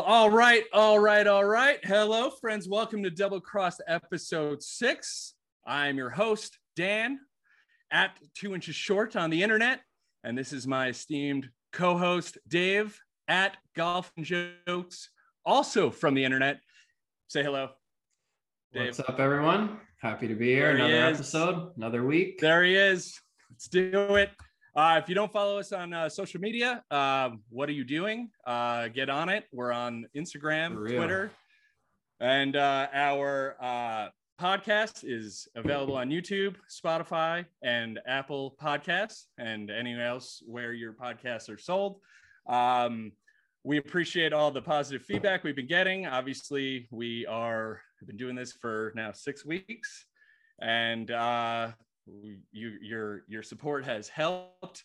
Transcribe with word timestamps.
Well, 0.00 0.08
all 0.08 0.30
right, 0.30 0.64
all 0.72 0.98
right, 0.98 1.26
all 1.26 1.44
right. 1.44 1.78
Hello, 1.84 2.30
friends. 2.30 2.66
Welcome 2.66 3.02
to 3.02 3.10
Double 3.10 3.38
Cross 3.38 3.82
episode 3.86 4.62
six. 4.62 5.34
I'm 5.66 5.98
your 5.98 6.08
host, 6.08 6.58
Dan, 6.74 7.20
at 7.92 8.16
two 8.34 8.54
inches 8.54 8.74
short 8.74 9.14
on 9.14 9.28
the 9.28 9.42
internet. 9.42 9.80
And 10.24 10.38
this 10.38 10.54
is 10.54 10.66
my 10.66 10.88
esteemed 10.88 11.50
co 11.74 11.98
host, 11.98 12.38
Dave, 12.48 12.98
at 13.28 13.58
Golf 13.76 14.10
and 14.16 14.24
Jokes, 14.24 15.10
also 15.44 15.90
from 15.90 16.14
the 16.14 16.24
internet. 16.24 16.60
Say 17.28 17.42
hello. 17.42 17.68
Dave. 18.72 18.96
What's 18.96 19.00
up, 19.00 19.20
everyone? 19.20 19.80
Happy 20.00 20.28
to 20.28 20.34
be 20.34 20.46
here. 20.46 20.74
There 20.74 20.86
another 20.86 21.14
episode, 21.14 21.76
another 21.76 22.06
week. 22.06 22.40
There 22.40 22.64
he 22.64 22.74
is. 22.74 23.20
Let's 23.50 23.68
do 23.68 24.14
it. 24.14 24.30
Uh, 24.76 25.00
if 25.02 25.08
you 25.08 25.16
don't 25.16 25.32
follow 25.32 25.58
us 25.58 25.72
on 25.72 25.92
uh, 25.92 26.08
social 26.08 26.40
media, 26.40 26.84
uh, 26.92 27.30
what 27.48 27.68
are 27.68 27.72
you 27.72 27.82
doing? 27.82 28.30
Uh, 28.46 28.86
get 28.88 29.10
on 29.10 29.28
it. 29.28 29.46
We're 29.52 29.72
on 29.72 30.06
Instagram, 30.16 30.76
Twitter, 30.76 31.32
and 32.20 32.54
uh, 32.54 32.86
our 32.92 33.56
uh, 33.60 34.08
podcast 34.40 35.00
is 35.02 35.48
available 35.56 35.96
on 35.96 36.08
YouTube, 36.08 36.54
Spotify, 36.70 37.44
and 37.64 37.98
Apple 38.06 38.56
Podcasts, 38.62 39.24
and 39.38 39.72
anywhere 39.72 40.06
else 40.06 40.40
where 40.46 40.72
your 40.72 40.92
podcasts 40.92 41.50
are 41.50 41.58
sold. 41.58 41.98
Um, 42.48 43.10
we 43.64 43.76
appreciate 43.78 44.32
all 44.32 44.52
the 44.52 44.62
positive 44.62 45.02
feedback 45.02 45.42
we've 45.42 45.56
been 45.56 45.66
getting. 45.66 46.06
Obviously, 46.06 46.86
we 46.92 47.26
are 47.26 47.80
have 47.98 48.06
been 48.06 48.16
doing 48.16 48.36
this 48.36 48.52
for 48.52 48.92
now 48.94 49.10
six 49.10 49.44
weeks, 49.44 50.06
and 50.60 51.10
you, 52.52 52.78
your 52.80 53.22
your 53.28 53.42
support 53.42 53.84
has 53.84 54.08
helped 54.08 54.84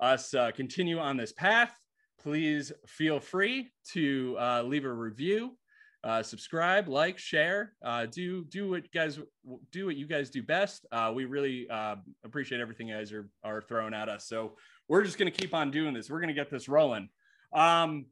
us 0.00 0.34
uh, 0.34 0.50
continue 0.52 0.98
on 0.98 1.16
this 1.16 1.32
path. 1.32 1.72
Please 2.20 2.72
feel 2.86 3.20
free 3.20 3.70
to 3.92 4.36
uh, 4.38 4.62
leave 4.62 4.84
a 4.84 4.92
review, 4.92 5.56
uh, 6.02 6.22
subscribe, 6.22 6.88
like, 6.88 7.18
share. 7.18 7.74
Uh, 7.84 8.06
do 8.06 8.44
do 8.44 8.70
what 8.70 8.82
you 8.82 8.90
guys 8.92 9.18
do 9.70 9.86
what 9.86 9.96
you 9.96 10.06
guys 10.06 10.30
do 10.30 10.42
best. 10.42 10.86
Uh, 10.90 11.12
we 11.14 11.24
really 11.24 11.68
uh, 11.70 11.96
appreciate 12.24 12.60
everything 12.60 12.88
you 12.88 12.96
guys 12.96 13.12
are 13.12 13.28
are 13.44 13.62
throwing 13.62 13.94
at 13.94 14.08
us. 14.08 14.26
So 14.26 14.56
we're 14.88 15.04
just 15.04 15.18
gonna 15.18 15.30
keep 15.30 15.54
on 15.54 15.70
doing 15.70 15.94
this. 15.94 16.10
We're 16.10 16.20
gonna 16.20 16.32
get 16.32 16.50
this 16.50 16.68
rolling. 16.68 17.08
Um, 17.52 18.06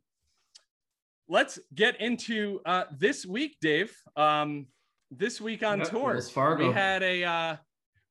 let's 1.28 1.58
get 1.74 2.00
into 2.00 2.60
this 2.98 3.26
week, 3.26 3.56
Dave. 3.60 3.94
Um, 4.16 4.66
this 5.10 5.40
week 5.40 5.62
on 5.62 5.80
tour, 5.80 6.20
we 6.58 6.72
had 6.72 7.02
a 7.02 7.58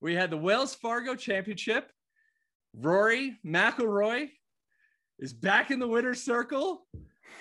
we 0.04 0.14
had 0.14 0.30
the 0.30 0.38
Wells 0.38 0.76
Fargo 0.76 1.16
Championship. 1.16 1.90
Rory 2.76 3.38
McIlroy 3.46 4.30
is 5.18 5.32
back 5.32 5.72
in 5.72 5.80
the 5.80 5.88
winner's 5.88 6.22
circle. 6.22 6.86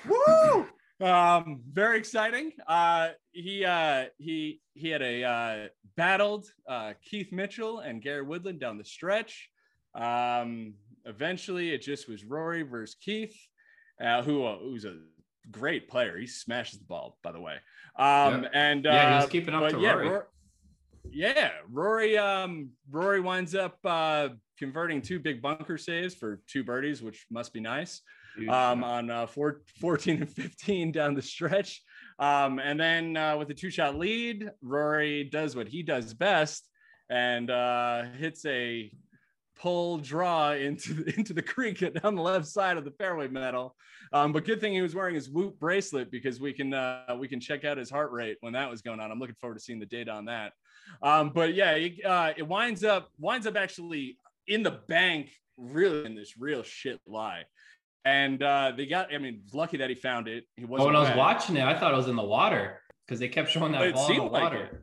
Woo! 0.09 0.67
Um, 1.01 1.61
very 1.73 1.99
exciting. 1.99 2.53
Uh, 2.69 3.09
he 3.33 3.65
uh, 3.65 4.05
he 4.19 4.61
he 4.75 4.89
had 4.89 5.03
a 5.03 5.25
uh, 5.25 5.69
battled 5.97 6.47
uh, 6.69 6.93
Keith 7.03 7.33
Mitchell 7.33 7.81
and 7.81 8.01
Gary 8.01 8.23
Woodland 8.23 8.61
down 8.61 8.79
the 8.79 8.85
stretch. 8.85 9.51
Um, 9.97 10.75
eventually, 11.05 11.71
it 11.73 11.83
just 11.83 12.09
was 12.09 12.25
Rory 12.25 12.63
versus 12.63 12.95
Keith, 12.95 13.37
uh, 14.01 14.23
who 14.23 14.45
uh, 14.45 14.59
who's 14.59 14.85
a 14.85 14.99
great 15.51 15.89
player. 15.89 16.17
He 16.17 16.29
smashes 16.29 16.79
the 16.79 16.85
ball, 16.85 17.19
by 17.25 17.33
the 17.33 17.41
way. 17.41 17.57
Um, 17.99 18.47
and 18.55 18.85
yeah, 18.85 19.09
he 19.09 19.23
was 19.23 19.31
keeping 19.31 19.55
up 19.55 19.69
to 19.71 19.81
yeah, 19.81 19.95
Rory. 19.95 20.21
Yeah, 21.11 21.51
Rory. 21.71 22.17
Um, 22.17 22.71
Rory 22.91 23.21
winds 23.21 23.55
up 23.55 23.79
uh, 23.85 24.31
converting 24.59 25.03
two 25.03 25.19
big 25.19 25.43
bunker 25.43 25.77
saves 25.77 26.15
for 26.15 26.41
two 26.47 26.65
birdies, 26.65 27.03
which 27.03 27.27
must 27.31 27.53
be 27.53 27.61
nice. 27.61 28.01
Um, 28.49 28.83
on 28.83 29.11
uh, 29.11 29.27
four, 29.27 29.61
14 29.81 30.23
and 30.23 30.31
15 30.31 30.93
down 30.93 31.15
the 31.15 31.23
stretch. 31.23 31.83
Um, 32.19 32.59
and 32.59 32.81
then 32.81 33.17
uh, 33.17 33.37
with 33.37 33.51
a 33.51 33.55
two 33.55 33.71
shot 33.71 33.99
lead, 33.99 34.51
Rory 34.63 35.25
does 35.25 35.55
what 35.55 35.69
he 35.69 35.83
does 35.83 36.15
best 36.15 36.67
and 37.11 37.51
uh, 37.51 38.05
hits 38.17 38.47
a 38.47 38.91
pull 39.63 39.99
draw 39.99 40.53
into 40.53 41.05
into 41.17 41.33
the 41.33 41.43
creek 41.43 41.79
down 41.79 42.17
the 42.17 42.23
left 42.23 42.47
side 42.47 42.77
of 42.77 42.85
the 42.85 42.91
fairway 42.91 43.29
metal. 43.29 43.77
Um, 44.13 44.33
but 44.33 44.45
good 44.45 44.61
thing 44.61 44.73
he 44.73 44.83
was 44.83 44.95
wearing 44.95 45.15
his 45.15 45.31
Whoop 45.31 45.59
bracelet 45.59 46.11
because 46.11 46.41
we 46.41 46.53
can 46.53 46.75
uh, 46.75 47.17
we 47.19 47.29
can 47.29 47.41
check 47.41 47.65
out 47.65 47.79
his 47.79 47.89
heart 47.89 48.11
rate 48.11 48.37
when 48.41 48.53
that 48.55 48.69
was 48.69 48.83
going 48.83 49.01
on. 49.01 49.11
I'm 49.11 49.19
looking 49.19 49.37
forward 49.37 49.55
to 49.55 49.61
seeing 49.61 49.79
the 49.79 49.87
data 49.87 50.11
on 50.11 50.27
that. 50.27 50.53
Um, 51.03 51.31
but 51.31 51.55
yeah, 51.55 51.73
it, 51.73 52.05
uh, 52.05 52.33
it 52.37 52.43
winds 52.43 52.85
up 52.85 53.11
winds 53.19 53.47
up 53.47 53.57
actually 53.57 54.19
in 54.49 54.63
the 54.63 54.81
bank, 54.89 55.31
really 55.57 56.05
in 56.05 56.15
this 56.15 56.37
real 56.37 56.63
shit 56.63 57.01
lie. 57.07 57.45
And 58.05 58.43
uh, 58.43 58.73
they 58.77 58.87
got, 58.87 59.15
I 59.15 59.19
mean, 59.19 59.43
lucky 59.55 59.77
that 59.77 59.89
he 59.89 59.95
found 59.95 60.27
it. 60.27 60.45
He 60.57 60.65
wasn't. 60.65 60.83
Oh, 60.83 60.87
when 60.87 60.97
I 60.97 61.09
was 61.09 61.17
watching 61.17 61.57
it, 61.57 61.63
I 61.63 61.79
thought 61.79 61.95
it 61.95 61.97
was 61.97 62.09
in 62.09 62.17
the 62.17 62.25
water 62.25 62.81
because 63.07 63.21
they 63.21 63.29
kept 63.29 63.49
showing 63.49 63.71
that 63.73 63.95
ball 63.95 64.11
in 64.11 64.17
the 64.17 64.25
water. 64.25 64.59
Like 64.59 64.81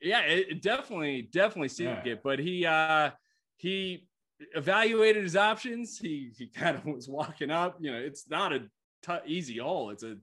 yeah, 0.00 0.20
it, 0.20 0.46
it, 0.50 0.62
definitely, 0.62 1.28
definitely 1.32 1.68
seemed 1.68 1.98
yeah. 2.04 2.12
it. 2.12 2.20
But 2.22 2.38
he, 2.38 2.64
uh, 2.64 3.10
he 3.58 4.08
evaluated 4.54 5.22
his 5.22 5.36
options. 5.36 5.98
He 5.98 6.30
he 6.36 6.46
kind 6.46 6.76
of 6.76 6.86
was 6.86 7.08
walking 7.08 7.50
up. 7.50 7.76
You 7.80 7.92
know, 7.92 7.98
it's 7.98 8.28
not 8.30 8.52
a 8.52 8.60
t- 9.02 9.26
easy 9.26 9.58
hole. 9.58 9.90
It's 9.90 10.02
a 10.02 10.16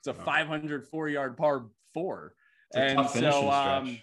it's 0.00 0.06
a 0.06 0.14
504 0.14 1.08
yard 1.08 1.36
par 1.36 1.66
four. 1.94 2.34
and 2.74 3.08
so 3.10 3.50
um, 3.50 3.98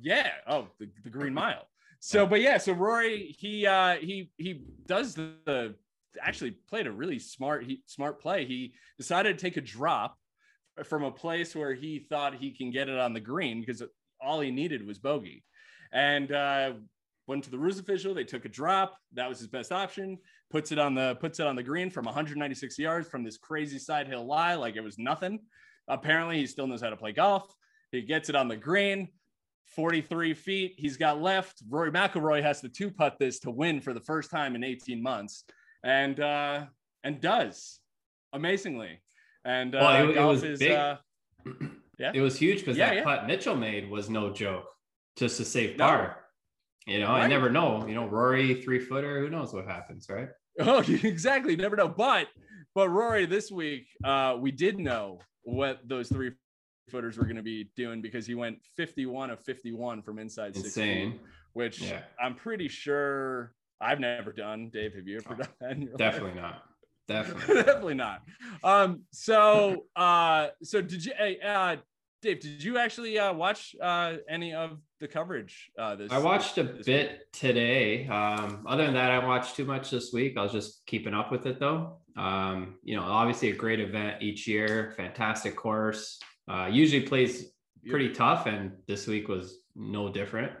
yeah. 0.00 0.30
Oh, 0.46 0.68
the, 0.78 0.88
the 1.02 1.10
Green 1.10 1.34
Mile. 1.42 1.66
So, 2.00 2.26
but 2.26 2.42
yeah, 2.42 2.58
so 2.58 2.74
Rory, 2.74 3.34
he 3.38 3.66
uh, 3.66 3.94
he 3.94 4.30
he 4.36 4.62
does 4.86 5.14
the, 5.14 5.32
the 5.46 5.74
actually 6.20 6.52
played 6.68 6.86
a 6.86 6.92
really 6.92 7.18
smart 7.18 7.64
he, 7.64 7.82
smart 7.86 8.20
play. 8.20 8.44
He 8.44 8.74
decided 8.98 9.38
to 9.38 9.42
take 9.42 9.56
a 9.56 9.62
drop 9.62 10.18
from 10.84 11.04
a 11.04 11.10
place 11.10 11.54
where 11.54 11.72
he 11.72 12.00
thought 12.00 12.34
he 12.34 12.50
can 12.50 12.70
get 12.70 12.88
it 12.88 12.98
on 12.98 13.14
the 13.14 13.20
green 13.20 13.60
because 13.60 13.82
all 14.20 14.40
he 14.40 14.50
needed 14.50 14.86
was 14.86 14.98
bogey, 14.98 15.44
and 15.92 16.30
uh, 16.30 16.72
went 17.26 17.44
to 17.44 17.50
the 17.50 17.58
rules 17.58 17.78
official. 17.78 18.14
They 18.14 18.24
took 18.24 18.44
a 18.44 18.48
drop. 18.48 18.96
That 19.14 19.28
was 19.28 19.38
his 19.38 19.48
best 19.48 19.72
option. 19.72 20.18
Puts 20.50 20.72
it 20.72 20.78
on 20.78 20.94
the 20.94 21.16
puts 21.16 21.40
it 21.40 21.46
on 21.46 21.56
the 21.56 21.62
green 21.62 21.90
from 21.90 22.04
196 22.04 22.78
yards 22.78 23.08
from 23.08 23.24
this 23.24 23.38
crazy 23.38 23.78
side 23.78 24.06
hill 24.06 24.26
lie, 24.26 24.54
like 24.54 24.76
it 24.76 24.82
was 24.82 24.98
nothing. 24.98 25.40
Apparently, 25.88 26.38
he 26.38 26.46
still 26.46 26.66
knows 26.66 26.80
how 26.80 26.90
to 26.90 26.96
play 26.96 27.12
golf. 27.12 27.54
He 27.92 28.02
gets 28.02 28.28
it 28.28 28.34
on 28.34 28.48
the 28.48 28.56
green 28.56 29.08
43 29.66 30.34
feet. 30.34 30.74
He's 30.76 30.96
got 30.96 31.20
left. 31.20 31.62
Rory 31.68 31.90
McIlroy 31.90 32.42
has 32.42 32.60
to 32.60 32.68
two 32.68 32.90
putt 32.90 33.16
this 33.18 33.38
to 33.40 33.50
win 33.50 33.80
for 33.80 33.92
the 33.92 34.00
first 34.00 34.30
time 34.30 34.54
in 34.54 34.64
18 34.64 35.02
months, 35.02 35.44
and 35.82 36.18
uh, 36.20 36.64
and 37.02 37.20
does 37.20 37.80
amazingly. 38.32 39.00
And 39.44 39.74
uh, 39.74 39.78
well, 39.80 40.10
it, 40.10 40.16
it 40.16 40.24
was 40.24 40.42
is. 40.42 40.62
Uh, 40.62 40.96
yeah, 41.98 42.12
it 42.14 42.20
was 42.20 42.38
huge 42.38 42.60
because 42.60 42.76
yeah, 42.76 42.90
that 42.90 42.96
yeah. 42.96 43.04
putt 43.04 43.26
Mitchell 43.26 43.56
made 43.56 43.90
was 43.90 44.08
no 44.08 44.32
joke, 44.32 44.66
just 45.16 45.36
to 45.38 45.44
save 45.44 45.78
par. 45.78 46.23
You 46.86 47.00
know, 47.00 47.08
right. 47.08 47.24
I 47.24 47.26
never 47.28 47.50
know. 47.50 47.86
You 47.86 47.94
know, 47.94 48.06
Rory 48.06 48.62
three 48.62 48.78
footer. 48.78 49.20
Who 49.20 49.30
knows 49.30 49.52
what 49.52 49.66
happens, 49.66 50.08
right? 50.08 50.28
Oh, 50.60 50.84
exactly. 50.86 51.56
Never 51.56 51.74
know. 51.74 51.88
But 51.88 52.28
but 52.76 52.88
Rory 52.88 53.26
this 53.26 53.50
week, 53.50 53.88
uh, 54.04 54.36
we 54.38 54.52
did 54.52 54.78
know 54.78 55.18
what 55.42 55.80
those 55.84 56.08
three 56.08 56.30
footers 56.90 57.18
were 57.18 57.24
going 57.24 57.36
to 57.36 57.42
be 57.42 57.70
doing 57.76 58.00
because 58.00 58.26
he 58.26 58.34
went 58.34 58.58
51 58.76 59.30
of 59.30 59.40
51 59.40 60.02
from 60.02 60.18
inside 60.18 60.54
Insane. 60.54 61.12
16, 61.12 61.20
which 61.54 61.80
yeah. 61.80 62.02
I'm 62.20 62.34
pretty 62.34 62.68
sure 62.68 63.52
I've 63.80 64.00
never 64.00 64.32
done. 64.32 64.70
Dave, 64.72 64.94
have 64.94 65.06
you 65.06 65.18
ever 65.18 65.34
oh, 65.40 65.66
done 65.66 65.88
that? 65.90 65.98
Definitely 65.98 66.40
life? 66.40 66.42
not. 66.42 66.62
Definitely. 67.06 67.54
definitely 67.56 67.94
not. 67.94 68.22
Um, 68.62 69.02
so 69.10 69.84
uh 69.94 70.48
so 70.62 70.80
did 70.80 71.04
you 71.04 71.12
uh 71.12 71.76
Dave, 72.22 72.40
did 72.40 72.64
you 72.64 72.78
actually 72.78 73.18
uh 73.18 73.34
watch 73.34 73.76
uh 73.78 74.14
any 74.26 74.54
of 74.54 74.78
the 75.04 75.08
coverage 75.08 75.70
uh 75.78 75.94
this 75.94 76.10
I 76.10 76.18
watched 76.18 76.56
a 76.56 76.64
bit 76.64 77.10
week? 77.10 77.32
today. 77.32 78.08
Um 78.08 78.64
other 78.66 78.84
than 78.86 78.94
that, 78.94 79.10
I 79.10 79.24
watched 79.24 79.54
too 79.54 79.66
much 79.66 79.90
this 79.90 80.12
week. 80.12 80.38
I 80.38 80.42
was 80.42 80.52
just 80.52 80.86
keeping 80.86 81.12
up 81.12 81.30
with 81.30 81.44
it 81.46 81.60
though. 81.60 81.98
Um, 82.16 82.76
you 82.82 82.96
know, 82.96 83.02
obviously 83.02 83.50
a 83.50 83.56
great 83.56 83.80
event 83.80 84.22
each 84.22 84.46
year, 84.46 84.94
fantastic 84.96 85.56
course. 85.56 86.18
Uh, 86.48 86.68
usually 86.70 87.02
plays 87.02 87.52
pretty 87.88 88.10
tough, 88.12 88.46
and 88.46 88.72
this 88.86 89.06
week 89.06 89.28
was 89.28 89.58
no 89.74 90.10
different. 90.10 90.52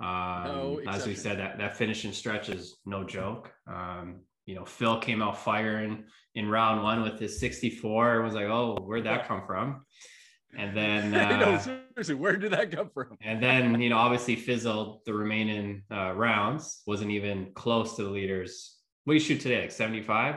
Um, 0.00 0.46
no 0.46 0.80
as 0.88 1.06
we 1.06 1.14
said, 1.14 1.38
that 1.38 1.58
that 1.58 1.76
finishing 1.76 2.12
stretch 2.12 2.48
is 2.48 2.78
no 2.86 3.04
joke. 3.04 3.52
Um, 3.66 4.20
you 4.46 4.54
know, 4.54 4.64
Phil 4.64 4.98
came 5.00 5.22
out 5.22 5.38
firing 5.38 6.04
in 6.34 6.48
round 6.48 6.82
one 6.82 7.02
with 7.02 7.18
his 7.18 7.40
64. 7.40 8.16
It 8.16 8.24
was 8.24 8.34
like, 8.34 8.44
oh, 8.44 8.78
where'd 8.80 9.04
that 9.04 9.26
come 9.26 9.42
from? 9.46 9.84
And 10.56 10.76
then, 10.76 11.14
uh, 11.14 11.78
seriously, 11.96 12.14
where 12.14 12.36
did 12.36 12.52
that 12.52 12.70
come 12.70 12.90
from? 12.90 13.16
and 13.22 13.42
then, 13.42 13.80
you 13.80 13.88
know, 13.88 13.96
obviously 13.96 14.36
fizzled 14.36 15.00
the 15.06 15.14
remaining 15.14 15.82
uh, 15.90 16.12
rounds. 16.12 16.82
Wasn't 16.86 17.10
even 17.10 17.52
close 17.54 17.96
to 17.96 18.04
the 18.04 18.10
leaders. 18.10 18.76
What 19.04 19.12
do 19.12 19.14
you 19.14 19.20
shoot 19.20 19.40
today? 19.40 19.62
Like 19.62 19.72
75? 19.72 20.36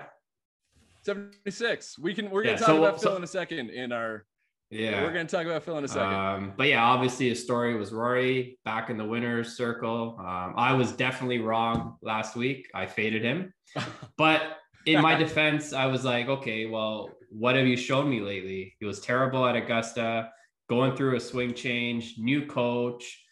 76. 1.04 2.00
We 2.00 2.14
can. 2.14 2.30
We're 2.30 2.44
gonna 2.44 2.54
yeah, 2.54 2.60
talk 2.60 2.68
so, 2.68 2.84
about 2.84 3.02
Phil 3.02 3.16
in 3.16 3.24
a 3.24 3.28
second 3.28 3.70
in 3.70 3.92
our 3.92 4.26
yeah. 4.72 5.02
We're 5.02 5.14
going 5.14 5.26
to 5.26 5.36
talk 5.36 5.48
about 5.48 5.64
Phil 5.64 5.78
in 5.80 5.84
a 5.84 5.88
second. 5.88 6.14
Um, 6.14 6.54
but 6.56 6.68
yeah, 6.68 6.84
obviously, 6.84 7.30
his 7.30 7.42
story 7.42 7.76
was 7.76 7.92
Rory 7.92 8.60
back 8.66 8.92
in 8.92 8.98
the 8.98 9.06
winner's 9.06 9.58
circle. 9.58 10.16
Um, 10.20 10.54
I 10.56 10.74
was 10.74 10.92
definitely 10.92 11.40
wrong 11.40 11.98
last 12.04 12.36
week. 12.36 12.70
I 12.76 12.86
faded 12.86 13.24
him. 13.24 13.52
but 14.18 14.44
in 14.86 15.02
my 15.02 15.16
defense, 15.24 15.74
I 15.74 15.88
was 15.88 16.06
like, 16.06 16.28
okay, 16.28 16.68
well, 16.68 17.10
what 17.32 17.56
have 17.56 17.66
you 17.66 17.78
shown 17.78 18.10
me 18.10 18.22
lately? 18.22 18.76
He 18.80 18.86
was 18.86 19.00
terrible 19.00 19.44
at 19.48 19.56
Augusta, 19.56 20.30
going 20.70 20.96
through 20.96 21.16
a 21.16 21.20
swing 21.20 21.54
change, 21.54 22.16
new 22.18 22.46
coach. 22.46 23.26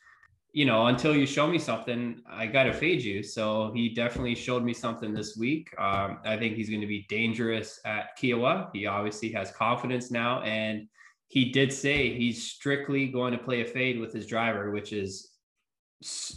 You 0.53 0.65
know, 0.65 0.87
until 0.87 1.15
you 1.15 1.27
show 1.27 1.45
me 1.45 1.59
something, 1.59 2.21
I 2.27 2.47
got 2.47 2.63
to 2.63 2.73
fade 2.73 3.03
you. 3.03 3.21
So 3.21 3.71
he 3.75 3.89
definitely 3.89 4.33
showed 4.33 4.63
me 4.63 4.73
something 4.73 5.13
this 5.13 5.37
week. 5.37 5.69
Um, 5.77 6.19
I 6.25 6.35
think 6.37 6.55
he's 6.55 6.69
going 6.69 6.81
to 6.81 6.87
be 6.87 7.05
dangerous 7.09 7.79
at 7.85 8.17
Kiawah. 8.17 8.69
He 8.73 8.87
obviously 8.87 9.31
has 9.33 9.51
confidence 9.51 10.09
now. 10.09 10.41
And 10.41 10.87
he 11.27 11.51
did 11.51 11.71
say 11.71 12.17
he's 12.17 12.43
strictly 12.43 13.07
going 13.07 13.33
to 13.33 13.37
play 13.37 13.61
a 13.61 13.65
fade 13.65 13.99
with 13.99 14.13
his 14.13 14.25
driver, 14.25 14.71
which 14.71 14.93
is 14.93 15.33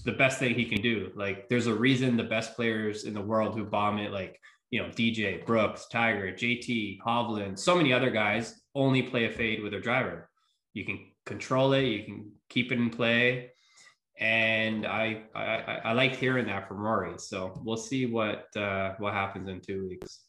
the 0.05 0.13
best 0.13 0.39
thing 0.39 0.55
he 0.55 0.67
can 0.67 0.83
do. 0.83 1.13
Like, 1.15 1.49
there's 1.49 1.67
a 1.67 1.75
reason 1.75 2.17
the 2.17 2.25
best 2.25 2.57
players 2.57 3.05
in 3.05 3.15
the 3.15 3.21
world 3.23 3.55
who 3.55 3.65
bomb 3.65 3.99
it, 3.99 4.13
like 4.13 4.39
you 4.71 4.81
know, 4.81 4.89
DJ, 4.89 5.45
Brooks, 5.45 5.87
Tiger, 5.91 6.33
JT, 6.33 6.99
Hovland, 7.01 7.59
so 7.59 7.75
many 7.77 7.93
other 7.93 8.11
guys 8.11 8.61
only 8.75 9.03
play 9.03 9.25
a 9.25 9.31
fade 9.31 9.63
with 9.63 9.73
their 9.73 9.81
driver. 9.81 10.30
You 10.75 10.85
can 10.85 11.07
control 11.27 11.73
it, 11.73 11.83
you 11.83 12.05
can 12.05 12.31
keep 12.49 12.73
it 12.73 12.79
in 12.79 12.91
play. 12.91 13.53
And 14.19 14.87
I 14.87 15.23
I, 15.35 15.81
I 15.85 15.93
like 15.93 16.15
hearing 16.15 16.47
that 16.47 16.69
from 16.69 16.79
Rory. 16.79 17.15
So 17.19 17.61
we'll 17.65 17.77
see 17.77 18.07
what 18.07 18.55
uh, 18.57 18.95
what 18.99 19.15
happens 19.15 19.49
in 19.49 19.61
two 19.61 19.89
weeks. 19.89 20.21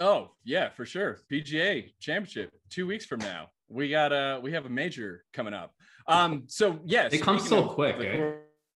Oh 0.00 0.30
yeah, 0.44 0.70
for 0.70 0.86
sure. 0.86 1.18
PGA 1.30 1.92
Championship 2.00 2.50
two 2.70 2.86
weeks 2.86 3.04
from 3.04 3.20
now. 3.20 3.48
We 3.68 3.90
got 3.90 4.12
a 4.12 4.40
we 4.42 4.52
have 4.52 4.66
a 4.66 4.70
major 4.70 5.24
coming 5.32 5.54
up. 5.54 5.72
Um, 6.08 6.44
so 6.46 6.80
yes, 6.84 7.12
yeah, 7.12 7.18
it 7.18 7.22
comes 7.22 7.46
so 7.46 7.64
quick. 7.64 7.98
The 7.98 8.08
eh? 8.08 8.32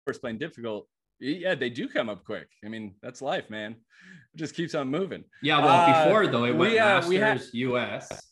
course 0.06 0.18
playing 0.18 0.38
difficult. 0.38 0.88
Yeah, 1.20 1.54
they 1.54 1.70
do 1.70 1.88
come 1.88 2.08
up 2.08 2.24
quick. 2.24 2.48
I 2.64 2.68
mean, 2.68 2.94
that's 3.02 3.20
life, 3.20 3.50
man 3.50 3.76
it 4.34 4.38
just 4.38 4.54
keeps 4.54 4.74
on 4.74 4.88
moving. 4.88 5.24
Yeah, 5.42 5.58
well, 5.64 5.68
uh, 5.68 6.04
before 6.04 6.26
though, 6.26 6.44
it 6.44 6.56
went 6.56 6.72
we, 6.72 6.78
uh, 6.78 6.84
Masters 6.84 7.08
we 7.08 7.16
had, 7.16 7.42
US. 7.52 8.27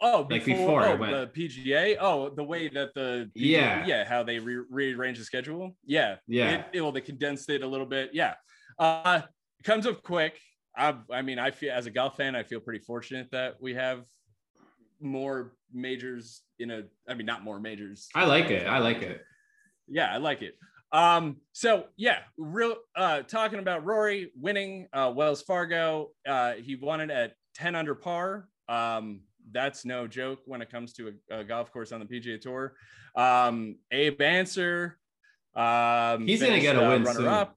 Oh, 0.00 0.24
before, 0.24 0.36
like 0.36 0.44
before 0.44 0.86
oh, 0.86 0.96
went... 0.96 1.34
the 1.34 1.48
PGA. 1.48 1.96
Oh, 2.00 2.30
the 2.30 2.44
way 2.44 2.68
that 2.68 2.94
the 2.94 3.30
yeah 3.34 3.84
yeah 3.86 4.04
how 4.04 4.22
they 4.22 4.38
re- 4.38 4.64
rearrange 4.70 5.18
the 5.18 5.24
schedule. 5.24 5.76
Yeah 5.84 6.16
yeah. 6.26 6.50
It, 6.50 6.66
it, 6.74 6.80
well, 6.80 6.92
they 6.92 7.00
condensed 7.00 7.50
it 7.50 7.62
a 7.62 7.66
little 7.66 7.86
bit. 7.86 8.10
Yeah. 8.12 8.34
Uh, 8.78 9.22
it 9.58 9.64
comes 9.64 9.86
up 9.86 10.02
quick. 10.02 10.38
I, 10.76 10.94
I 11.12 11.22
mean, 11.22 11.38
I 11.38 11.50
feel 11.50 11.72
as 11.72 11.86
a 11.86 11.90
golf 11.90 12.16
fan, 12.16 12.36
I 12.36 12.44
feel 12.44 12.60
pretty 12.60 12.84
fortunate 12.84 13.28
that 13.32 13.56
we 13.60 13.74
have 13.74 14.04
more 15.00 15.52
majors 15.72 16.42
in 16.58 16.70
a. 16.70 16.82
I 17.08 17.14
mean, 17.14 17.26
not 17.26 17.42
more 17.42 17.58
majors. 17.58 18.08
I 18.14 18.26
like 18.26 18.50
it. 18.50 18.66
I 18.66 18.78
like 18.78 19.02
it. 19.02 19.22
Yeah, 19.88 20.12
I 20.12 20.18
like 20.18 20.42
it. 20.42 20.54
Um, 20.92 21.38
so 21.52 21.84
yeah, 21.96 22.20
real 22.38 22.76
uh 22.96 23.22
talking 23.22 23.58
about 23.58 23.84
Rory 23.84 24.30
winning 24.36 24.88
uh 24.92 25.12
Wells 25.14 25.42
Fargo. 25.42 26.10
Uh 26.26 26.52
he 26.54 26.76
won 26.76 27.00
it 27.00 27.10
at 27.10 27.34
10 27.56 27.74
under 27.74 27.94
par. 27.94 28.48
Um, 28.68 29.20
that's 29.52 29.84
no 29.84 30.06
joke 30.06 30.40
when 30.46 30.62
it 30.62 30.70
comes 30.70 30.92
to 30.94 31.14
a, 31.30 31.38
a 31.40 31.44
golf 31.44 31.72
course 31.72 31.92
on 31.92 32.00
the 32.00 32.06
PGA 32.06 32.40
Tour. 32.40 32.74
Um, 33.14 33.76
Abe 33.90 34.20
Ancer, 34.20 34.98
um, 35.54 36.26
he's 36.26 36.42
gonna 36.42 36.60
get 36.60 36.76
a 36.76 36.86
uh, 36.86 36.90
win 36.90 37.04
runner 37.04 37.18
soon. 37.18 37.26
up. 37.26 37.56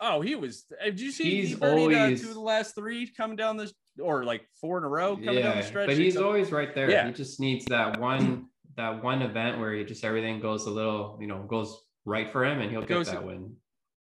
Oh, 0.00 0.20
he 0.20 0.34
was. 0.34 0.64
Uh, 0.80 0.86
did 0.86 1.00
you 1.00 1.12
see? 1.12 1.42
He's 1.42 1.50
he 1.50 1.64
always 1.64 2.20
two 2.20 2.28
of 2.28 2.34
the 2.34 2.40
last 2.40 2.74
three 2.74 3.08
coming 3.16 3.36
down 3.36 3.56
this, 3.56 3.72
or 4.00 4.24
like 4.24 4.42
four 4.60 4.78
in 4.78 4.84
a 4.84 4.88
row 4.88 5.14
coming 5.14 5.34
yeah, 5.34 5.42
down 5.42 5.56
the 5.58 5.62
stretch. 5.62 5.86
But 5.86 5.96
he's 5.96 6.16
always 6.16 6.50
right 6.50 6.74
there. 6.74 6.90
Yeah. 6.90 7.06
He 7.06 7.12
just 7.12 7.38
needs 7.38 7.64
that 7.66 8.00
one, 8.00 8.46
that 8.76 9.02
one 9.02 9.22
event 9.22 9.60
where 9.60 9.72
he 9.74 9.84
just 9.84 10.04
everything 10.04 10.40
goes 10.40 10.66
a 10.66 10.70
little, 10.70 11.18
you 11.20 11.28
know, 11.28 11.44
goes 11.44 11.76
right 12.04 12.28
for 12.28 12.44
him, 12.44 12.60
and 12.60 12.70
he'll 12.70 12.82
get 12.82 13.06
that 13.06 13.24
win. 13.24 13.54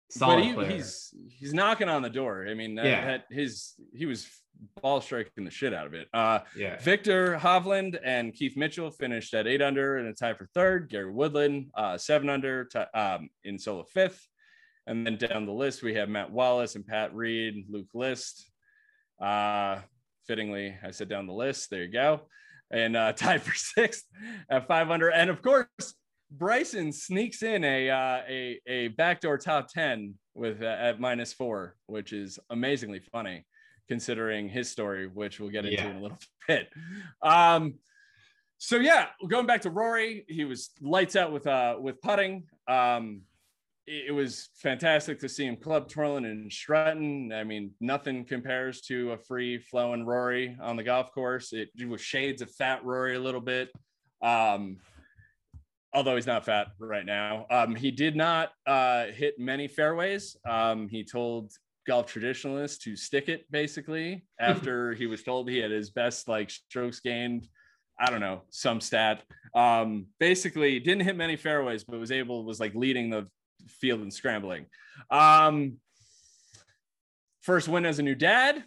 Solid 0.10 0.44
he, 0.44 0.53
player. 0.53 0.69
He's 0.69 1.13
he's 1.30 1.53
knocking 1.53 1.89
on 1.89 2.01
the 2.01 2.10
door. 2.10 2.45
I 2.48 2.53
mean, 2.53 2.75
that, 2.75 2.86
yeah. 2.86 3.06
That 3.06 3.25
his 3.30 3.74
he 3.94 4.06
was 4.06 4.27
ball 4.81 5.01
striking 5.01 5.44
the 5.44 5.51
shit 5.51 5.74
out 5.74 5.88
of 5.88 5.94
it. 5.94 6.07
Uh, 6.13 6.39
yeah. 6.56 6.77
Viktor 6.80 7.38
Hovland 7.38 8.00
and 8.04 8.33
Keith 8.33 8.56
Mitchell 8.56 8.92
finished 8.92 9.33
at 9.33 9.48
eight 9.48 9.62
under 9.62 9.98
and 9.98 10.07
a 10.07 10.13
tie 10.13 10.33
for 10.33 10.48
third. 10.54 10.89
Gary 10.89 11.12
Woodland, 11.12 11.68
uh, 11.75 11.98
seven 11.98 12.30
under 12.30 12.65
t- 12.65 12.80
um, 12.94 13.30
in 13.44 13.57
solo 13.59 13.83
fifth. 13.83 14.25
And 14.86 15.06
then 15.06 15.18
down 15.18 15.45
the 15.45 15.51
list, 15.51 15.83
we 15.83 15.95
have 15.95 16.07
Matt 16.07 16.31
Wallace 16.31 16.75
and 16.75 16.88
Pat 16.88 17.13
Reed, 17.13 17.65
Luke 17.69 17.89
List. 17.94 18.50
Uh, 19.21 19.80
fittingly, 20.27 20.77
I 20.83 20.92
said 20.92 21.10
down 21.10 21.27
the 21.27 21.33
list. 21.33 21.69
There 21.69 21.83
you 21.83 21.92
go. 21.92 22.21
And 22.71 22.95
uh, 22.95 23.12
tied 23.13 23.42
for 23.42 23.53
sixth 23.53 24.06
at 24.50 24.68
five 24.68 24.89
under. 24.89 25.10
And 25.10 25.30
of 25.30 25.42
course, 25.42 25.95
Bryson 26.31 26.92
sneaks 26.92 27.44
in 27.44 27.63
a 27.63 27.89
uh, 27.89 28.21
a 28.27 28.60
a 28.68 28.88
backdoor 28.89 29.38
top 29.38 29.68
ten 29.69 30.15
with 30.36 30.62
uh, 30.62 30.65
at 30.65 31.00
minus 31.00 31.33
four, 31.33 31.75
which 31.88 32.13
is 32.13 32.38
amazingly 32.50 33.00
funny 33.00 33.45
considering 33.88 34.50
his 34.50 34.69
story, 34.69 35.07
which 35.07 35.39
we'll 35.39 35.50
get 35.50 35.66
into 35.66 35.78
yeah. 35.78 35.89
in 35.89 35.98
a 35.98 36.01
little 36.01 36.19
bit. 36.48 36.69
Um, 37.22 37.75
so 38.57 38.78
yeah, 38.78 39.07
going 39.28 39.45
back 39.45 39.62
to 39.62 39.69
Rory, 39.69 40.25
he 40.28 40.45
was 40.45 40.72
lights 40.81 41.16
out 41.16 41.31
with 41.31 41.48
uh 41.48 41.78
with 41.80 42.01
putting. 42.01 42.44
Um, 42.68 43.22
it, 43.86 44.06
it 44.07 44.12
was 44.12 44.50
fantastic 44.56 45.19
to 45.19 45.30
see 45.30 45.45
him 45.45 45.57
club 45.57 45.89
twirling 45.89 46.25
and 46.25 46.51
strutting. 46.51 47.31
I 47.34 47.44
mean, 47.44 47.72
nothing 47.80 48.25
compares 48.25 48.81
to 48.81 49.12
a 49.12 49.18
free 49.18 49.60
flowing 49.60 50.06
Rory 50.06 50.57
on 50.62 50.75
the 50.75 50.84
golf 50.84 51.12
course. 51.12 51.54
It, 51.54 51.69
it 51.78 51.88
was 51.88 52.01
shades 52.01 52.42
of 52.42 52.51
fat 52.51 52.84
Rory 52.84 53.16
a 53.16 53.19
little 53.19 53.42
bit. 53.42 53.69
Um, 54.22 54.78
although 55.94 56.16
he's 56.16 56.28
not 56.28 56.45
fat 56.45 56.68
right 56.80 57.06
now. 57.06 57.45
Um, 57.50 57.75
he 57.75 57.92
did 57.92 58.16
not 58.16 58.51
uh, 58.66 59.06
hit 59.07 59.39
many 59.39 59.68
fairways. 59.68 60.36
Um, 60.48 60.88
he 60.88 61.04
told 61.04 61.51
golf 61.88 62.12
traditionalist 62.13 62.81
to 62.81 62.95
stick 62.95 63.30
it 63.30 63.50
basically 63.51 64.25
after 64.39 64.94
he 64.94 65.07
was 65.07 65.24
told 65.24 65.50
he 65.50 65.57
had 65.57 65.72
his 65.72 65.89
best 65.89 66.28
like 66.28 66.50
strokes 66.50 67.00
gained. 67.00 67.48
I 68.00 68.12
don't 68.12 68.19
know 68.19 68.44
some 68.50 68.80
stat. 68.80 69.24
Um, 69.56 70.07
basically, 70.19 70.80
didn't 70.80 71.04
hit 71.04 71.16
many 71.16 71.36
fairways, 71.36 71.84
but 71.84 72.00
was 72.00 72.12
able 72.12 72.44
was 72.44 72.60
like 72.60 72.75
leading 72.75 73.10
the 73.10 73.28
field 73.68 74.01
and 74.01 74.13
scrambling. 74.13 74.68
Um, 75.10 75.78
first 77.42 77.68
win 77.68 77.86
as 77.86 77.98
a 77.98 78.04
new 78.04 78.16
dad 78.16 78.63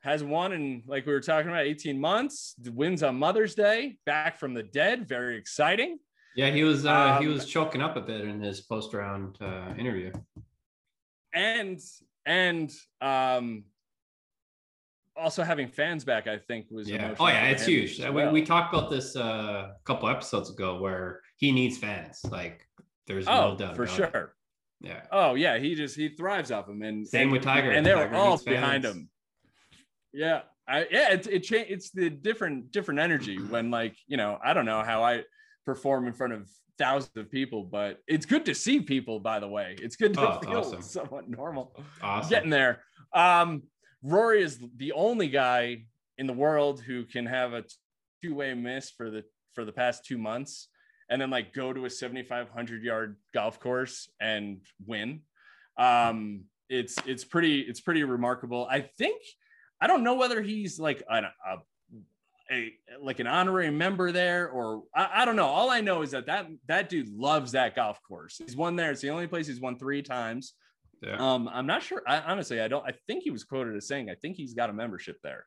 has 0.00 0.24
won 0.24 0.52
in 0.52 0.82
like 0.86 1.06
we 1.06 1.12
were 1.12 1.20
talking 1.20 1.48
about 1.48 1.64
18 1.64 2.00
months 2.00 2.54
wins 2.72 3.02
on 3.02 3.16
mother's 3.16 3.54
day 3.54 3.96
back 4.04 4.36
from 4.38 4.52
the 4.52 4.62
dead 4.62 5.06
very 5.06 5.36
exciting 5.36 5.98
yeah, 6.34 6.50
he 6.50 6.64
was 6.64 6.86
uh, 6.86 7.16
um, 7.16 7.22
he 7.22 7.28
was 7.28 7.46
choking 7.46 7.82
up 7.82 7.96
a 7.96 8.00
bit 8.00 8.22
in 8.22 8.40
his 8.40 8.60
post 8.60 8.94
round 8.94 9.36
uh, 9.40 9.74
interview. 9.78 10.12
And 11.34 11.78
and 12.26 12.72
um, 13.00 13.64
also 15.16 15.42
having 15.42 15.68
fans 15.68 16.04
back, 16.04 16.26
I 16.26 16.38
think 16.38 16.66
was 16.70 16.88
yeah. 16.88 17.14
Oh 17.18 17.28
yeah, 17.28 17.46
it's 17.46 17.66
huge. 17.66 18.00
Well. 18.00 18.12
We, 18.12 18.40
we 18.40 18.42
talked 18.42 18.74
about 18.74 18.90
this 18.90 19.16
uh, 19.16 19.70
a 19.70 19.84
couple 19.84 20.08
episodes 20.08 20.50
ago 20.50 20.78
where 20.78 21.20
he 21.36 21.52
needs 21.52 21.78
fans. 21.78 22.20
Like 22.30 22.66
there's 23.06 23.26
oh, 23.26 23.50
no 23.50 23.56
doubt 23.56 23.76
for 23.76 23.86
sure. 23.86 24.06
It. 24.06 24.88
Yeah. 24.88 25.02
Oh 25.12 25.34
yeah, 25.34 25.58
he 25.58 25.74
just 25.74 25.96
he 25.96 26.08
thrives 26.08 26.50
off 26.50 26.68
him, 26.68 26.82
and 26.82 27.06
same 27.06 27.22
and, 27.22 27.32
with 27.32 27.42
Tiger, 27.42 27.70
and 27.70 27.86
they 27.86 27.94
were 27.94 28.14
all 28.14 28.38
behind 28.38 28.84
him. 28.84 29.08
Yeah, 30.12 30.42
I, 30.68 30.86
yeah, 30.90 31.12
it 31.12 31.26
it 31.26 31.40
cha- 31.40 31.64
It's 31.68 31.90
the 31.90 32.10
different 32.10 32.72
different 32.72 33.00
energy 33.00 33.38
when 33.38 33.70
like 33.70 33.96
you 34.06 34.16
know 34.16 34.38
I 34.44 34.54
don't 34.54 34.66
know 34.66 34.82
how 34.82 35.02
I 35.04 35.22
perform 35.64 36.06
in 36.06 36.12
front 36.12 36.32
of 36.32 36.48
thousands 36.78 37.16
of 37.16 37.30
people, 37.30 37.64
but 37.64 37.98
it's 38.06 38.26
good 38.26 38.44
to 38.46 38.54
see 38.54 38.80
people, 38.80 39.20
by 39.20 39.38
the 39.38 39.48
way. 39.48 39.76
It's 39.80 39.96
good 39.96 40.14
to 40.14 40.20
oh, 40.20 40.40
feel 40.40 40.58
awesome. 40.58 40.82
somewhat 40.82 41.28
normal. 41.28 41.76
Awesome. 42.02 42.30
Getting 42.30 42.50
there. 42.50 42.82
Um, 43.14 43.62
Rory 44.02 44.42
is 44.42 44.58
the 44.76 44.92
only 44.92 45.28
guy 45.28 45.84
in 46.18 46.26
the 46.26 46.32
world 46.32 46.80
who 46.80 47.04
can 47.04 47.26
have 47.26 47.52
a 47.52 47.64
two-way 48.22 48.54
miss 48.54 48.90
for 48.90 49.10
the 49.10 49.24
for 49.54 49.64
the 49.64 49.72
past 49.72 50.04
two 50.04 50.18
months 50.18 50.68
and 51.10 51.20
then 51.20 51.30
like 51.30 51.52
go 51.52 51.72
to 51.72 51.84
a 51.84 51.90
7500 51.90 52.82
yard 52.82 53.16
golf 53.34 53.60
course 53.60 54.08
and 54.20 54.60
win 54.86 55.20
um 55.78 56.44
it's 56.68 56.96
it's 57.06 57.24
pretty 57.24 57.60
it's 57.60 57.80
pretty 57.80 58.04
remarkable 58.04 58.66
i 58.70 58.80
think 58.80 59.20
i 59.80 59.86
don't 59.86 60.04
know 60.04 60.14
whether 60.14 60.40
he's 60.40 60.78
like 60.78 61.02
a, 61.10 61.16
a 61.16 61.56
a 62.52 62.72
like 63.00 63.20
an 63.20 63.26
honorary 63.26 63.70
member 63.70 64.12
there, 64.12 64.48
or 64.48 64.82
I, 64.94 65.22
I, 65.22 65.24
don't 65.24 65.36
know. 65.36 65.46
All 65.46 65.70
I 65.70 65.80
know 65.80 66.02
is 66.02 66.10
that 66.12 66.26
that 66.26 66.46
that 66.68 66.88
dude 66.88 67.08
loves 67.08 67.52
that 67.52 67.74
golf 67.74 68.00
course. 68.06 68.38
He's 68.38 68.56
won 68.56 68.76
there. 68.76 68.90
It's 68.90 69.00
the 69.00 69.10
only 69.10 69.26
place 69.26 69.46
he's 69.46 69.60
won 69.60 69.78
three 69.78 70.02
times. 70.02 70.54
Yeah. 71.02 71.16
Um, 71.18 71.48
I'm 71.52 71.66
not 71.66 71.82
sure. 71.82 72.02
I, 72.06 72.20
honestly, 72.20 72.60
I 72.60 72.68
don't. 72.68 72.86
I 72.86 72.92
think 73.06 73.24
he 73.24 73.30
was 73.30 73.44
quoted 73.44 73.76
as 73.76 73.88
saying, 73.88 74.10
"I 74.10 74.14
think 74.14 74.36
he's 74.36 74.54
got 74.54 74.70
a 74.70 74.72
membership 74.72 75.16
there." 75.22 75.46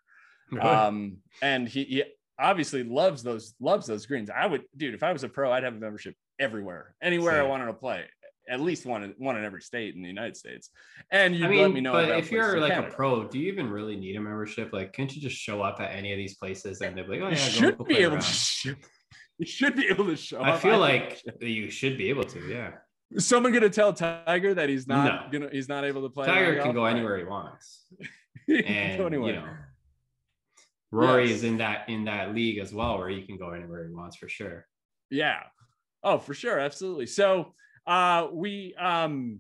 Really? 0.52 0.68
Um, 0.68 1.18
and 1.42 1.68
he, 1.68 1.84
he 1.86 2.04
obviously 2.40 2.84
loves 2.84 3.24
those 3.24 3.54
loves 3.60 3.88
those 3.88 4.06
greens. 4.06 4.30
I 4.30 4.48
would, 4.48 4.64
dude. 4.76 4.94
If 4.94 5.04
I 5.04 5.14
was 5.14 5.24
a 5.24 5.30
pro, 5.30 5.52
I'd 5.52 5.64
have 5.64 5.76
a 5.76 5.80
membership 5.80 6.16
everywhere, 6.40 6.96
anywhere 7.02 7.34
Same. 7.34 7.46
I 7.46 7.50
wanted 7.50 7.68
to 7.68 7.74
play 7.74 8.06
at 8.50 8.60
least 8.60 8.86
one 8.86 9.04
in, 9.04 9.16
one 9.18 9.38
in 9.38 9.44
every 9.44 9.62
state 9.62 9.96
in 9.96 10.02
the 10.02 10.08
United 10.08 10.38
States. 10.38 10.70
And 11.12 11.36
you 11.36 11.46
I 11.46 11.50
mean, 11.50 11.62
let 11.62 11.74
me 11.74 11.82
know. 11.82 11.94
But 11.94 12.10
if 12.12 12.32
you're 12.32 12.60
like 12.60 12.74
Canada. 12.74 12.88
a 12.90 12.92
pro, 12.92 13.28
do 13.28 13.40
you 13.40 13.52
even 13.52 13.70
really 13.70 13.96
need 13.96 14.16
a 14.16 14.22
membership? 14.22 14.72
Like, 14.74 14.94
can't 14.94 15.14
you 15.16 15.22
just 15.22 15.38
show 15.38 15.62
up 15.62 15.80
at 15.80 15.92
any 15.92 16.12
of 16.12 16.18
these 16.18 16.36
places 16.36 16.82
and 16.82 16.98
they're 16.98 17.08
like, 17.08 17.22
oh 17.22 17.30
yeah, 17.30 17.32
you 17.32 17.36
should 17.38 17.86
be 17.86 17.98
able 17.98 18.14
around. 18.14 18.22
to. 18.22 18.28
Show, 18.28 18.74
you 19.38 19.46
should 19.46 19.76
be 19.76 19.88
able 19.88 20.06
to 20.06 20.16
show. 20.16 20.40
I 20.40 20.52
up. 20.52 20.62
feel 20.62 20.76
I 20.76 20.78
like 20.78 21.24
you 21.42 21.70
should 21.70 21.98
be 21.98 22.10
able 22.10 22.24
to. 22.26 22.40
Yeah. 22.48 22.72
Is 23.12 23.26
someone 23.26 23.54
gonna 23.54 23.70
tell 23.70 23.94
Tiger 23.94 24.54
that 24.56 24.70
he's 24.70 24.88
not 24.88 25.32
no. 25.32 25.40
gonna 25.40 25.52
he's 25.52 25.70
not 25.70 25.86
able 25.86 26.02
to 26.04 26.10
play? 26.10 26.26
Tiger 26.26 26.62
can 26.62 26.74
go 26.74 26.86
anywhere 26.86 27.18
he 27.18 27.24
wants. 27.24 27.86
and 28.48 29.14
you 29.14 29.34
know, 29.34 29.48
Rory 30.92 31.28
yes. 31.28 31.38
is 31.38 31.44
in 31.44 31.58
that 31.58 31.88
in 31.88 32.06
that 32.06 32.34
league 32.34 32.58
as 32.58 32.74
well, 32.74 32.98
where 32.98 33.10
he 33.10 33.22
can 33.22 33.38
go 33.38 33.52
anywhere 33.52 33.88
he 33.88 33.94
wants 33.94 34.18
for 34.18 34.28
sure. 34.28 34.66
Yeah. 35.10 35.40
Oh, 36.04 36.20
for 36.20 36.34
sure, 36.34 36.60
absolutely. 36.60 37.08
So 37.08 37.54
uh, 37.88 38.28
we 38.32 38.74
um, 38.76 39.40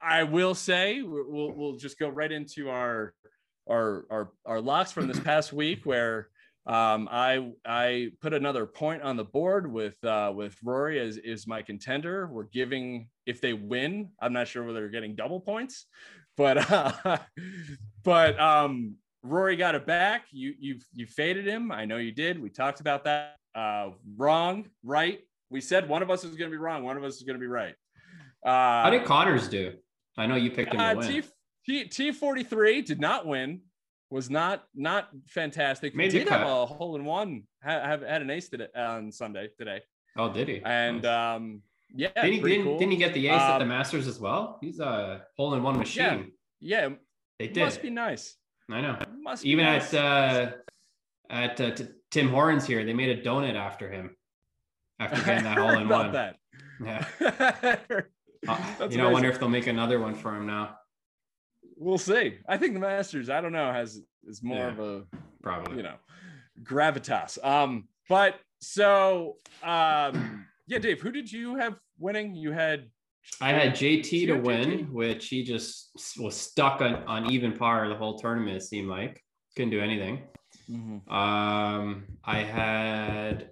I 0.00 0.24
will 0.24 0.54
say 0.54 1.02
we'll 1.02 1.52
we'll 1.52 1.76
just 1.76 1.98
go 1.98 2.08
right 2.08 2.30
into 2.30 2.70
our 2.70 3.14
our 3.68 4.06
our 4.10 4.30
our 4.46 4.60
locks 4.60 4.92
from 4.92 5.06
this 5.06 5.20
past 5.24 5.52
week 5.52 5.84
where 5.84 6.28
um, 6.66 7.08
I 7.10 7.52
I 7.64 8.10
put 8.20 8.32
another 8.32 8.66
point 8.66 9.02
on 9.02 9.16
the 9.16 9.24
board 9.24 9.70
with 9.70 10.02
uh, 10.04 10.32
with 10.34 10.56
Rory 10.62 11.00
as 11.00 11.16
is 11.16 11.46
my 11.46 11.62
contender. 11.62 12.26
We're 12.26 12.44
giving 12.44 13.08
if 13.26 13.40
they 13.40 13.52
win, 13.52 14.10
I'm 14.20 14.32
not 14.32 14.48
sure 14.48 14.64
whether 14.64 14.80
they're 14.80 14.88
getting 14.88 15.14
double 15.14 15.40
points, 15.40 15.86
but 16.36 16.70
uh, 16.72 17.18
but 18.04 18.38
um, 18.38 18.96
Rory 19.22 19.56
got 19.56 19.74
it 19.74 19.86
back. 19.86 20.26
You 20.30 20.54
you 20.58 20.78
you 20.92 21.06
faded 21.06 21.46
him. 21.46 21.72
I 21.72 21.84
know 21.84 21.96
you 21.96 22.12
did. 22.12 22.40
We 22.40 22.50
talked 22.50 22.80
about 22.80 23.04
that. 23.04 23.36
Uh, 23.54 23.90
wrong, 24.16 24.68
right? 24.84 25.20
We 25.50 25.60
said 25.60 25.88
one 25.88 26.02
of 26.02 26.10
us 26.10 26.24
is 26.24 26.36
going 26.36 26.50
to 26.50 26.54
be 26.54 26.58
wrong. 26.58 26.84
One 26.84 26.96
of 26.96 27.04
us 27.04 27.16
is 27.16 27.22
going 27.22 27.34
to 27.34 27.40
be 27.40 27.46
right. 27.46 27.74
Uh, 28.44 28.84
How 28.84 28.90
did 28.90 29.04
Conners 29.04 29.48
do? 29.48 29.74
I 30.16 30.26
know 30.26 30.36
you 30.36 30.50
picked 30.50 30.72
him 30.72 30.78
to 30.78 30.86
uh, 30.86 30.94
win. 30.94 31.22
T, 31.66 31.84
T, 31.88 32.12
T43 32.12 32.84
did 32.84 33.00
not 33.00 33.26
win 33.26 33.60
was 34.10 34.28
not 34.28 34.64
not 34.74 35.08
fantastic. 35.28 35.94
Made 35.94 36.10
did 36.10 36.28
have 36.28 36.46
a 36.46 36.66
hole 36.66 36.96
in 36.96 37.04
one. 37.04 37.44
Have, 37.62 38.02
had 38.02 38.22
an 38.22 38.30
ace 38.30 38.48
today 38.48 38.66
on 38.76 39.12
Sunday 39.12 39.48
today. 39.56 39.80
Oh, 40.16 40.32
did 40.32 40.48
he? 40.48 40.60
And 40.64 41.02
nice. 41.02 41.36
um, 41.36 41.62
yeah, 41.94 42.08
didn't 42.14 42.32
he, 42.32 42.40
didn't, 42.40 42.64
cool. 42.64 42.78
didn't 42.78 42.92
he 42.92 42.98
get 42.98 43.14
the 43.14 43.28
ace 43.28 43.40
um, 43.40 43.52
at 43.52 43.58
the 43.58 43.62
um, 43.64 43.68
Masters 43.68 44.08
as 44.08 44.18
well? 44.18 44.58
He's 44.60 44.80
a 44.80 45.24
hole 45.36 45.54
in 45.54 45.62
one 45.62 45.78
machine. 45.78 46.32
Yeah, 46.58 46.88
yeah. 46.88 46.94
They 47.38 47.48
did. 47.48 47.64
Must 47.64 47.82
be 47.82 47.90
nice. 47.90 48.36
I 48.70 48.80
know. 48.80 48.98
Must 49.22 49.44
even 49.44 49.64
nice. 49.64 49.94
at 49.94 50.04
uh, 50.04 50.52
at 51.30 51.60
uh, 51.60 51.70
Tim 52.10 52.28
Hortons 52.28 52.66
here, 52.66 52.84
they 52.84 52.92
made 52.92 53.16
a 53.16 53.22
donut 53.22 53.54
after 53.54 53.90
him 53.90 54.16
after 55.00 55.24
getting 55.24 55.44
that 55.44 55.58
hole 55.58 55.70
in 55.80 55.88
one. 55.88 56.12
That. 56.12 56.36
Yeah. 56.84 57.04
uh, 58.48 58.88
you 58.88 58.98
know, 58.98 59.08
I 59.08 59.12
wonder 59.12 59.28
if 59.28 59.40
they'll 59.40 59.48
make 59.48 59.66
another 59.66 59.98
one 59.98 60.14
for 60.14 60.36
him 60.36 60.46
now 60.46 60.76
we'll 61.80 61.98
see. 61.98 62.38
I 62.46 62.56
think 62.56 62.74
the 62.74 62.80
Masters, 62.80 63.28
I 63.28 63.40
don't 63.40 63.52
know, 63.52 63.72
has 63.72 64.00
is 64.28 64.42
more 64.42 64.58
yeah, 64.58 64.68
of 64.68 64.78
a 64.78 65.02
probably 65.42 65.78
you 65.78 65.82
know 65.82 65.96
gravitas. 66.62 67.42
Um, 67.44 67.88
but 68.08 68.36
so 68.60 69.36
um, 69.64 70.46
yeah, 70.68 70.78
Dave, 70.78 71.00
who 71.00 71.10
did 71.10 71.32
you 71.32 71.56
have 71.56 71.76
winning? 71.98 72.36
You 72.36 72.52
had 72.52 72.88
I 73.40 73.52
had 73.52 73.72
JT 73.72 74.26
to 74.26 74.34
win, 74.34 74.70
JT? 74.70 74.92
which 74.92 75.28
he 75.28 75.42
just 75.42 75.90
was 76.18 76.36
stuck 76.36 76.80
on, 76.80 76.94
on 77.04 77.32
even 77.32 77.56
par 77.56 77.88
the 77.88 77.96
whole 77.96 78.18
tournament. 78.18 78.58
It 78.58 78.62
seemed 78.62 78.88
like 78.88 79.24
couldn't 79.56 79.70
do 79.70 79.80
anything. 79.80 80.22
Mm-hmm. 80.70 81.12
Um, 81.12 82.04
I 82.24 82.38
had 82.38 83.50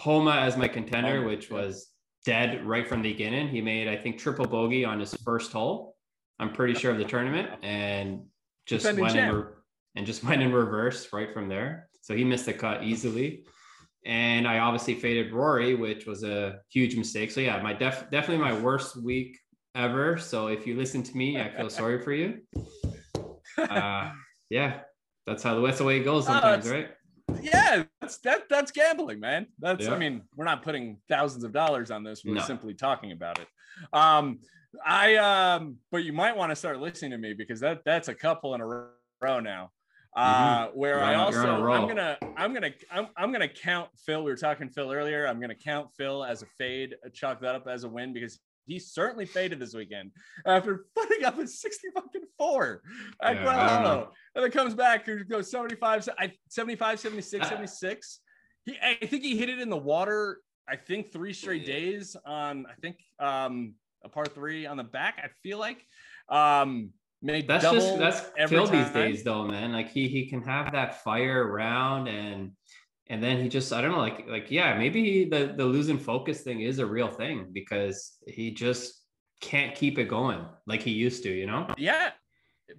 Homa 0.00 0.32
as 0.32 0.56
my 0.56 0.66
contender, 0.66 1.22
which 1.26 1.50
was 1.50 1.88
dead 2.24 2.64
right 2.64 2.88
from 2.88 3.02
the 3.02 3.12
beginning. 3.12 3.48
He 3.48 3.60
made, 3.60 3.86
I 3.86 3.96
think, 3.96 4.18
triple 4.18 4.46
bogey 4.46 4.82
on 4.82 4.98
his 4.98 5.12
first 5.16 5.52
hole. 5.52 5.94
I'm 6.38 6.54
pretty 6.54 6.72
sure 6.72 6.90
of 6.90 6.96
the 6.96 7.04
tournament, 7.04 7.50
and 7.62 8.22
just 8.64 8.84
Defending 8.84 9.02
went 9.02 9.14
champ. 9.14 9.30
in 9.34 9.40
re- 9.42 9.52
and 9.96 10.06
just 10.06 10.24
went 10.28 10.40
in 10.40 10.52
reverse 10.52 11.12
right 11.12 11.30
from 11.34 11.48
there. 11.48 11.90
So 12.00 12.16
he 12.16 12.24
missed 12.24 12.46
the 12.46 12.54
cut 12.54 12.82
easily. 12.82 13.44
And 14.06 14.48
I 14.48 14.60
obviously 14.60 14.94
faded 14.94 15.34
Rory, 15.34 15.74
which 15.74 16.06
was 16.06 16.24
a 16.24 16.60
huge 16.70 16.96
mistake. 16.96 17.30
So 17.30 17.42
yeah, 17.42 17.60
my 17.60 17.74
def- 17.74 18.10
definitely 18.10 18.42
my 18.42 18.58
worst 18.58 18.96
week 18.96 19.38
ever. 19.74 20.16
So 20.16 20.46
if 20.46 20.66
you 20.66 20.76
listen 20.76 21.02
to 21.02 21.14
me, 21.14 21.38
I 21.38 21.50
feel 21.50 21.68
sorry 21.80 22.00
for 22.02 22.12
you. 22.12 22.40
Uh, 23.58 24.12
yeah, 24.48 24.80
that's 25.26 25.42
how 25.42 25.54
the 25.54 25.84
way 25.84 25.98
it 25.98 26.04
goes 26.04 26.24
sometimes, 26.24 26.70
right? 26.70 26.90
Yeah, 27.42 27.82
that's 28.10 28.18
that 28.18 28.48
that's 28.48 28.70
gambling, 28.72 29.20
man. 29.20 29.46
That's 29.58 29.84
yeah. 29.84 29.94
I 29.94 29.98
mean, 29.98 30.22
we're 30.36 30.44
not 30.44 30.62
putting 30.62 30.98
thousands 31.08 31.44
of 31.44 31.52
dollars 31.52 31.90
on 31.90 32.02
this. 32.02 32.24
We're 32.24 32.34
no. 32.34 32.42
simply 32.42 32.74
talking 32.74 33.12
about 33.12 33.38
it. 33.38 33.48
Um, 33.92 34.40
I 34.84 35.16
um, 35.16 35.76
but 35.90 36.04
you 36.04 36.12
might 36.12 36.36
want 36.36 36.50
to 36.50 36.56
start 36.56 36.80
listening 36.80 37.12
to 37.12 37.18
me 37.18 37.32
because 37.32 37.60
that 37.60 37.84
that's 37.84 38.08
a 38.08 38.14
couple 38.14 38.54
in 38.54 38.60
a 38.60 38.66
row 38.66 39.40
now. 39.40 39.70
Uh, 40.16 40.66
mm-hmm. 40.66 40.78
where 40.78 41.04
I 41.04 41.14
also 41.14 41.70
I'm 41.70 41.86
gonna 41.86 42.18
I'm 42.36 42.52
gonna 42.52 42.72
I'm, 42.90 43.08
I'm 43.16 43.30
gonna 43.30 43.48
count 43.48 43.90
Phil. 43.96 44.24
We 44.24 44.30
were 44.30 44.36
talking 44.36 44.68
Phil 44.68 44.90
earlier. 44.90 45.26
I'm 45.26 45.40
gonna 45.40 45.54
count 45.54 45.90
Phil 45.96 46.24
as 46.24 46.42
a 46.42 46.46
fade, 46.46 46.96
chalk 47.12 47.40
that 47.42 47.54
up 47.54 47.68
as 47.68 47.84
a 47.84 47.88
win 47.88 48.12
because 48.12 48.40
he 48.70 48.78
certainly 48.78 49.26
faded 49.26 49.58
this 49.58 49.74
weekend 49.74 50.12
after 50.46 50.86
putting 50.94 51.24
up 51.24 51.38
a 51.38 51.46
60 51.46 51.88
fucking 51.94 52.22
four 52.38 52.82
at 53.20 53.34
yeah, 53.34 53.42
Guadalajara. 53.42 54.08
And 54.36 54.44
then 54.44 54.50
comes 54.52 54.74
back 54.74 55.08
and 55.08 55.28
goes 55.28 55.50
75, 55.50 56.08
75, 56.48 57.00
76, 57.00 57.48
76. 57.48 58.20
He, 58.64 58.76
I 58.80 59.06
think 59.06 59.24
he 59.24 59.36
hit 59.36 59.48
it 59.48 59.58
in 59.58 59.70
the 59.70 59.76
water, 59.76 60.38
I 60.68 60.76
think 60.76 61.12
three 61.12 61.32
straight 61.32 61.66
days 61.66 62.16
on, 62.24 62.66
I 62.66 62.74
think, 62.80 62.98
um, 63.18 63.74
a 64.04 64.08
par 64.08 64.26
three 64.26 64.66
on 64.66 64.76
the 64.76 64.84
back. 64.84 65.20
I 65.22 65.28
feel 65.42 65.58
like 65.58 65.84
um, 66.28 66.90
made 67.22 67.48
that's 67.48 67.64
just 67.64 67.98
that's 67.98 68.20
Phil 68.48 68.66
these 68.66 68.90
days 68.90 69.22
though, 69.24 69.44
man. 69.44 69.72
Like 69.72 69.90
he 69.90 70.08
he 70.08 70.26
can 70.26 70.42
have 70.42 70.72
that 70.72 71.02
fire 71.02 71.46
around 71.46 72.08
and 72.08 72.52
and 73.10 73.22
then 73.22 73.42
he 73.42 73.48
just 73.48 73.72
I 73.72 73.82
don't 73.82 73.90
know 73.90 73.98
like 73.98 74.26
like 74.28 74.50
yeah 74.50 74.78
maybe 74.78 75.24
the 75.24 75.52
the 75.54 75.64
losing 75.64 75.98
focus 75.98 76.40
thing 76.40 76.62
is 76.62 76.78
a 76.78 76.86
real 76.86 77.08
thing 77.08 77.48
because 77.52 78.16
he 78.26 78.50
just 78.52 79.00
can't 79.40 79.74
keep 79.74 79.98
it 79.98 80.04
going 80.04 80.44
like 80.66 80.82
he 80.82 80.90
used 80.90 81.22
to, 81.24 81.30
you 81.30 81.46
know? 81.46 81.66
Yeah. 81.76 82.10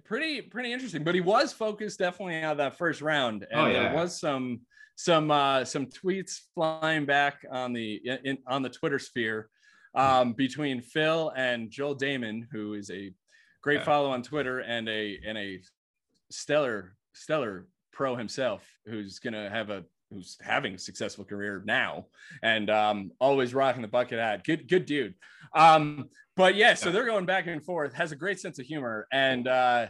Pretty 0.04 0.40
pretty 0.40 0.72
interesting, 0.72 1.04
but 1.04 1.14
he 1.14 1.20
was 1.20 1.52
focused 1.52 1.98
definitely 1.98 2.42
out 2.42 2.52
of 2.52 2.58
that 2.58 2.78
first 2.78 3.02
round, 3.02 3.46
and 3.50 3.60
oh, 3.60 3.66
yeah. 3.66 3.82
there 3.82 3.94
was 3.94 4.18
some 4.18 4.62
some 4.96 5.30
uh, 5.30 5.66
some 5.66 5.84
tweets 5.84 6.40
flying 6.54 7.04
back 7.04 7.44
on 7.50 7.74
the 7.74 8.00
in, 8.24 8.38
on 8.46 8.62
the 8.62 8.70
Twitter 8.70 8.98
sphere 8.98 9.50
um, 9.94 10.32
between 10.32 10.80
Phil 10.80 11.30
and 11.36 11.70
Joel 11.70 11.94
Dahmen 11.94 12.46
who 12.50 12.72
is 12.72 12.90
a 12.90 13.12
great 13.60 13.80
yeah. 13.80 13.84
follow 13.84 14.08
on 14.08 14.22
Twitter 14.22 14.60
and 14.60 14.88
a 14.88 15.18
and 15.26 15.36
a 15.36 15.60
stellar 16.30 16.96
stellar 17.12 17.66
pro 17.92 18.16
himself, 18.16 18.66
who's 18.86 19.18
gonna 19.18 19.50
have 19.50 19.68
a 19.68 19.84
who's 20.12 20.36
having 20.40 20.74
a 20.74 20.78
successful 20.78 21.24
career 21.24 21.62
now 21.64 22.06
and 22.42 22.70
um, 22.70 23.12
always 23.20 23.54
rocking 23.54 23.82
the 23.82 23.88
bucket 23.88 24.18
hat. 24.18 24.44
Good 24.44 24.68
good 24.68 24.86
dude. 24.86 25.14
Um, 25.54 26.08
but 26.36 26.54
yeah, 26.54 26.74
so 26.74 26.90
they're 26.90 27.04
going 27.04 27.26
back 27.26 27.46
and 27.46 27.62
forth. 27.62 27.92
Has 27.92 28.12
a 28.12 28.16
great 28.16 28.40
sense 28.40 28.58
of 28.58 28.66
humor 28.66 29.06
and. 29.12 29.48
Uh, 29.48 29.86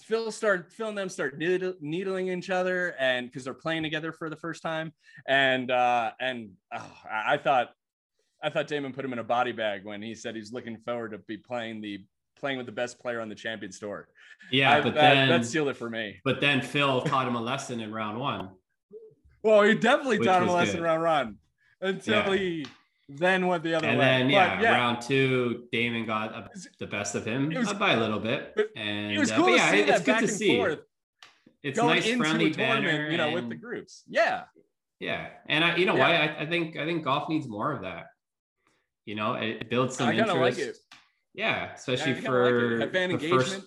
Phil 0.00 0.32
start 0.32 0.72
Phil 0.72 0.88
and 0.88 0.96
them 0.96 1.10
start 1.10 1.36
needling 1.36 2.28
each 2.28 2.48
other 2.48 2.94
and 2.98 3.26
because 3.26 3.44
they're 3.44 3.52
playing 3.52 3.82
together 3.82 4.10
for 4.10 4.30
the 4.30 4.36
first 4.36 4.62
time 4.62 4.90
and 5.28 5.70
uh 5.70 6.12
and 6.18 6.52
oh, 6.74 6.92
I 7.10 7.36
thought 7.36 7.72
I 8.42 8.50
thought 8.50 8.68
Dahmen 8.68 8.94
put 8.94 9.04
him 9.04 9.12
in 9.12 9.18
a 9.18 9.24
body 9.24 9.52
bag 9.52 9.84
when 9.84 10.02
he 10.02 10.14
said 10.14 10.34
he's 10.34 10.52
looking 10.52 10.76
forward 10.78 11.12
to 11.12 11.18
be 11.18 11.36
playing 11.36 11.80
the 11.80 12.04
playing 12.42 12.56
with 12.56 12.66
the 12.66 12.72
best 12.72 12.98
player 12.98 13.20
on 13.20 13.28
the 13.28 13.34
Champions 13.34 13.78
Tour. 13.78 14.08
Yeah, 14.50 14.72
I, 14.72 14.80
but 14.80 14.94
then 14.94 15.28
that 15.28 15.46
sealed 15.46 15.68
it 15.68 15.76
for 15.76 15.88
me. 15.88 16.20
But 16.24 16.40
then 16.40 16.60
Phil 16.60 17.00
taught 17.02 17.28
him 17.28 17.36
a 17.36 17.40
lesson 17.40 17.80
in 17.80 17.92
round 17.92 18.18
one. 18.18 18.50
Well, 19.42 19.62
he 19.62 19.74
definitely 19.74 20.18
taught 20.18 20.42
him 20.42 20.48
a 20.48 20.54
lesson 20.54 20.78
in 20.78 20.82
round 20.82 21.02
one 21.02 21.36
until 21.80 22.14
yeah. 22.14 22.36
he 22.36 22.66
then 23.08 23.46
went 23.46 23.62
the 23.62 23.74
other 23.74 23.88
and 23.88 23.98
way. 23.98 24.04
And 24.04 24.22
then 24.22 24.30
yeah, 24.30 24.60
yeah, 24.60 24.72
round 24.72 25.02
two, 25.02 25.64
Dahmen 25.72 26.06
got 26.06 26.32
a, 26.32 26.48
the 26.78 26.86
best 26.86 27.14
of 27.14 27.24
him 27.24 27.52
was, 27.54 27.72
by 27.74 27.92
a 27.92 28.00
little 28.00 28.20
bit. 28.20 28.56
And 28.76 29.12
it 29.12 29.18
was 29.18 29.30
uh, 29.30 29.36
cool 29.36 29.46
uh, 29.46 29.56
yeah, 29.56 29.72
it's 29.72 30.02
good 30.02 30.20
to 30.20 30.28
see. 30.28 30.76
It's 31.62 31.78
nice, 31.78 32.10
friendly 32.10 32.52
banner, 32.52 33.10
you 33.10 33.16
know, 33.16 33.26
and, 33.26 33.34
with 33.34 33.48
the 33.48 33.54
groups. 33.54 34.04
Yeah. 34.08 34.44
Yeah, 35.02 35.30
and 35.48 35.64
I, 35.64 35.74
you 35.74 35.84
know, 35.84 35.96
why 35.96 36.14
I, 36.14 36.42
I 36.42 36.46
think 36.46 36.76
I 36.76 36.84
think 36.84 37.02
golf 37.02 37.28
needs 37.28 37.48
more 37.48 37.72
of 37.72 37.82
that. 37.82 38.06
You 39.04 39.16
know, 39.16 39.34
it 39.34 39.68
builds 39.68 39.96
some 39.96 40.10
I 40.10 40.12
interest. 40.12 40.36
Like 40.36 40.58
it. 40.58 40.78
Yeah, 41.34 41.72
especially 41.72 42.14
for 42.14 42.78
like 42.78 42.92
fan 42.92 43.10
engagement. 43.10 43.42
First, 43.42 43.62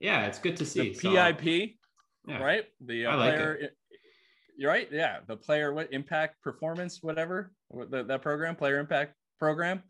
yeah, 0.00 0.24
it's 0.24 0.38
good 0.38 0.56
to 0.56 0.64
see. 0.64 0.94
The 0.94 1.34
PIP, 1.36 1.76
yeah. 2.26 2.42
right? 2.42 2.64
The 2.80 3.04
uh, 3.04 3.16
like 3.18 3.34
player. 3.34 3.54
It. 3.56 3.76
You're 4.56 4.70
right. 4.70 4.88
Yeah, 4.90 5.18
the 5.26 5.36
player 5.36 5.72
what 5.72 5.92
impact 5.92 6.40
performance 6.42 7.00
whatever 7.02 7.52
the, 7.70 8.04
that 8.04 8.22
program 8.22 8.56
player 8.56 8.78
impact 8.78 9.14
program, 9.38 9.82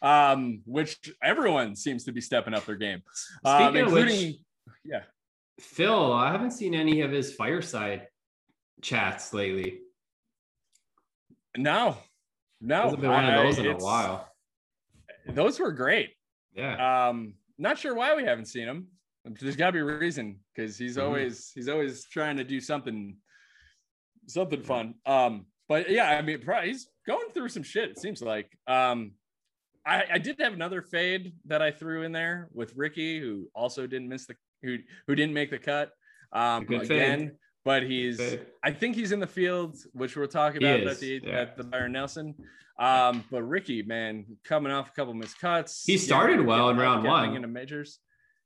um, 0.00 0.62
which 0.64 0.98
everyone 1.22 1.76
seems 1.76 2.04
to 2.04 2.12
be 2.12 2.20
stepping 2.20 2.54
up 2.54 2.64
their 2.64 2.76
game, 2.76 3.02
um, 3.44 3.76
including 3.76 4.28
which, 4.28 4.36
yeah. 4.84 5.02
Phil, 5.60 6.12
I 6.12 6.32
haven't 6.32 6.52
seen 6.52 6.74
any 6.74 7.02
of 7.02 7.10
his 7.10 7.34
fireside 7.34 8.08
chats 8.80 9.32
lately. 9.32 9.80
No, 11.56 11.96
no, 12.60 12.82
hasn't 12.82 13.00
been 13.00 13.10
one 13.10 13.24
of 13.24 13.44
those 13.44 13.58
I, 13.58 13.62
in 13.62 13.70
a 13.72 13.76
while. 13.76 14.28
Those 15.26 15.60
were 15.60 15.72
great. 15.72 16.10
Yeah. 16.54 17.08
Um, 17.08 17.34
not 17.58 17.78
sure 17.78 17.94
why 17.94 18.14
we 18.14 18.24
haven't 18.24 18.46
seen 18.46 18.66
him. 18.66 18.86
There's 19.24 19.56
got 19.56 19.66
to 19.66 19.72
be 19.72 19.78
a 19.78 19.84
reason 19.84 20.40
because 20.54 20.76
he's 20.76 20.96
mm-hmm. 20.96 21.06
always 21.06 21.52
he's 21.54 21.68
always 21.68 22.06
trying 22.06 22.36
to 22.38 22.44
do 22.44 22.60
something 22.60 23.16
something 24.26 24.62
fun. 24.62 24.94
Um, 25.06 25.46
but 25.68 25.90
yeah, 25.90 26.10
I 26.10 26.22
mean, 26.22 26.40
he's 26.64 26.86
going 27.06 27.30
through 27.32 27.48
some 27.48 27.62
shit. 27.62 27.90
It 27.90 27.98
seems 27.98 28.22
like. 28.22 28.50
Um, 28.66 29.12
I, 29.84 30.04
I 30.12 30.18
did 30.18 30.38
have 30.40 30.52
another 30.52 30.82
fade 30.82 31.32
that 31.46 31.60
I 31.60 31.70
threw 31.70 32.02
in 32.02 32.12
there 32.12 32.48
with 32.52 32.76
Rickie, 32.76 33.18
who 33.18 33.48
also 33.54 33.86
didn't 33.86 34.08
miss 34.08 34.26
the 34.26 34.36
who 34.62 34.78
who 35.06 35.14
didn't 35.14 35.34
make 35.34 35.50
the 35.50 35.58
cut. 35.58 35.90
Um, 36.32 36.64
again, 36.64 37.18
fade. 37.18 37.30
but 37.64 37.82
he's 37.82 38.20
I 38.62 38.70
think 38.70 38.94
he's 38.94 39.12
in 39.12 39.20
the 39.20 39.26
field, 39.26 39.76
which 39.92 40.16
we'll 40.16 40.28
talk 40.28 40.54
about 40.56 40.80
at 40.80 41.00
the 41.00 41.20
yeah. 41.22 41.40
at 41.40 41.56
the 41.56 41.64
Byron 41.64 41.92
Nelson. 41.92 42.34
Um, 42.78 43.24
but 43.30 43.42
Rickie, 43.42 43.82
man, 43.82 44.24
coming 44.44 44.72
off 44.72 44.90
a 44.90 44.92
couple 44.92 45.14
missed 45.14 45.38
cuts. 45.40 45.84
He 45.84 45.98
started 45.98 46.40
yeah, 46.40 46.46
well 46.46 46.68
in 46.70 46.76
round 46.76 47.04
one 47.04 47.34
into 47.34 47.48
majors. 47.48 47.98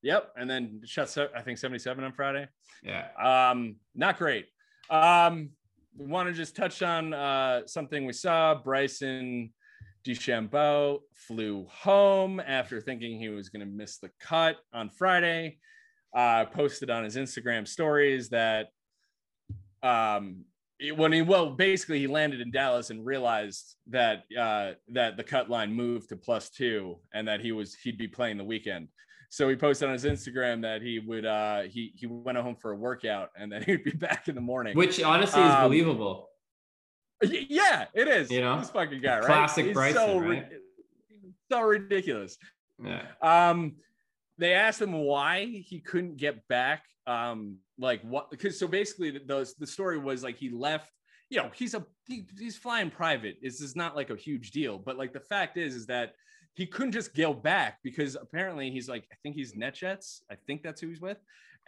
Yep, 0.03 0.33
and 0.37 0.49
then 0.49 0.83
shot 0.85 1.17
I 1.35 1.43
think 1.43 1.59
77 1.59 2.05
on 2.05 2.13
Friday. 2.13 2.49
Yeah. 2.83 3.09
Um, 3.19 3.77
not 3.95 4.19
great. 4.19 4.47
Um, 4.91 5.51
want 5.99 6.29
to 6.29 6.35
just 6.35 6.57
touch 6.57 6.83
on 6.83 7.15
uh, 7.15 7.67
something 7.67 8.07
we 8.07 8.13
saw. 8.13 8.55
Bryson 8.55 9.53
DeChambeau 10.07 11.01
flew 11.15 11.67
home 11.69 12.41
after 12.41 12.81
thinking 12.81 13.19
he 13.19 13.29
was 13.29 13.49
going 13.49 13.61
to 13.61 13.67
miss 13.67 13.99
the 13.99 14.11
cut 14.21 14.57
on 14.73 14.91
Friday. 14.91 15.59
Uh, 16.15 16.47
posted 16.47 16.89
on 16.89 17.05
his 17.05 17.17
Instagram 17.17 17.69
stories 17.69 18.31
that 18.31 18.69
um, 19.83 20.45
when 20.95 21.13
he 21.13 21.21
well 21.21 21.51
basically 21.51 21.99
he 21.99 22.07
landed 22.07 22.41
in 22.41 22.51
Dallas 22.51 22.91
and 22.91 23.05
realized 23.05 23.77
that 23.89 24.25
uh, 24.39 24.73
that 24.89 25.17
the 25.17 25.25
cut 25.25 25.51
line 25.51 25.73
moved 25.73 26.09
to 26.11 26.17
plus 26.17 26.49
two 26.49 26.97
and 27.13 27.29
that 27.29 27.41
he 27.41 27.53
was 27.53 27.75
he'd 27.75 27.99
be 27.99 28.09
playing 28.09 28.39
the 28.39 28.45
weekend. 28.45 28.89
So 29.31 29.49
he 29.49 29.57
posted 29.57 29.89
on 29.89 29.93
his 29.93 30.05
Instagram 30.05 30.63
that 30.63 30.83
he 30.83 30.99
would 30.99 31.27
uh, 31.27 31.63
he 31.63 31.93
he 31.95 32.07
went 32.07 32.39
home 32.39 32.57
for 32.57 32.73
a 32.73 32.77
workout 32.77 33.31
and 33.37 33.51
then 33.51 33.63
he'd 33.67 33.85
be 33.85 33.91
back 33.91 34.29
in 34.29 34.35
the 34.35 34.41
morning. 34.41 34.77
Which 34.77 35.03
honestly 35.03 35.43
is 35.43 35.51
um, 35.51 35.65
believable. 35.65 36.29
Yeah, 37.23 37.87
it 37.95 38.09
is. 38.09 38.31
You 38.31 38.43
know, 38.43 38.59
this 38.59 38.71
fucking 38.71 39.01
guy, 39.01 39.19
right? 39.19 39.25
Classic 39.25 39.73
Bryson, 39.73 39.97
so, 39.97 40.19
right? 40.19 40.47
so 41.51 41.61
ridiculous. 41.63 42.37
Yeah. 42.83 43.03
Um, 43.23 43.77
they 44.39 44.53
asked 44.53 44.83
him 44.83 44.93
why 44.93 45.47
he 45.47 45.81
couldn't 45.81 46.19
get 46.19 46.47
back. 46.49 46.83
Um, 47.07 47.59
like 47.79 48.03
what? 48.03 48.31
Because 48.31 48.59
so 48.59 48.69
basically, 48.69 49.13
the 49.13 49.51
the 49.59 49.67
story 49.67 49.99
was 49.99 50.23
like 50.23 50.37
he 50.37 50.51
left. 50.51 50.91
You 51.31 51.39
know, 51.39 51.51
he's 51.55 51.75
a 51.75 51.85
he, 52.07 52.27
he's 52.39 52.57
flying 52.57 52.91
private. 52.91 53.37
This 53.43 53.61
is 53.61 53.75
not 53.75 53.97
like 53.97 54.11
a 54.11 54.17
huge 54.17 54.51
deal, 54.51 54.79
but 54.79 54.97
like 54.97 55.13
the 55.13 55.21
fact 55.21 55.57
is, 55.57 55.75
is 55.75 55.87
that 55.87 56.13
he 56.57 56.67
couldn't 56.67 56.93
just 56.93 57.15
go 57.15 57.35
back 57.35 57.79
because 57.85 58.17
apparently 58.17 58.71
he's 58.71 58.89
like 58.89 59.07
I 59.13 59.17
think 59.23 59.37
he's 59.37 59.53
NetJets. 59.55 60.23
I 60.31 60.37
think 60.47 60.63
that's 60.63 60.81
who 60.81 60.89
he's 60.89 61.01
with, 61.01 61.19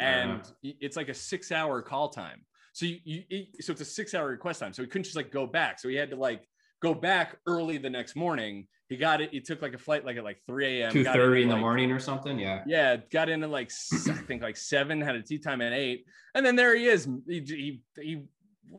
and 0.00 0.42
it's 0.62 0.96
like 0.96 1.10
a 1.10 1.14
six 1.14 1.52
hour 1.52 1.82
call 1.82 2.08
time. 2.08 2.44
So 2.72 2.86
you, 2.86 2.98
you 3.04 3.46
so 3.60 3.72
it's 3.72 3.82
a 3.82 3.84
six 3.84 4.14
hour 4.14 4.28
request 4.28 4.60
time. 4.60 4.72
So 4.72 4.82
he 4.82 4.88
couldn't 4.88 5.04
just 5.04 5.16
like 5.16 5.30
go 5.30 5.46
back. 5.46 5.78
So 5.78 5.88
he 5.88 5.94
had 5.96 6.10
to 6.10 6.16
like 6.16 6.48
go 6.80 6.94
back 6.94 7.36
early 7.46 7.76
the 7.76 7.90
next 7.90 8.16
morning. 8.16 8.66
He 8.88 8.96
got 8.96 9.20
it. 9.20 9.30
He 9.30 9.40
took 9.40 9.60
like 9.60 9.74
a 9.74 9.78
flight 9.78 10.06
like 10.06 10.16
at 10.16 10.24
like 10.24 10.38
3 10.46 10.80
a.m. 10.80 10.92
Two 10.92 11.04
thirty 11.04 11.42
in, 11.42 11.50
in 11.50 11.54
the 11.54 11.60
morning 11.60 11.92
or 11.92 11.98
something. 11.98 12.38
Yeah. 12.38 12.62
Yeah. 12.66 12.96
Got 13.12 13.28
in 13.28 13.42
at 13.42 13.50
like 13.50 13.70
I 13.92 14.12
think 14.12 14.42
like 14.42 14.56
seven. 14.56 15.02
Had 15.02 15.16
a 15.16 15.22
tee 15.22 15.38
time 15.38 15.60
at 15.60 15.74
eight, 15.74 16.06
and 16.34 16.46
then 16.46 16.56
there 16.56 16.74
he 16.74 16.86
is. 16.86 17.06
He 17.26 17.40
he, 17.40 17.82
he 18.00 18.22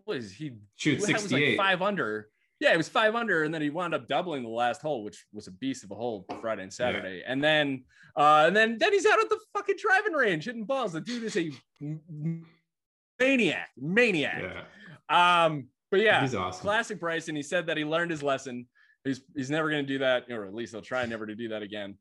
was 0.08 0.32
he 0.32 0.54
shoot 0.76 1.04
sixty 1.04 1.36
eight 1.36 1.58
like 1.58 1.68
five 1.68 1.82
under. 1.84 2.30
Yeah, 2.60 2.74
it 2.74 2.78
was 2.78 2.90
five 2.90 3.16
under, 3.16 3.44
and 3.44 3.54
then 3.54 3.62
he 3.62 3.70
wound 3.70 3.94
up 3.94 4.08
doubling 4.08 4.44
the 4.44 4.50
last 4.50 4.82
hole, 4.82 5.04
which 5.04 5.26
was 5.32 5.48
a 5.48 5.52
beast 5.52 5.84
of 5.84 5.92
a 5.92 5.96
hole 5.96 6.26
Friday 6.42 6.64
and 6.64 6.74
Saturday. 6.74 7.20
Yeah. 7.20 7.32
And 7.32 7.44
then, 7.44 7.86
uh, 8.18 8.46
and 8.48 8.56
then 8.56 8.78
then 8.78 8.92
he's 8.92 9.06
out 9.06 9.20
at 9.20 9.30
the 9.30 9.40
fucking 9.54 9.78
driving 9.82 10.14
range 10.14 10.46
hitting 10.46 10.66
balls. 10.66 10.92
The 10.92 11.02
dude 11.02 11.24
is 11.24 11.38
a 11.38 11.52
maniac, 13.20 13.70
maniac. 13.78 14.44
Yeah. 15.10 15.46
Um, 15.46 15.68
but 15.90 16.02
yeah, 16.02 16.22
he's 16.22 16.36
awesome. 16.36 16.62
Classic 16.62 17.00
Bryson. 17.00 17.36
He 17.36 17.44
said 17.44 17.68
that 17.68 17.78
he 17.78 17.86
learned 17.86 18.12
his 18.12 18.22
lesson. 18.22 18.68
He's 19.06 19.22
he's 19.36 19.50
never 19.50 19.70
going 19.70 19.86
to 19.86 19.88
do 19.88 20.00
that, 20.00 20.30
or 20.30 20.46
at 20.46 20.54
least 20.54 20.74
he'll 20.74 20.82
try 20.82 21.06
never 21.06 21.26
to 21.26 21.36
do 21.36 21.50
that 21.50 21.62
again. 21.62 21.98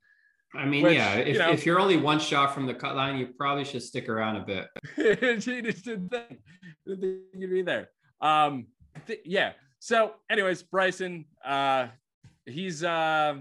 I 0.55 0.65
mean, 0.65 0.83
Which, 0.83 0.95
yeah, 0.95 1.15
if, 1.17 1.35
you 1.35 1.39
know, 1.39 1.51
if 1.51 1.67
you're 1.67 1.79
only 1.79 1.99
one 1.99 2.19
shot 2.19 2.55
from 2.55 2.67
the 2.67 2.75
cut 2.75 2.97
line, 2.97 3.19
you 3.19 3.27
probably 3.27 3.65
should 3.65 3.83
stick 3.83 4.09
around 4.09 4.37
a 4.37 4.41
bit. 4.41 4.67
You'd 6.87 7.51
be 7.51 7.63
there. 7.63 7.91
Um, 8.21 8.67
th- 9.07 9.21
yeah. 9.25 9.53
So, 9.81 10.15
anyways, 10.31 10.63
Bryson, 10.63 11.25
uh, 11.45 11.89
he's 12.47 12.83
uh, 12.83 13.37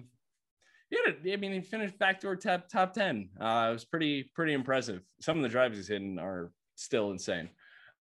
yeah, 0.89 1.33
I 1.33 1.35
mean, 1.35 1.51
he 1.51 1.61
finished 1.61 1.97
backdoor 1.99 2.35
top 2.35 2.69
top 2.69 2.93
ten. 2.93 3.29
Uh, 3.39 3.67
it 3.69 3.73
was 3.73 3.85
pretty 3.85 4.31
pretty 4.35 4.53
impressive. 4.53 5.01
Some 5.19 5.37
of 5.37 5.43
the 5.43 5.49
drives 5.49 5.77
he's 5.77 5.87
hitting 5.87 6.19
are 6.19 6.51
still 6.75 7.11
insane. 7.11 7.49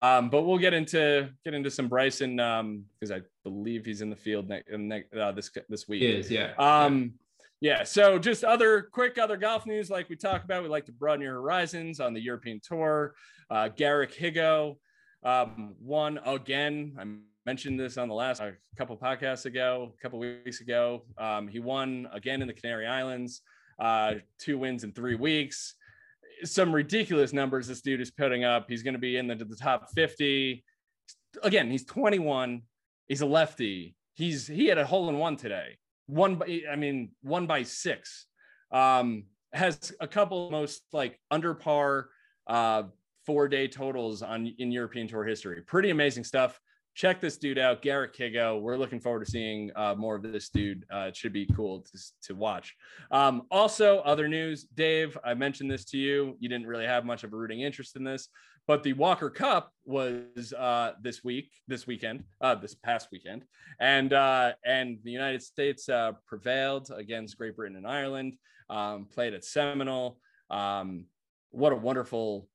Um, 0.02 0.28
but 0.28 0.42
we'll 0.42 0.58
get 0.58 0.74
into 0.74 1.28
get 1.44 1.54
into 1.54 1.70
some 1.70 1.88
Bryson 1.88 2.36
because 2.36 3.10
um, 3.10 3.12
I 3.12 3.22
believe 3.42 3.84
he's 3.84 4.02
in 4.02 4.10
the 4.10 4.16
field 4.16 4.48
next 4.48 4.70
ne- 4.70 5.04
uh, 5.18 5.32
this 5.32 5.50
this 5.68 5.88
week. 5.88 6.02
He 6.02 6.08
is, 6.08 6.30
yeah. 6.30 6.52
Um, 6.58 7.14
yeah. 7.60 7.82
So 7.82 8.18
just 8.18 8.44
other 8.44 8.82
quick 8.82 9.18
other 9.18 9.36
golf 9.36 9.66
news, 9.66 9.88
like 9.90 10.08
we 10.08 10.16
talk 10.16 10.44
about, 10.44 10.62
we 10.62 10.68
like 10.68 10.84
to 10.86 10.92
broaden 10.92 11.22
your 11.22 11.34
horizons 11.34 11.98
on 11.98 12.12
the 12.12 12.20
European 12.20 12.60
Tour. 12.62 13.14
Uh, 13.50 13.68
Garrick 13.68 14.14
Higgo 14.14 14.76
um, 15.24 15.74
won 15.80 16.18
again. 16.18 16.96
I 17.00 17.04
mentioned 17.46 17.78
this 17.78 17.96
on 17.96 18.08
the 18.08 18.14
last 18.14 18.40
a 18.40 18.54
couple 18.76 18.96
podcasts 18.96 19.46
ago, 19.46 19.94
a 19.96 20.02
couple 20.02 20.18
weeks 20.18 20.60
ago. 20.60 21.04
Um, 21.16 21.48
he 21.48 21.60
won 21.60 22.08
again 22.12 22.42
in 22.42 22.48
the 22.48 22.54
Canary 22.54 22.86
Islands. 22.86 23.42
Uh, 23.78 24.14
two 24.38 24.58
wins 24.58 24.84
in 24.84 24.92
three 24.92 25.14
weeks 25.14 25.74
some 26.44 26.74
ridiculous 26.74 27.32
numbers 27.32 27.66
this 27.66 27.80
dude 27.80 28.00
is 28.00 28.10
putting 28.10 28.44
up. 28.44 28.66
He's 28.68 28.82
going 28.82 28.94
to 28.94 29.00
be 29.00 29.16
in 29.16 29.26
the, 29.26 29.36
the 29.36 29.56
top 29.56 29.90
50. 29.94 30.64
Again, 31.42 31.70
he's 31.70 31.84
21. 31.84 32.62
He's 33.08 33.20
a 33.20 33.26
lefty. 33.26 33.96
He's 34.14 34.46
he 34.46 34.66
had 34.66 34.78
a 34.78 34.86
hole 34.86 35.08
in 35.08 35.18
one 35.18 35.36
today. 35.36 35.78
One 36.06 36.36
by 36.36 36.62
I 36.70 36.76
mean 36.76 37.10
one 37.22 37.46
by 37.46 37.62
six. 37.62 38.26
Um, 38.72 39.24
has 39.52 39.92
a 40.00 40.08
couple 40.08 40.50
most 40.50 40.82
like 40.92 41.18
under 41.30 41.54
par 41.54 42.08
uh 42.46 42.84
four 43.24 43.48
day 43.48 43.68
totals 43.68 44.22
on 44.22 44.46
in 44.58 44.72
European 44.72 45.06
Tour 45.06 45.24
history. 45.24 45.62
Pretty 45.62 45.90
amazing 45.90 46.24
stuff 46.24 46.58
check 46.96 47.20
this 47.20 47.36
dude 47.36 47.58
out, 47.58 47.82
Garrett 47.82 48.14
Higgo. 48.14 48.58
We're 48.58 48.78
looking 48.78 49.00
forward 49.00 49.24
to 49.26 49.30
seeing 49.30 49.70
uh, 49.76 49.94
more 49.96 50.16
of 50.16 50.22
this 50.22 50.48
dude. 50.48 50.86
Uh, 50.92 51.08
it 51.08 51.16
should 51.16 51.32
be 51.32 51.46
cool 51.54 51.82
to, 51.82 51.98
to 52.22 52.34
watch. 52.34 52.74
Um, 53.10 53.42
also, 53.50 53.98
other 53.98 54.28
news, 54.28 54.64
Dave, 54.74 55.16
I 55.22 55.34
mentioned 55.34 55.70
this 55.70 55.84
to 55.86 55.98
you. 55.98 56.36
You 56.40 56.48
didn't 56.48 56.66
really 56.66 56.86
have 56.86 57.04
much 57.04 57.22
of 57.22 57.34
a 57.34 57.36
rooting 57.36 57.60
interest 57.60 57.96
in 57.96 58.02
this, 58.02 58.28
but 58.66 58.82
the 58.82 58.94
Walker 58.94 59.28
Cup 59.28 59.72
was 59.84 60.54
uh, 60.54 60.92
this 61.02 61.22
week, 61.22 61.52
this 61.68 61.86
weekend, 61.86 62.24
uh, 62.40 62.54
this 62.54 62.74
past 62.74 63.08
weekend, 63.12 63.44
and 63.78 64.14
uh, 64.14 64.52
and 64.64 64.98
the 65.04 65.10
United 65.10 65.42
States 65.42 65.90
uh, 65.90 66.12
prevailed 66.26 66.90
against 66.96 67.36
Great 67.36 67.56
Britain 67.56 67.76
and 67.76 67.86
Ireland. 67.86 68.38
Um, 68.70 69.04
played 69.04 69.34
at 69.34 69.44
Seminole. 69.44 70.18
Um, 70.50 71.04
what 71.50 71.72
a 71.72 71.76
wonderful 71.76 72.48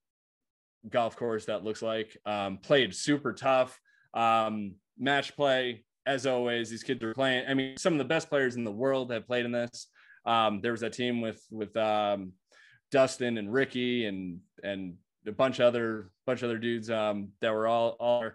golf 0.90 1.16
course 1.16 1.46
that 1.46 1.64
looks 1.64 1.84
like. 1.84 2.18
Um, 2.26 2.58
played 2.58 2.94
super 2.96 3.34
tough. 3.34 3.80
Um, 4.14 4.76
match 4.98 5.36
play, 5.36 5.86
as 6.06 6.26
always, 6.26 6.70
these 6.70 6.84
kids 6.84 7.04
are 7.04 7.14
playing. 7.14 7.46
I 7.48 7.54
mean, 7.54 7.78
some 7.78 7.94
of 7.94 8.00
the 8.00 8.06
best 8.06 8.30
players 8.30 8.56
in 8.56 8.64
the 8.64 8.72
world 8.72 9.12
have 9.12 9.28
played 9.28 9.46
in 9.46 9.52
this. 9.52 9.88
Um, 10.26 10.62
there 10.62 10.72
was 10.72 10.84
a 10.84 10.90
team 10.90 11.22
with 11.22 11.42
with 11.52 11.76
um, 11.78 12.34
Dustin 12.92 13.38
and 13.38 13.52
Rickie 13.52 14.06
and 14.06 14.40
and 14.64 14.96
a 15.28 15.32
bunch 15.32 15.60
of 15.60 15.66
other 15.66 16.12
bunch 16.26 16.42
of 16.42 16.50
other 16.50 16.60
dudes 16.60 16.90
um, 16.90 17.30
that 17.42 17.54
were 17.54 17.68
all 17.68 17.96
all. 18.00 18.32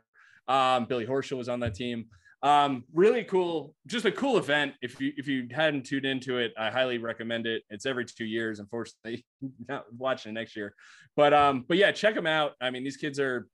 Um, 0.49 0.85
Billy 0.85 1.07
Horschel 1.07 1.37
was 1.37 1.49
on 1.49 1.61
that 1.61 1.75
team. 1.75 2.07
Um, 2.43 2.85
really 2.93 3.25
cool, 3.25 3.75
just 3.87 4.05
a 4.05 4.13
cool 4.13 4.39
event. 4.39 4.75
If 4.83 5.01
you 5.01 5.13
if 5.17 5.27
you 5.27 5.49
hadn't 5.51 5.87
tuned 5.87 6.05
into 6.05 6.39
it, 6.39 6.53
I 6.57 6.71
highly 6.71 6.99
recommend 6.99 7.47
it. 7.47 7.63
It's 7.71 7.87
every 7.87 8.05
two 8.05 8.25
years. 8.25 8.61
Unfortunately, 8.61 9.27
not 9.69 9.85
watching 9.97 10.31
it 10.31 10.35
next 10.35 10.55
year, 10.55 10.75
but 11.17 11.33
um, 11.33 11.65
but 11.67 11.77
yeah, 11.77 11.93
check 11.93 12.15
them 12.15 12.27
out. 12.27 12.53
I 12.61 12.71
mean, 12.71 12.85
these 12.85 12.99
kids 12.99 13.19
are 13.19 13.49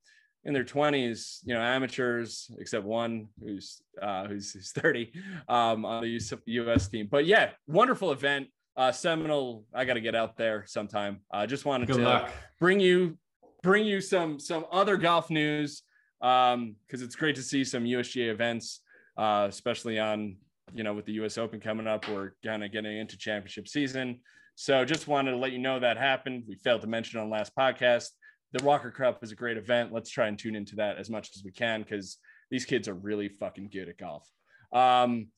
in 0.44 0.52
their 0.52 0.64
20s, 0.64 1.38
you 1.44 1.54
know, 1.54 1.60
amateurs, 1.60 2.50
except 2.58 2.84
one 2.84 3.28
who's 3.40 3.80
uh, 4.00 4.26
who's, 4.26 4.52
who's 4.52 4.72
30 4.72 5.12
um, 5.48 5.84
on 5.84 6.02
the 6.02 6.40
U.S. 6.46 6.88
team. 6.88 7.08
But 7.10 7.26
yeah, 7.26 7.50
wonderful 7.66 8.12
event. 8.12 8.48
Uh, 8.76 8.90
Seminole, 8.90 9.64
I 9.74 9.84
got 9.84 9.94
to 9.94 10.00
get 10.00 10.14
out 10.14 10.36
there 10.36 10.64
sometime. 10.66 11.20
I 11.30 11.44
uh, 11.44 11.46
just 11.46 11.64
wanted 11.64 11.88
Good 11.88 11.98
to 11.98 12.04
luck. 12.04 12.30
bring 12.58 12.80
you 12.80 13.18
bring 13.62 13.86
you 13.86 14.00
some 14.00 14.40
some 14.40 14.64
other 14.72 14.96
golf 14.96 15.30
news 15.30 15.82
because 16.20 16.54
um, 16.54 16.76
it's 16.90 17.14
great 17.14 17.36
to 17.36 17.42
see 17.42 17.64
some 17.64 17.84
USGA 17.84 18.30
events, 18.30 18.80
uh, 19.16 19.46
especially 19.48 19.98
on 19.98 20.36
you 20.74 20.82
know 20.84 20.94
with 20.94 21.04
the 21.04 21.12
U.S. 21.14 21.38
Open 21.38 21.60
coming 21.60 21.86
up. 21.86 22.08
We're 22.08 22.32
kind 22.44 22.64
of 22.64 22.72
getting 22.72 22.96
into 22.96 23.16
championship 23.16 23.68
season. 23.68 24.20
So 24.54 24.84
just 24.84 25.06
wanted 25.06 25.32
to 25.32 25.38
let 25.38 25.52
you 25.52 25.58
know 25.58 25.78
that 25.78 25.96
happened. 25.96 26.44
We 26.48 26.56
failed 26.56 26.82
to 26.82 26.86
mention 26.86 27.20
on 27.20 27.30
last 27.30 27.52
podcast 27.56 28.08
the 28.52 28.64
Walker 28.64 28.90
Cup 28.90 29.22
is 29.22 29.32
a 29.32 29.36
great 29.36 29.56
event. 29.56 29.92
Let's 29.92 30.10
try 30.10 30.28
and 30.28 30.38
tune 30.38 30.54
into 30.54 30.76
that 30.76 30.98
as 30.98 31.08
much 31.08 31.30
as 31.36 31.42
we 31.44 31.50
can 31.50 31.82
because 31.82 32.18
these 32.50 32.64
kids 32.64 32.88
are 32.88 32.94
really 32.94 33.28
fucking 33.28 33.70
good 33.72 33.88
at 33.88 33.98
golf. 33.98 34.28
Um, 34.72 35.28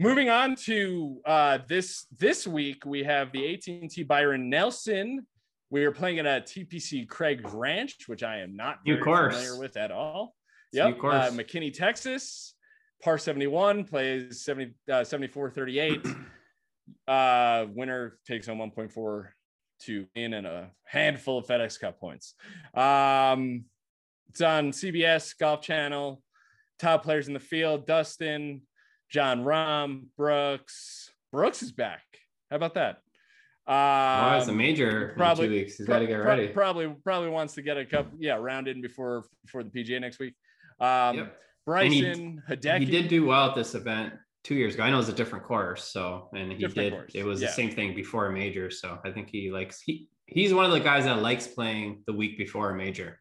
moving 0.00 0.28
on 0.28 0.56
to 0.56 1.20
uh, 1.24 1.58
this 1.68 2.06
this 2.18 2.46
week, 2.46 2.84
we 2.84 3.04
have 3.04 3.32
the 3.32 3.54
AT&T 3.54 4.02
Byron 4.04 4.50
Nelson. 4.50 5.26
We 5.70 5.84
are 5.84 5.92
playing 5.92 6.18
at 6.18 6.26
a 6.26 6.40
TPC 6.40 7.08
Craig 7.08 7.46
Ranch, 7.52 7.96
which 8.06 8.22
I 8.22 8.38
am 8.38 8.56
not 8.56 8.78
very 8.84 9.00
familiar 9.00 9.58
with 9.58 9.76
at 9.76 9.90
all. 9.90 10.34
Yep, 10.72 10.98
uh, 10.98 11.30
McKinney, 11.30 11.72
Texas. 11.72 12.54
Par 13.02 13.16
71 13.16 13.84
plays 13.84 14.42
70, 14.42 14.74
uh, 14.90 15.04
74 15.04 15.50
38. 15.50 16.06
Uh, 17.06 17.66
winner 17.74 18.18
takes 18.26 18.46
home 18.46 18.58
1.4 18.58 19.28
to 19.80 20.06
in 20.14 20.34
and 20.34 20.46
a 20.46 20.70
handful 20.84 21.38
of 21.38 21.46
FedEx 21.46 21.78
Cup 21.78 21.98
points. 22.00 22.34
Um, 22.74 23.64
it's 24.28 24.40
on 24.40 24.72
CBS 24.72 25.36
Golf 25.38 25.62
Channel. 25.62 26.22
Top 26.78 27.02
players 27.02 27.28
in 27.28 27.34
the 27.34 27.40
field: 27.40 27.86
Dustin, 27.86 28.62
Jon 29.10 29.44
Rahm, 29.44 30.04
Brooks. 30.16 31.10
Brooks 31.32 31.62
is 31.62 31.72
back. 31.72 32.04
How 32.50 32.56
about 32.56 32.74
that? 32.74 32.98
Um, 33.66 34.32
oh, 34.34 34.38
it's 34.38 34.48
a 34.48 34.52
major 34.52 35.12
probably, 35.16 35.46
two 35.46 35.54
weeks. 35.54 35.76
He's 35.76 35.86
got 35.86 35.98
to 35.98 36.06
get 36.06 36.16
ready. 36.16 36.48
Probably, 36.48 36.88
probably 37.04 37.28
wants 37.28 37.54
to 37.54 37.62
get 37.62 37.76
a 37.76 37.84
cup. 37.84 38.06
Yeah, 38.18 38.36
round 38.36 38.66
in 38.66 38.80
before 38.80 39.24
before 39.44 39.62
the 39.62 39.70
PGA 39.70 40.00
next 40.00 40.18
week. 40.18 40.34
Um, 40.80 41.16
yep. 41.16 41.36
Bryson 41.66 42.42
he, 42.48 42.54
Hideki. 42.54 42.78
He 42.78 42.86
did 42.86 43.08
do 43.08 43.26
well 43.26 43.50
at 43.50 43.54
this 43.54 43.74
event 43.74 44.14
two 44.48 44.54
years 44.54 44.74
ago. 44.74 44.82
I 44.82 44.88
know 44.88 44.96
it 44.96 45.00
was 45.00 45.10
a 45.10 45.12
different 45.12 45.44
course, 45.44 45.84
so 45.84 46.30
and 46.34 46.50
he 46.50 46.58
different 46.58 46.74
did. 46.74 46.92
Course. 46.92 47.12
It 47.14 47.24
was 47.24 47.42
yeah. 47.42 47.48
the 47.48 47.52
same 47.52 47.70
thing 47.70 47.94
before 47.94 48.26
a 48.26 48.32
major, 48.32 48.70
so 48.70 48.98
I 49.04 49.10
think 49.10 49.28
he 49.28 49.50
likes 49.50 49.82
he 49.82 50.08
he's 50.24 50.54
one 50.54 50.64
of 50.64 50.72
the 50.72 50.80
guys 50.80 51.04
that 51.04 51.20
likes 51.20 51.46
playing 51.46 52.02
the 52.06 52.14
week 52.14 52.38
before 52.38 52.70
a 52.70 52.74
major. 52.74 53.20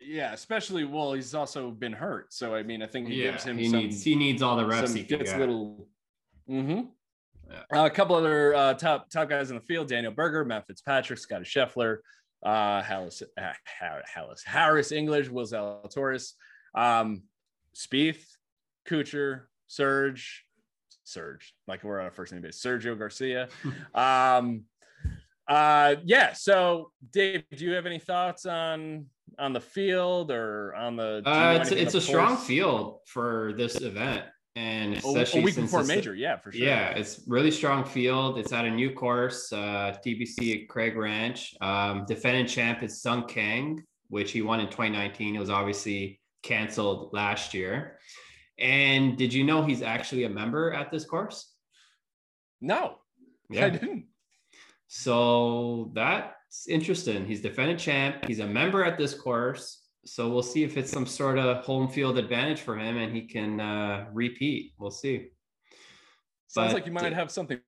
Yeah, 0.00 0.32
especially 0.32 0.84
well, 0.84 1.12
he's 1.12 1.34
also 1.34 1.70
been 1.70 1.92
hurt, 1.92 2.32
so 2.32 2.52
I 2.52 2.64
mean, 2.64 2.82
I 2.82 2.86
think 2.88 3.06
he 3.08 3.22
yeah, 3.22 3.30
gives 3.30 3.44
him 3.44 3.56
he 3.56 3.70
some, 3.70 3.78
needs 3.78 4.02
he 4.02 4.16
needs 4.16 4.42
all 4.42 4.56
the 4.56 4.66
reps. 4.66 4.92
he 4.92 5.04
gets 5.04 5.32
a 5.32 5.38
little. 5.38 5.86
Mm-hmm. 6.50 6.82
Yeah. 7.50 7.82
Uh, 7.82 7.86
a 7.86 7.90
couple 7.90 8.16
other 8.16 8.54
uh, 8.54 8.74
top 8.74 9.08
top 9.10 9.28
guys 9.28 9.50
in 9.50 9.56
the 9.56 9.62
field: 9.62 9.86
Daniel 9.86 10.12
Berger, 10.12 10.44
Matt 10.44 10.66
Fitzpatrick, 10.66 11.20
Scotty 11.20 11.44
Scheffler, 11.44 11.98
uh, 12.44 12.82
Harris, 12.82 13.22
uh, 13.38 13.52
Harris, 13.64 14.42
Harris 14.44 14.90
English, 14.90 15.28
Will 15.28 15.46
Zalatoris, 15.46 16.32
um, 16.74 17.22
Spieth, 17.74 18.24
Kuchar, 18.88 19.42
Serge, 19.74 20.44
Serge, 21.04 21.54
like 21.66 21.82
we're 21.84 22.00
on 22.00 22.06
a 22.06 22.10
first 22.10 22.32
name 22.32 22.42
basis, 22.42 22.62
Sergio 22.62 22.98
Garcia. 22.98 23.48
um, 23.94 24.62
uh, 25.48 25.96
yeah. 26.04 26.32
So, 26.32 26.92
Dave, 27.12 27.44
do 27.56 27.64
you 27.64 27.72
have 27.72 27.86
any 27.86 27.98
thoughts 27.98 28.46
on 28.46 29.06
on 29.38 29.52
the 29.52 29.60
field 29.60 30.30
or 30.30 30.74
on 30.74 30.96
the? 30.96 31.22
Uh, 31.26 31.58
it's 31.60 31.72
it's 31.72 31.94
a 31.94 31.98
course? 31.98 32.06
strong 32.06 32.36
field 32.36 33.00
for 33.06 33.52
this 33.56 33.80
event 33.80 34.24
and 34.56 34.94
especially 34.94 35.40
a 35.40 35.44
week 35.44 35.56
before 35.56 35.82
major, 35.82 36.14
yeah, 36.14 36.36
for 36.36 36.52
sure. 36.52 36.64
Yeah, 36.64 36.90
it's 36.90 37.22
really 37.26 37.50
strong 37.50 37.84
field. 37.84 38.38
It's 38.38 38.52
at 38.52 38.64
a 38.64 38.70
new 38.70 38.92
course, 38.92 39.52
uh, 39.52 39.96
TPC 40.04 40.62
at 40.62 40.68
Craig 40.68 40.96
Ranch. 40.96 41.54
Um, 41.60 42.04
defending 42.06 42.46
champ 42.46 42.82
is 42.82 43.02
Sung 43.02 43.26
Kang, 43.26 43.82
which 44.08 44.30
he 44.30 44.42
won 44.42 44.60
in 44.60 44.66
2019. 44.66 45.34
It 45.34 45.38
was 45.40 45.50
obviously 45.50 46.20
canceled 46.44 47.12
last 47.12 47.52
year. 47.52 47.98
And 48.58 49.16
did 49.16 49.32
you 49.32 49.44
know 49.44 49.64
he's 49.64 49.82
actually 49.82 50.24
a 50.24 50.28
member 50.28 50.72
at 50.72 50.90
this 50.90 51.04
course? 51.04 51.52
No, 52.60 52.98
yeah. 53.50 53.66
I 53.66 53.70
didn't. 53.70 54.06
So 54.86 55.90
that's 55.94 56.68
interesting. 56.68 57.26
He's 57.26 57.40
defending 57.40 57.76
champ. 57.76 58.24
He's 58.26 58.38
a 58.38 58.46
member 58.46 58.84
at 58.84 58.96
this 58.96 59.14
course 59.14 59.84
so 60.06 60.28
we'll 60.28 60.42
see 60.42 60.62
if 60.64 60.76
it's 60.76 60.90
some 60.90 61.06
sort 61.06 61.38
of 61.38 61.64
home 61.64 61.88
field 61.88 62.18
advantage 62.18 62.60
for 62.60 62.76
him 62.76 62.96
and 62.96 63.14
he 63.14 63.22
can 63.22 63.60
uh, 63.60 64.06
repeat. 64.12 64.72
We'll 64.78 64.90
see. 64.90 65.28
Sounds 66.48 66.72
but, 66.72 66.74
like 66.74 66.86
you 66.86 66.92
might 66.92 67.12
have 67.12 67.30
something 67.30 67.58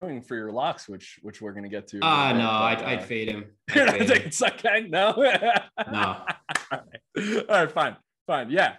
going 0.00 0.22
for 0.22 0.36
your 0.36 0.50
locks, 0.50 0.88
which 0.88 1.18
which 1.22 1.42
we're 1.42 1.52
gonna 1.52 1.68
get 1.68 1.88
to. 1.88 1.98
Ah, 2.02 2.30
uh, 2.30 2.32
no, 2.32 2.48
I'd, 2.48 2.82
uh, 2.82 2.86
I'd 2.86 3.04
fade 3.04 3.28
him. 3.28 3.44
I'd 3.70 3.76
you're 3.76 3.86
not 3.86 3.98
taking 3.98 4.30
Sung 4.30 4.52
Kang? 4.56 4.90
No. 4.90 5.12
no. 5.92 6.24
All 6.24 6.26
right. 6.70 7.44
All 7.48 7.56
right, 7.56 7.70
fine, 7.70 7.96
fine. 8.26 8.50
Yeah. 8.50 8.76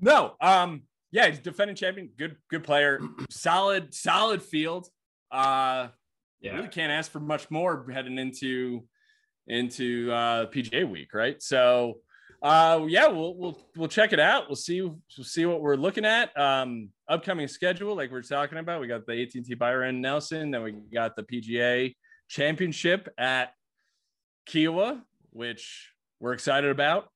No. 0.00 0.34
Um. 0.40 0.82
Yeah, 1.12 1.28
he's 1.28 1.38
defending 1.38 1.76
champion. 1.76 2.10
Good, 2.18 2.36
good 2.50 2.64
player. 2.64 3.00
solid, 3.30 3.94
solid 3.94 4.42
field. 4.42 4.88
Uh. 5.30 5.88
Yeah. 6.40 6.56
Really 6.56 6.68
can't 6.68 6.92
ask 6.92 7.10
for 7.10 7.20
much 7.20 7.50
more 7.50 7.86
heading 7.90 8.18
into 8.18 8.84
into 9.48 10.10
uh 10.12 10.46
PGA 10.46 10.88
week, 10.88 11.14
right? 11.14 11.40
So 11.42 11.98
uh, 12.42 12.84
yeah, 12.86 13.08
we'll 13.08 13.34
we'll 13.34 13.58
we'll 13.76 13.88
check 13.88 14.12
it 14.12 14.20
out. 14.20 14.48
We'll 14.48 14.56
see 14.56 14.82
we'll 14.82 15.00
see 15.22 15.46
what 15.46 15.60
we're 15.60 15.76
looking 15.76 16.04
at. 16.04 16.38
Um, 16.38 16.90
upcoming 17.08 17.48
schedule, 17.48 17.96
like 17.96 18.10
we 18.10 18.18
are 18.18 18.22
talking 18.22 18.58
about, 18.58 18.80
we 18.80 18.86
got 18.86 19.06
the 19.06 19.22
AT&T 19.22 19.54
Byron 19.54 20.00
Nelson, 20.00 20.50
then 20.50 20.62
we 20.62 20.72
got 20.72 21.16
the 21.16 21.22
PGA 21.22 21.94
Championship 22.28 23.08
at 23.16 23.52
Kiawah, 24.48 25.00
which 25.30 25.92
we're 26.20 26.34
excited 26.34 26.70
about. 26.70 27.08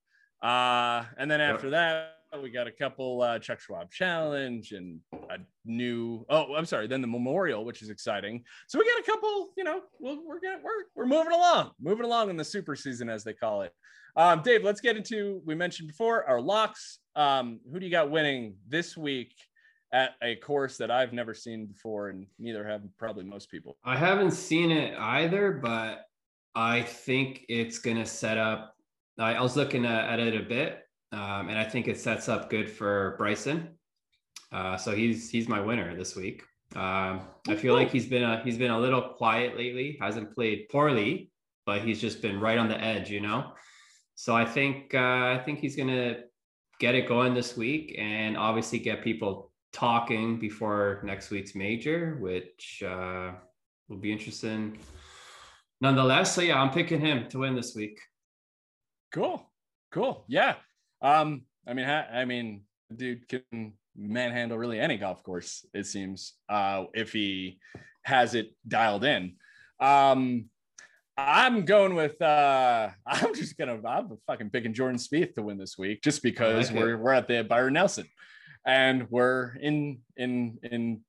Uh, 0.43 1.05
and 1.19 1.31
then 1.31 1.41
after 1.41 1.71
that, 1.71 2.15
we 2.39 2.51
got 2.51 2.67
a 2.67 2.73
couple 2.73 3.23
uh, 3.23 3.39
Chuck 3.39 3.61
Schwab 3.61 3.91
Challenge 3.91 4.73
and 4.73 5.01
a 5.31 5.39
new. 5.65 6.25
Oh, 6.29 6.55
I'm 6.55 6.65
sorry. 6.65 6.87
Then 6.87 7.01
the 7.01 7.09
Memorial, 7.09 7.65
which 7.65 7.83
is 7.83 7.91
exciting. 7.91 8.45
So 8.69 8.79
we 8.79 8.85
got 8.85 9.01
a 9.01 9.11
couple. 9.11 9.51
You 9.57 9.65
know, 9.65 9.81
we're 9.99 10.19
we're 10.27 10.41
getting, 10.41 10.63
we're 10.63 10.85
we're 10.95 11.07
moving 11.07 11.33
along, 11.33 11.73
moving 11.81 12.05
along 12.05 12.31
in 12.31 12.37
the 12.37 12.45
super 12.45 12.77
season 12.77 13.09
as 13.09 13.25
they 13.25 13.33
call 13.33 13.63
it. 13.63 13.73
Um, 14.17 14.43
Dave, 14.43 14.65
let's 14.65 14.81
get 14.81 14.97
into 14.97 15.43
we 15.45 15.55
mentioned 15.55 15.89
before 15.89 16.25
our 16.29 16.41
locks. 16.41 16.99
Um, 17.17 17.61
who 17.73 17.81
do 17.81 17.87
you 17.87 17.93
got 17.93 18.11
winning 18.11 18.55
this 18.69 18.97
week 18.97 19.35
at 19.93 20.13
a 20.23 20.37
course 20.37 20.77
that 20.77 20.91
I've 20.91 21.13
never 21.13 21.35
seen 21.35 21.67
before, 21.67 22.09
and 22.09 22.27
neither 22.39 22.67
have 22.67 22.83
probably 22.97 23.25
most 23.25 23.51
people? 23.51 23.77
I 23.85 23.97
haven't 23.97 24.33
seen 24.33 24.71
it 24.71 24.97
either, 24.99 25.53
but 25.53 26.03
I 26.55 26.83
think 26.83 27.45
it's 27.49 27.79
gonna 27.79 28.07
set 28.07 28.39
up. 28.39 28.75
I, 29.19 29.41
was 29.41 29.57
looking 29.57 29.85
at, 29.85 30.19
it 30.19 30.35
a 30.35 30.43
bit, 30.43 30.79
um, 31.13 31.49
and 31.49 31.59
I 31.59 31.65
think 31.65 31.89
it 31.89 31.99
sets 31.99 32.29
up 32.29 32.51
good 32.51 32.71
for 32.71 33.15
Bryson. 33.19 33.77
Uh, 34.53 34.77
so 34.77 34.93
he's 34.93 35.31
he's 35.31 35.49
my 35.49 35.61
winner 35.61 35.97
this 35.97 36.17
week. 36.17 36.43
Um, 36.77 37.23
I 37.49 37.57
feel 37.57 37.75
like 37.75 37.91
he's 37.91 38.07
been 38.07 38.23
a, 38.23 38.43
he's 38.45 38.59
been 38.59 38.71
a 38.71 38.79
little 38.79 39.03
quiet 39.03 39.57
lately. 39.57 39.99
Hasn't 40.01 40.35
played 40.35 40.69
poorly, 40.71 41.31
but 41.67 41.83
he's 41.83 42.01
just 42.01 42.23
been 42.23 42.39
right 42.41 42.59
on 42.59 42.69
the 42.69 42.81
edge, 42.81 43.11
you 43.11 43.21
know. 43.21 43.53
So 44.15 44.37
I 44.37 44.45
think 44.45 44.95
uh, 44.95 45.35
I 45.35 45.43
think 45.45 45.59
he's 45.59 45.77
gonna 45.77 46.19
get 46.79 46.95
it 46.95 47.09
going 47.09 47.35
this 47.35 47.57
week, 47.57 47.97
and 47.99 48.37
obviously 48.37 48.79
get 48.79 49.03
people 49.03 49.53
talking 49.73 50.39
before 50.39 51.01
next 51.05 51.31
week's 51.31 51.55
major, 51.55 52.17
which 52.21 52.83
uh, 52.87 53.33
will 53.89 53.99
be 53.99 54.13
interesting. 54.13 54.79
Nonetheless, 55.81 56.35
so 56.35 56.43
yeah, 56.43 56.61
I'm 56.61 56.71
picking 56.71 57.01
him 57.01 57.29
to 57.31 57.39
win 57.39 57.55
this 57.55 57.75
week. 57.75 57.99
Cool, 59.13 59.51
cool, 59.91 60.25
yeah. 60.29 60.57
Um, 61.03 61.43
I 61.67 61.75
mean, 61.75 61.89
I 61.89 62.25
mean, 62.25 62.63
dude 62.95 63.29
can 63.29 63.73
manhandle 63.97 64.59
really 64.59 64.81
any 64.81 64.97
golf 64.97 65.23
course. 65.23 65.65
It 65.75 65.87
seems 65.87 66.35
uh, 66.49 66.85
if 66.95 67.13
he 67.13 67.59
has 68.03 68.35
it 68.35 68.55
dialed 68.67 69.05
in. 69.05 69.37
Um, 69.79 70.47
I'm 71.29 71.65
going 71.65 71.95
with 71.95 72.21
uh 72.23 72.91
I'm 73.07 73.35
just 73.35 73.59
gonna 73.59 73.79
I'm 73.87 74.17
fucking 74.27 74.51
picking 74.51 74.73
Jordan 74.73 74.99
Spieth 74.99 75.35
to 75.35 75.43
win 75.43 75.59
this 75.59 75.77
week 75.77 76.03
just 76.03 76.23
because 76.23 76.73
we're 76.73 76.97
we're 76.97 77.13
at 77.13 77.29
the 77.29 77.43
Byron 77.45 77.75
Nelson 77.75 78.07
and 78.67 79.07
we're 79.11 79.55
in 79.61 79.99
in 80.17 80.59
in 80.63 81.01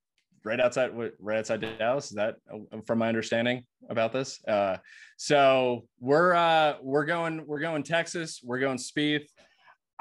right 0.43 0.59
outside 0.59 0.91
right 1.19 1.39
outside 1.39 1.61
Dallas. 1.77 2.05
Is 2.05 2.15
that 2.15 2.35
uh, 2.51 2.81
from 2.85 2.99
my 2.99 3.07
understanding 3.07 3.63
about 3.89 4.11
this? 4.11 4.43
Uh 4.45 4.77
so 5.17 5.85
we're 5.99 6.33
uh 6.33 6.75
we're 6.81 7.05
going 7.05 7.45
we're 7.45 7.59
going 7.59 7.83
Texas, 7.83 8.41
we're 8.43 8.59
going 8.59 8.77
Spieth. 8.77 9.27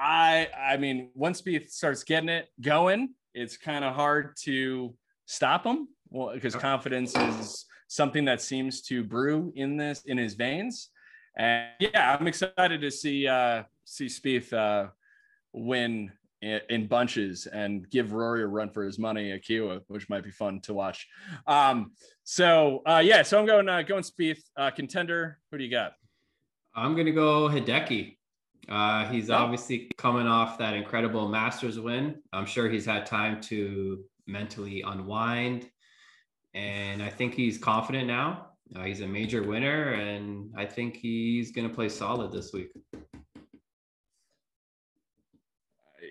I 0.00 0.48
I 0.58 0.76
mean 0.78 1.10
once 1.14 1.42
Spieth 1.42 1.70
starts 1.70 2.04
getting 2.04 2.30
it 2.30 2.48
going, 2.60 3.10
it's 3.34 3.56
kind 3.56 3.84
of 3.84 3.94
hard 3.94 4.36
to 4.44 4.94
stop 5.26 5.64
him. 5.64 5.88
Well, 6.08 6.32
because 6.34 6.56
confidence 6.56 7.14
is 7.16 7.66
something 7.88 8.24
that 8.24 8.40
seems 8.40 8.80
to 8.82 9.04
brew 9.04 9.52
in 9.54 9.76
this 9.76 10.02
in 10.06 10.16
his 10.16 10.34
veins. 10.34 10.88
And 11.36 11.68
yeah, 11.78 12.16
I'm 12.18 12.26
excited 12.26 12.80
to 12.80 12.90
see 12.90 13.28
uh, 13.28 13.64
see 13.84 14.06
Spieth 14.06 14.52
uh, 14.52 14.88
win 15.52 16.10
in, 16.40 16.60
in, 16.70 16.86
bunches 16.86 17.46
and 17.46 17.88
give 17.90 18.12
Rory 18.12 18.42
a 18.42 18.46
run 18.46 18.70
for 18.70 18.84
his 18.84 18.98
money 18.98 19.30
at 19.32 19.44
Kiawah, 19.44 19.82
which 19.88 20.08
might 20.08 20.24
be 20.24 20.30
fun 20.30 20.60
to 20.62 20.74
watch. 20.74 21.06
Um, 21.46 21.92
so 22.24 22.82
uh, 22.86 23.02
yeah, 23.04 23.22
so 23.22 23.38
I'm 23.38 23.46
going 23.46 23.68
uh, 23.68 23.82
going 23.82 24.02
Spieth 24.02 24.42
uh, 24.56 24.70
contender. 24.70 25.38
Who 25.50 25.58
do 25.58 25.64
you 25.64 25.70
got? 25.70 25.92
I'm 26.74 26.96
gonna 26.96 27.12
go 27.12 27.48
Hideki. 27.48 28.16
Uh, 28.70 29.06
he's 29.06 29.30
obviously 29.30 29.90
coming 29.98 30.26
off 30.26 30.56
that 30.58 30.74
incredible 30.74 31.28
Masters 31.28 31.78
win. 31.80 32.16
I'm 32.32 32.46
sure 32.46 32.68
he's 32.68 32.86
had 32.86 33.04
time 33.04 33.40
to 33.42 34.04
mentally 34.26 34.82
unwind 34.82 35.68
and 36.54 37.02
I 37.02 37.08
think 37.08 37.34
he's 37.34 37.58
confident 37.58 38.06
now. 38.06 38.46
Uh, 38.74 38.84
he's 38.84 39.00
a 39.00 39.06
major 39.06 39.42
winner, 39.42 39.94
and 39.94 40.52
I 40.56 40.64
think 40.64 40.96
he's 40.96 41.50
going 41.50 41.68
to 41.68 41.74
play 41.74 41.88
solid 41.88 42.32
this 42.32 42.52
week. 42.52 42.70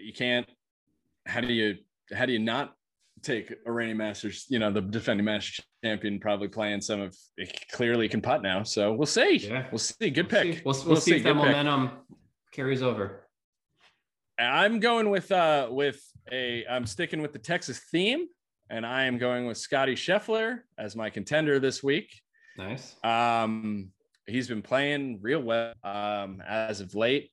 You 0.04 0.13
can't. 0.13 0.48
How 1.26 1.41
do 1.41 1.54
you? 1.54 1.76
How 2.13 2.26
do 2.26 2.34
you 2.34 2.39
not 2.39 2.74
take 3.22 3.54
a 3.65 3.72
reigning 3.72 3.98
Masters? 3.98 4.45
You 4.50 4.60
know, 4.60 4.72
the 4.72 4.82
defending 4.82 5.26
Masters 5.26 5.65
champion 5.84 6.19
probably 6.19 6.48
playing 6.48 6.82
some 6.82 7.02
of. 7.02 7.15
Clearly 7.72 8.10
can 8.10 8.22
putt 8.22 8.41
now, 8.41 8.63
so 8.63 8.93
we'll 8.93 9.06
see. 9.06 9.38
Yeah, 9.38 9.67
we'll 9.72 9.80
see. 9.80 10.10
Good 10.10 10.32
we'll 10.32 10.43
pick. 10.43 10.56
See. 10.56 10.62
We'll, 10.65 10.76
we'll, 10.76 10.86
we'll, 10.86 10.95
see, 10.98 11.12
see 11.12 11.17
if 11.17 11.24
that 11.24 11.36
momentum 11.36 11.91
carries 12.51 12.81
over. 12.81 13.25
I'm 14.38 14.79
going 14.79 15.09
with 15.09 15.31
uh 15.31 15.67
with 15.69 16.01
a. 16.31 16.65
I'm 16.69 16.85
sticking 16.85 17.21
with 17.21 17.33
the 17.33 17.39
Texas 17.39 17.79
theme 17.91 18.27
and 18.69 18.85
I 18.85 19.05
am 19.05 19.17
going 19.17 19.47
with 19.47 19.57
Scotty 19.57 19.95
Scheffler 19.95 20.59
as 20.77 20.95
my 20.95 21.09
contender 21.09 21.59
this 21.59 21.81
week. 21.81 22.21
Nice. 22.57 22.95
Um, 23.03 23.91
he's 24.27 24.47
been 24.47 24.62
playing 24.62 25.19
real 25.21 25.41
well 25.41 25.73
um, 25.83 26.41
as 26.47 26.81
of 26.81 26.93
late. 26.95 27.31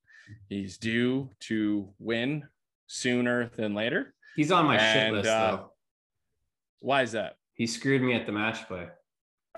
He's 0.49 0.79
due 0.79 1.31
to 1.41 1.93
win 1.99 2.45
sooner 2.87 3.51
than 3.57 3.75
later. 3.75 4.15
He's 4.35 4.51
on 4.51 4.67
my 4.67 4.77
and, 4.77 4.93
shit 4.93 5.13
list 5.13 5.29
uh, 5.29 5.51
though. 5.51 5.73
Why 6.81 7.03
is 7.03 7.13
that? 7.13 7.37
He 7.55 7.67
screwed 7.67 8.03
me 8.03 8.15
at 8.15 8.27
the 8.27 8.33
match 8.33 8.67
play. 8.67 8.89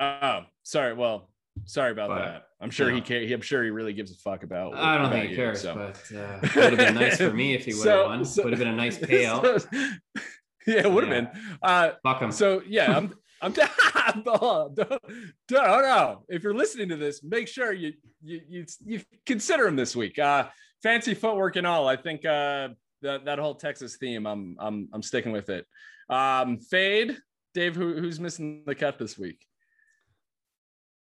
Oh, 0.01 0.41
sorry. 0.63 0.95
Well, 0.95 1.31
sorry 1.65 1.93
about 1.93 2.09
but, 2.09 2.25
that. 2.25 2.48
I'm 2.61 2.71
sure 2.71 2.91
he 2.91 3.01
can 3.01 3.33
I'm 3.33 3.41
sure 3.41 3.63
he 3.63 3.71
really 3.71 3.93
gives 3.93 4.11
a 4.11 4.17
fuck 4.17 4.43
about. 4.43 4.75
I 4.75 4.99
don't 4.99 5.11
think 5.11 5.31
he 5.31 5.37
cares, 5.37 5.61
so. 5.61 5.75
but 5.75 6.17
uh, 6.17 6.39
it 6.43 6.57
would 6.57 6.65
have 6.65 6.77
been 6.77 6.95
nice 6.95 7.19
for 7.19 7.33
me 7.33 7.55
if 7.55 7.65
he 7.65 7.73
would 7.73 7.87
have 7.87 8.01
so, 8.01 8.07
won. 8.07 8.25
So, 8.25 8.43
would 8.45 8.53
have 8.53 8.59
been 8.59 8.69
a 8.69 8.77
nice 8.77 8.99
payout. 8.99 9.61
So, 9.61 9.71
yeah, 10.67 10.81
it 10.81 10.91
would 10.91 11.07
have 11.07 11.13
yeah. 11.13 11.31
been. 11.33 11.43
Uh, 11.63 11.91
fuck 12.03 12.21
him. 12.21 12.33
So 12.33 12.63
yeah, 12.67 12.97
I'm. 12.97 13.15
I'm 13.41 13.53
don't, 13.53 14.75
don't, 14.75 15.03
no. 15.49 16.25
If 16.29 16.43
you're 16.43 16.55
listening 16.55 16.89
to 16.89 16.97
this, 16.97 17.23
make 17.23 17.47
sure 17.47 17.73
you 17.73 17.93
you 18.21 18.41
you, 18.49 18.67
you 18.85 19.01
consider 19.25 19.69
him 19.69 19.77
this 19.77 19.95
week. 19.95 20.19
Uh, 20.19 20.49
fancy 20.83 21.15
footwork 21.15 21.55
and 21.55 21.65
all. 21.65 21.87
I 21.87 21.95
think 21.95 22.25
uh, 22.25 22.71
that 23.03 23.25
that 23.27 23.39
whole 23.39 23.55
Texas 23.55 23.97
theme. 23.97 24.27
I'm 24.27 24.57
I'm 24.59 24.89
I'm 24.93 25.03
sticking 25.03 25.31
with 25.31 25.51
it. 25.51 25.67
Um, 26.11 26.59
fade, 26.59 27.17
Dave. 27.55 27.77
Who, 27.77 27.95
who's 27.95 28.19
missing 28.19 28.65
the 28.67 28.75
cut 28.75 28.99
this 28.99 29.17
week? 29.17 29.47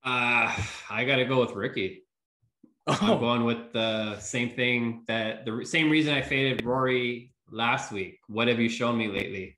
Uh, 0.03 0.55
I 0.89 1.03
got 1.05 1.17
to 1.17 1.25
go 1.25 1.41
with 1.41 1.51
Rickie. 1.51 2.03
Oh. 2.87 2.97
I'm 3.01 3.19
going 3.19 3.43
with 3.43 3.71
the 3.73 4.19
same 4.19 4.49
thing 4.49 5.03
that 5.07 5.45
the 5.45 5.63
same 5.65 5.89
reason 5.89 6.13
I 6.13 6.21
faded 6.21 6.65
Rory 6.65 7.33
last 7.51 7.91
week. 7.91 8.19
What 8.27 8.47
have 8.47 8.59
you 8.59 8.69
shown 8.69 8.97
me 8.97 9.07
lately? 9.07 9.57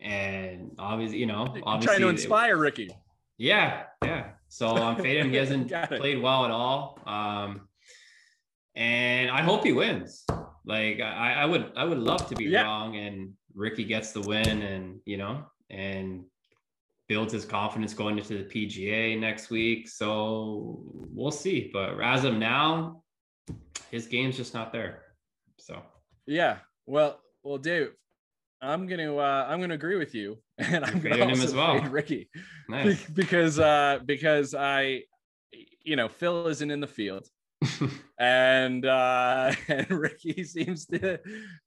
And 0.00 0.72
obviously, 0.78 1.18
you 1.18 1.26
know, 1.26 1.54
obviously 1.64 1.86
trying 1.86 2.00
to 2.00 2.08
inspire 2.08 2.56
it, 2.56 2.60
Rickie. 2.60 2.90
Yeah, 3.38 3.84
yeah. 4.04 4.30
So 4.48 4.76
I'm 4.76 4.96
fading 4.96 5.26
him. 5.26 5.30
He 5.30 5.36
hasn't 5.38 5.72
played 5.88 6.20
well 6.20 6.44
at 6.44 6.50
all. 6.50 6.98
Um, 7.06 7.68
and 8.74 9.30
I 9.30 9.42
hope 9.42 9.64
he 9.64 9.72
wins. 9.72 10.24
Like 10.64 11.00
I, 11.00 11.34
I 11.34 11.44
would, 11.46 11.72
I 11.76 11.84
would 11.84 11.98
love 11.98 12.28
to 12.28 12.36
be 12.36 12.44
yeah. 12.44 12.62
wrong, 12.62 12.96
and 12.96 13.32
Rickie 13.54 13.84
gets 13.84 14.12
the 14.12 14.20
win, 14.20 14.62
and 14.62 15.00
you 15.04 15.16
know, 15.16 15.44
and 15.70 16.24
builds 17.12 17.30
his 17.30 17.44
confidence 17.44 17.92
going 17.92 18.16
into 18.16 18.38
the 18.38 18.44
PGA 18.44 19.20
next 19.20 19.50
week. 19.50 19.86
So 19.86 20.80
we'll 21.12 21.30
see. 21.30 21.68
But 21.70 22.00
as 22.00 22.24
of 22.24 22.36
now, 22.36 23.02
his 23.90 24.06
game's 24.06 24.34
just 24.34 24.54
not 24.54 24.72
there. 24.72 25.02
So 25.58 25.82
yeah. 26.26 26.56
Well, 26.86 27.20
well, 27.42 27.58
Dave, 27.58 27.90
I'm 28.62 28.86
gonna 28.86 29.14
uh, 29.14 29.46
I'm 29.46 29.60
gonna 29.60 29.74
agree 29.74 29.96
with 29.96 30.14
you, 30.14 30.38
and 30.58 30.86
I'm 30.86 31.00
gonna 31.00 31.16
him 31.16 31.42
as 31.42 31.52
well, 31.52 31.80
Rickie, 31.82 32.30
nice. 32.70 33.04
because 33.04 33.58
uh, 33.58 33.98
because 34.06 34.54
I, 34.54 35.02
you 35.82 35.96
know, 35.96 36.08
Phil 36.08 36.48
isn't 36.48 36.70
in 36.70 36.80
the 36.80 36.86
field, 36.86 37.28
and 38.18 38.86
uh, 38.86 39.52
and 39.68 39.90
Rickie 39.90 40.44
seems 40.44 40.86
to, 40.86 41.20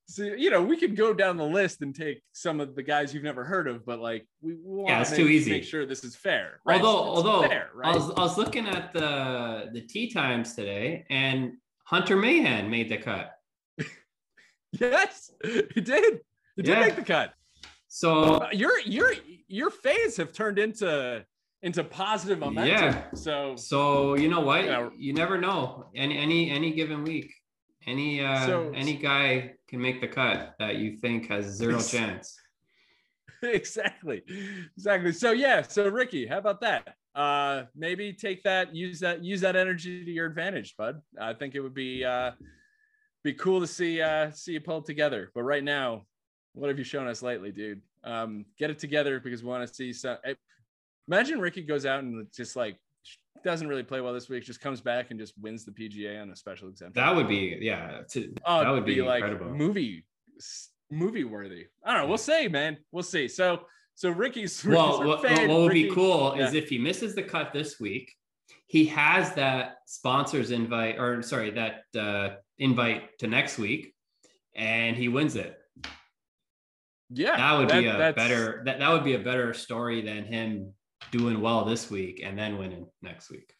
so, 0.07 0.23
you 0.23 0.51
know, 0.51 0.61
we 0.61 0.77
could 0.77 0.95
go 0.95 1.13
down 1.13 1.35
the 1.35 1.45
list 1.45 1.81
and 1.81 1.93
take 1.93 2.21
some 2.31 2.59
of 2.59 2.75
the 2.75 2.83
guys 2.83 3.13
you've 3.13 3.23
never 3.23 3.43
heard 3.43 3.67
of, 3.67 3.85
but 3.85 3.99
like 3.99 4.27
we 4.39 4.53
want 4.61 4.89
yeah, 4.89 5.01
it's 5.01 5.09
to 5.09 5.15
too 5.15 5.27
easy. 5.27 5.51
make 5.51 5.63
sure 5.63 5.85
this 5.85 6.03
is 6.03 6.15
fair. 6.15 6.59
Right? 6.63 6.79
Although, 6.79 7.31
although 7.31 7.47
fair, 7.47 7.69
right? 7.73 7.93
I 7.93 7.97
was 7.97 8.11
I 8.11 8.21
was 8.21 8.37
looking 8.37 8.67
at 8.67 8.93
the 8.93 9.69
the 9.73 9.81
tee 9.81 10.11
times 10.11 10.53
today, 10.53 11.05
and 11.09 11.53
Hunter 11.85 12.15
Mahan 12.15 12.69
made 12.69 12.89
the 12.89 12.97
cut. 12.97 13.31
yes, 14.79 15.31
he 15.43 15.81
did. 15.81 16.21
He 16.55 16.61
did 16.61 16.67
yeah. 16.67 16.79
make 16.81 16.95
the 16.95 17.03
cut. 17.03 17.33
So 17.87 18.35
uh, 18.35 18.49
your 18.51 18.79
your 18.81 19.13
your 19.47 19.71
fans 19.71 20.17
have 20.17 20.33
turned 20.33 20.59
into 20.59 21.25
into 21.63 21.83
positive 21.83 22.37
momentum. 22.37 22.77
Yeah. 22.77 23.03
So 23.15 23.55
so 23.55 24.15
you 24.15 24.29
know 24.29 24.41
what? 24.41 24.65
Yeah. 24.65 24.89
You 24.95 25.13
never 25.13 25.39
know. 25.39 25.87
Any 25.95 26.15
any 26.17 26.51
any 26.51 26.73
given 26.73 27.03
week, 27.03 27.33
any 27.87 28.23
uh 28.23 28.45
so, 28.45 28.71
any 28.75 28.95
guy 28.95 29.53
can 29.67 29.81
make 29.81 30.01
the 30.01 30.07
cut 30.07 30.55
that 30.59 30.77
you 30.77 30.97
think 30.97 31.29
has 31.29 31.45
zero 31.45 31.79
chance. 31.79 32.37
exactly. 33.43 34.23
Exactly. 34.75 35.11
So 35.11 35.31
yeah, 35.31 35.61
so 35.61 35.87
Rickie, 35.87 36.25
how 36.25 36.37
about 36.37 36.61
that? 36.61 36.95
Uh 37.13 37.63
maybe 37.75 38.13
take 38.13 38.43
that, 38.43 38.75
use 38.75 38.99
that, 38.99 39.23
use 39.23 39.41
that 39.41 39.55
energy 39.55 40.03
to 40.03 40.11
your 40.11 40.25
advantage, 40.25 40.75
bud. 40.77 41.01
I 41.19 41.33
think 41.33 41.55
it 41.55 41.61
would 41.61 41.73
be 41.75 42.03
uh 42.03 42.31
be 43.23 43.33
cool 43.33 43.59
to 43.59 43.67
see 43.67 44.01
uh 44.01 44.31
see 44.31 44.53
you 44.53 44.61
pull 44.61 44.81
together. 44.81 45.31
But 45.33 45.43
right 45.43 45.63
now, 45.63 46.05
what 46.53 46.69
have 46.69 46.77
you 46.77 46.83
shown 46.85 47.07
us 47.07 47.21
lately, 47.21 47.51
dude? 47.51 47.81
Um, 48.03 48.45
get 48.57 48.69
it 48.69 48.79
together 48.79 49.19
because 49.19 49.43
we 49.43 49.49
want 49.49 49.67
to 49.67 49.73
see 49.73 49.91
some. 49.91 50.17
Imagine 51.07 51.39
Rickie 51.39 51.63
goes 51.63 51.85
out 51.85 52.03
and 52.03 52.27
just 52.33 52.55
like 52.55 52.77
doesn't 53.45 53.67
really 53.67 53.83
play 53.83 54.01
well 54.01 54.11
this 54.11 54.27
week, 54.27 54.43
just 54.43 54.59
comes 54.59 54.81
back 54.81 55.11
and 55.11 55.19
just 55.19 55.33
wins 55.39 55.63
the 55.63 55.71
PGA 55.71 56.21
on 56.21 56.29
a 56.31 56.35
special 56.35 56.67
exemption. 56.67 57.01
That 57.01 57.15
would 57.15 57.29
be 57.29 57.57
yeah. 57.61 58.01
To, 58.09 58.33
oh, 58.43 58.63
that 58.63 58.71
would 58.71 58.85
be, 58.85 58.95
be 58.95 59.01
like 59.03 59.23
movie 59.41 60.03
movie 60.91 61.23
worthy. 61.23 61.67
I 61.83 61.93
don't 61.93 62.01
know. 62.01 62.07
We'll 62.09 62.17
see, 62.17 62.49
man. 62.49 62.77
We'll 62.91 63.03
see. 63.03 63.29
So 63.29 63.61
so 63.93 64.09
Rickie's 64.09 64.65
well. 64.67 64.97
What, 64.97 65.23
what, 65.23 65.47
would 65.47 65.67
Rickie, 65.67 65.83
be 65.83 65.91
cool 65.91 66.33
yeah. 66.35 66.47
is 66.47 66.53
if 66.53 66.67
he 66.67 66.79
misses 66.79 67.15
the 67.15 67.23
cut 67.23 67.53
this 67.53 67.79
week, 67.79 68.11
he 68.65 68.85
has 68.87 69.33
that 69.35 69.77
sponsors 69.85 70.51
invite 70.51 70.97
or 70.97 71.21
sorry 71.21 71.51
that 71.51 71.83
uh, 71.97 72.35
invite 72.57 73.17
to 73.19 73.27
next 73.27 73.59
week, 73.59 73.93
and 74.55 74.97
he 74.97 75.07
wins 75.07 75.35
it. 75.35 75.55
Yeah, 77.11 77.37
that 77.37 77.59
would 77.59 77.69
that, 77.69 77.81
be 77.81 77.87
a 77.87 78.13
better 78.13 78.63
that, 78.65 78.79
that 78.79 78.91
would 78.91 79.03
be 79.03 79.13
a 79.13 79.19
better 79.19 79.53
story 79.53 80.01
than 80.01 80.25
him 80.25 80.73
doing 81.17 81.41
well 81.41 81.65
this 81.65 81.89
week 81.89 82.21
and 82.23 82.37
then 82.37 82.57
winning 82.57 82.87
next 83.01 83.29
week. 83.29 83.53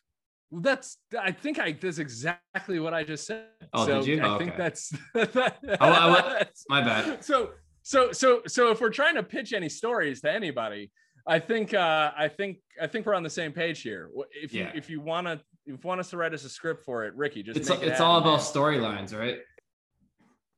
Well, 0.51 0.61
that's 0.61 0.97
I 1.19 1.31
think 1.31 1.59
I 1.59 1.71
that's 1.73 1.97
exactly 1.97 2.79
what 2.79 2.93
I 2.93 3.03
just 3.03 3.25
said. 3.25 3.47
Oh, 3.73 3.85
so 3.85 3.99
did 3.99 4.07
you? 4.07 4.21
I 4.21 4.29
okay. 4.35 4.45
think 4.45 4.57
that's, 4.57 4.89
that, 5.13 5.57
oh, 5.81 5.89
I, 5.89 6.45
my 6.69 6.81
bad. 6.81 7.23
So 7.23 7.51
so 7.81 8.11
so 8.11 8.41
so 8.47 8.71
if 8.71 8.79
we're 8.79 8.89
trying 8.89 9.15
to 9.15 9.23
pitch 9.23 9.53
any 9.53 9.69
stories 9.69 10.21
to 10.21 10.31
anybody, 10.31 10.91
I 11.27 11.39
think 11.39 11.73
uh 11.73 12.11
I 12.15 12.27
think 12.27 12.57
I 12.81 12.87
think 12.87 13.05
we're 13.05 13.15
on 13.15 13.23
the 13.23 13.29
same 13.29 13.51
page 13.51 13.81
here. 13.81 14.09
If 14.31 14.53
you 14.53 14.61
yeah. 14.61 14.71
if 14.75 14.89
you 14.89 15.01
want 15.01 15.27
to 15.27 15.33
if 15.33 15.41
you 15.65 15.79
want 15.83 15.99
us 15.99 16.11
to 16.11 16.17
write 16.17 16.33
us 16.33 16.43
a 16.45 16.49
script 16.49 16.85
for 16.85 17.05
it, 17.05 17.15
Rickie, 17.15 17.43
just 17.43 17.57
it's, 17.57 17.69
it 17.69 17.81
it's 17.81 17.99
all 17.99 18.19
about 18.19 18.39
storylines, 18.39 19.17
right? 19.17 19.39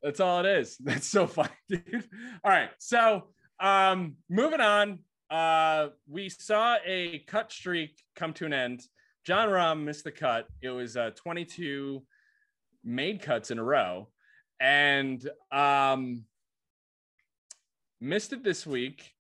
That's 0.04 0.20
all 0.20 0.42
it 0.42 0.46
is. 0.46 0.78
That's 0.84 1.08
so 1.08 1.28
funny, 1.28 1.50
dude. 1.70 2.08
All 2.44 2.52
right. 2.52 2.70
So 2.80 3.30
um 3.60 4.18
moving 4.30 4.62
on 4.62 5.00
uh, 5.30 5.90
we 6.08 6.30
saw 6.30 6.78
a 6.86 7.20
cut 7.28 7.52
streak 7.52 8.02
come 8.16 8.34
to 8.34 8.46
an 8.46 8.54
end. 8.54 8.84
Jon 9.26 9.50
Rahm 9.50 9.84
missed 9.84 10.06
the 10.06 10.12
cut. 10.12 10.48
It 10.62 10.70
was 10.70 10.96
uh, 10.96 11.12
22 11.16 12.02
made 12.84 13.22
cuts 13.22 13.52
in 13.52 13.60
a 13.60 13.64
row, 13.64 14.08
and 14.62 15.30
um, 15.52 16.24
missed 18.00 18.34
it 18.34 18.44
this 18.44 18.66
week. 18.66 19.12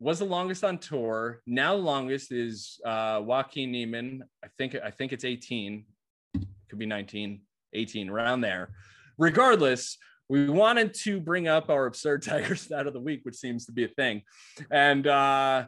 Was 0.00 0.20
the 0.20 0.24
longest 0.24 0.62
on 0.62 0.78
tour. 0.78 1.42
Now 1.44 1.74
the 1.74 1.82
longest 1.82 2.30
is 2.30 2.80
uh, 2.86 3.20
Joaquin 3.24 3.72
Niemann. 3.72 4.22
I 4.44 4.48
think 4.56 4.76
I 4.76 4.92
think 4.92 5.12
it's 5.12 5.24
18. 5.24 5.84
Could 6.68 6.78
be 6.78 6.86
19, 6.86 7.40
18, 7.72 8.08
around 8.08 8.42
there. 8.42 8.70
Regardless, 9.16 9.98
we 10.28 10.48
wanted 10.48 10.94
to 10.94 11.20
bring 11.20 11.48
up 11.48 11.70
our 11.70 11.86
absurd 11.86 12.22
tiger 12.24 12.54
stat 12.54 12.86
of 12.86 12.92
the 12.92 13.00
week, 13.00 13.20
which 13.24 13.36
seems 13.36 13.66
to 13.66 13.72
be 13.72 13.84
a 13.84 13.88
thing. 13.88 14.22
And 14.70 15.06
uh, 15.06 15.66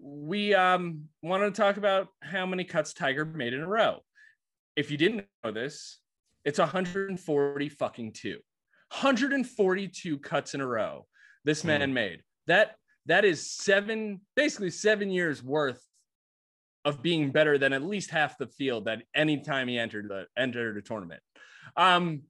we 0.00 0.54
um, 0.54 1.08
wanted 1.22 1.54
to 1.54 1.60
talk 1.60 1.76
about 1.76 2.08
how 2.20 2.46
many 2.46 2.64
cuts 2.64 2.94
Tiger 2.94 3.24
made 3.24 3.52
in 3.52 3.60
a 3.60 3.68
row. 3.68 3.98
If 4.76 4.90
you 4.90 4.96
didn't 4.96 5.26
know 5.44 5.52
this, 5.52 5.98
it's 6.44 6.58
140 6.58 7.68
fucking 7.68 8.12
two. 8.12 8.38
142 8.90 10.18
cuts 10.18 10.54
in 10.54 10.60
a 10.60 10.66
row 10.66 11.06
this 11.44 11.64
man 11.64 11.80
mm. 11.80 11.92
made. 11.92 12.22
That 12.46 12.76
that 13.06 13.24
is 13.24 13.50
seven, 13.50 14.20
basically 14.36 14.70
seven 14.70 15.10
years 15.10 15.42
worth 15.42 15.82
of 16.84 17.02
being 17.02 17.30
better 17.30 17.58
than 17.58 17.72
at 17.72 17.82
least 17.82 18.10
half 18.10 18.38
the 18.38 18.46
field 18.46 18.86
that 18.86 19.02
any 19.14 19.38
time 19.38 19.68
he 19.68 19.78
entered 19.78 20.08
the 20.08 20.26
entered 20.36 20.76
a 20.76 20.82
tournament. 20.82 21.22
Um, 21.76 22.22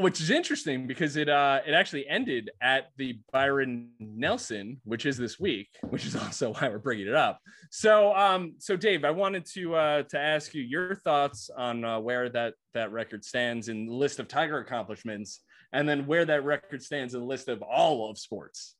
which 0.00 0.20
is 0.20 0.30
interesting 0.30 0.86
because 0.86 1.16
it 1.16 1.28
uh 1.28 1.60
it 1.66 1.72
actually 1.72 2.06
ended 2.08 2.50
at 2.60 2.90
the 2.96 3.18
Byron 3.32 3.90
Nelson, 3.98 4.80
which 4.84 5.06
is 5.06 5.16
this 5.16 5.38
week, 5.38 5.68
which 5.90 6.06
is 6.06 6.16
also 6.16 6.52
why 6.54 6.68
we're 6.68 6.78
bringing 6.78 7.06
it 7.06 7.14
up. 7.14 7.38
So 7.70 8.14
um 8.14 8.54
so 8.58 8.76
Dave, 8.76 9.04
I 9.04 9.10
wanted 9.10 9.44
to 9.54 9.74
uh 9.74 10.02
to 10.04 10.18
ask 10.18 10.54
you 10.54 10.62
your 10.62 10.94
thoughts 10.96 11.50
on 11.56 11.84
uh, 11.84 12.00
where 12.00 12.28
that 12.30 12.54
that 12.74 12.92
record 12.92 13.24
stands 13.24 13.68
in 13.68 13.86
the 13.86 13.94
list 13.94 14.18
of 14.18 14.28
Tiger 14.28 14.58
accomplishments, 14.58 15.40
and 15.72 15.88
then 15.88 16.06
where 16.06 16.24
that 16.24 16.44
record 16.44 16.82
stands 16.82 17.14
in 17.14 17.20
the 17.20 17.26
list 17.26 17.48
of 17.48 17.62
all 17.62 18.10
of 18.10 18.18
sports. 18.18 18.76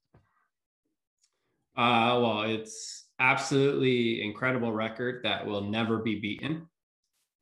Uh 1.76 2.18
well, 2.20 2.42
it's 2.42 3.06
absolutely 3.18 4.22
incredible 4.22 4.72
record 4.72 5.22
that 5.24 5.46
will 5.46 5.60
never 5.60 5.98
be 5.98 6.18
beaten. 6.18 6.66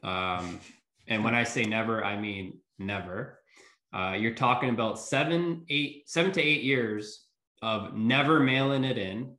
Um, 0.02 0.60
and 1.06 1.24
when 1.24 1.34
I 1.34 1.44
say 1.44 1.64
never, 1.64 2.04
I 2.04 2.20
mean 2.20 2.58
never. 2.78 3.38
Uh, 3.92 4.16
you're 4.18 4.35
talking 4.35 4.70
about 4.70 4.98
seven, 4.98 5.64
eight, 5.68 6.09
seven 6.09 6.31
to 6.33 6.42
eight 6.42 6.62
years 6.62 7.24
of 7.62 7.94
never 7.94 8.40
mailing 8.40 8.85
it 8.85 8.98
in 8.98 9.35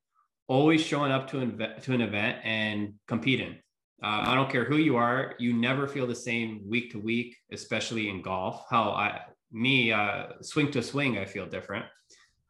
always 0.49 0.81
showing 0.81 1.11
up 1.11 1.29
to 1.29 1.39
an, 1.39 1.57
to 1.81 1.93
an 1.93 2.01
event 2.01 2.39
and 2.43 2.95
competing. 3.07 3.55
Uh, 4.01 4.23
I 4.25 4.35
don't 4.35 4.49
care 4.49 4.65
who 4.65 4.77
you 4.77 4.97
are, 4.97 5.35
you 5.39 5.53
never 5.53 5.87
feel 5.87 6.07
the 6.07 6.15
same 6.15 6.61
week 6.67 6.91
to 6.91 6.99
week, 6.99 7.37
especially 7.51 8.09
in 8.09 8.21
golf. 8.21 8.65
How 8.69 8.89
I, 8.89 9.21
me, 9.51 9.91
uh, 9.91 10.27
swing 10.41 10.71
to 10.71 10.81
swing, 10.81 11.17
I 11.17 11.25
feel 11.25 11.45
different. 11.45 11.85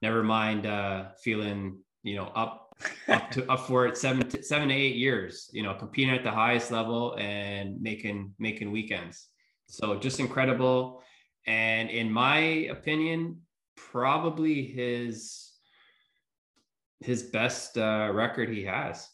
Never 0.01 0.23
mind 0.23 0.65
uh, 0.65 1.09
feeling, 1.21 1.79
you 2.03 2.15
know, 2.15 2.31
up 2.35 2.67
up 3.09 3.29
to 3.31 3.51
up 3.51 3.67
for 3.67 3.85
it 3.87 3.97
seven 3.97 4.29
to, 4.29 4.41
seven 4.41 4.69
to 4.69 4.73
eight 4.73 4.95
years. 4.95 5.49
You 5.51 5.63
know, 5.63 5.73
competing 5.73 6.15
at 6.15 6.23
the 6.23 6.31
highest 6.31 6.71
level 6.71 7.17
and 7.19 7.81
making 7.81 8.33
making 8.39 8.71
weekends. 8.71 9.27
So 9.67 9.97
just 9.97 10.21
incredible. 10.21 11.03
And 11.49 11.89
in 11.89 12.11
my 12.11 12.37
opinion, 12.69 13.41
probably 13.75 14.67
his 14.67 15.51
his 16.99 17.23
best 17.23 17.75
uh, 17.75 18.11
record 18.13 18.49
he 18.49 18.65
has. 18.65 19.07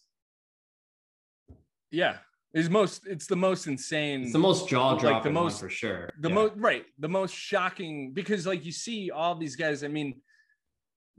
Yeah, 1.91 2.17
his 2.53 2.69
most. 2.69 3.07
It's 3.07 3.25
the 3.25 3.37
most 3.37 3.67
insane. 3.67 4.23
It's 4.23 4.33
the 4.33 4.39
most 4.39 4.67
jaw 4.67 4.97
dropping 4.97 5.13
like 5.13 5.23
the 5.23 5.29
most 5.29 5.61
for 5.61 5.69
sure. 5.69 6.09
The 6.19 6.27
yeah. 6.27 6.35
most 6.35 6.53
right. 6.57 6.85
The 6.99 7.07
most 7.07 7.33
shocking 7.33 8.11
because 8.11 8.45
like 8.45 8.65
you 8.65 8.73
see 8.73 9.11
all 9.11 9.35
these 9.35 9.55
guys. 9.55 9.81
I 9.81 9.87
mean, 9.87 10.19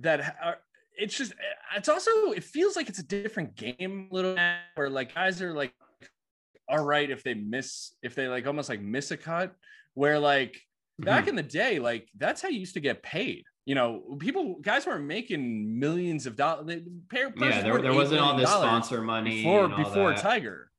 that 0.00 0.37
are. 0.44 0.59
It's 0.98 1.16
just. 1.16 1.33
It's 1.74 1.88
also. 1.88 2.11
It 2.33 2.44
feels 2.44 2.76
like 2.76 2.90
it's 2.90 2.98
a 2.98 3.07
different 3.07 3.57
game 3.57 4.09
a 4.11 4.14
little 4.14 4.35
bit 4.35 4.57
where 4.74 4.90
like 4.90 5.14
guys 5.14 5.40
are 5.40 5.55
like, 5.55 5.72
all 6.68 6.85
right 6.85 7.11
if 7.11 7.22
they 7.22 7.33
miss 7.33 7.94
if 8.02 8.14
they 8.14 8.29
like 8.29 8.46
almost 8.46 8.68
like 8.68 8.83
miss 8.83 9.12
a 9.12 9.16
cut 9.16 9.55
where 9.94 10.18
like 10.18 10.61
back 10.98 11.22
mm-hmm. 11.22 11.30
in 11.30 11.37
the 11.37 11.42
day 11.42 11.78
like 11.78 12.09
that's 12.16 12.40
how 12.40 12.48
you 12.48 12.59
used 12.59 12.74
to 12.74 12.80
get 12.80 13.02
paid 13.02 13.44
you 13.66 13.74
know, 13.74 14.16
people 14.20 14.59
guys 14.62 14.87
weren't 14.87 15.04
making 15.04 15.78
millions 15.80 16.26
of 16.26 16.37
dollars. 16.37 16.82
Yeah, 17.12 17.62
there, 17.62 17.82
there 17.82 17.92
wasn't 17.92 18.20
all 18.20 18.37
this 18.37 18.48
sponsor 18.48 19.02
money 19.02 19.42
before 19.42 19.68
before 19.68 20.11
that. 20.11 20.18
Tiger. 20.18 20.70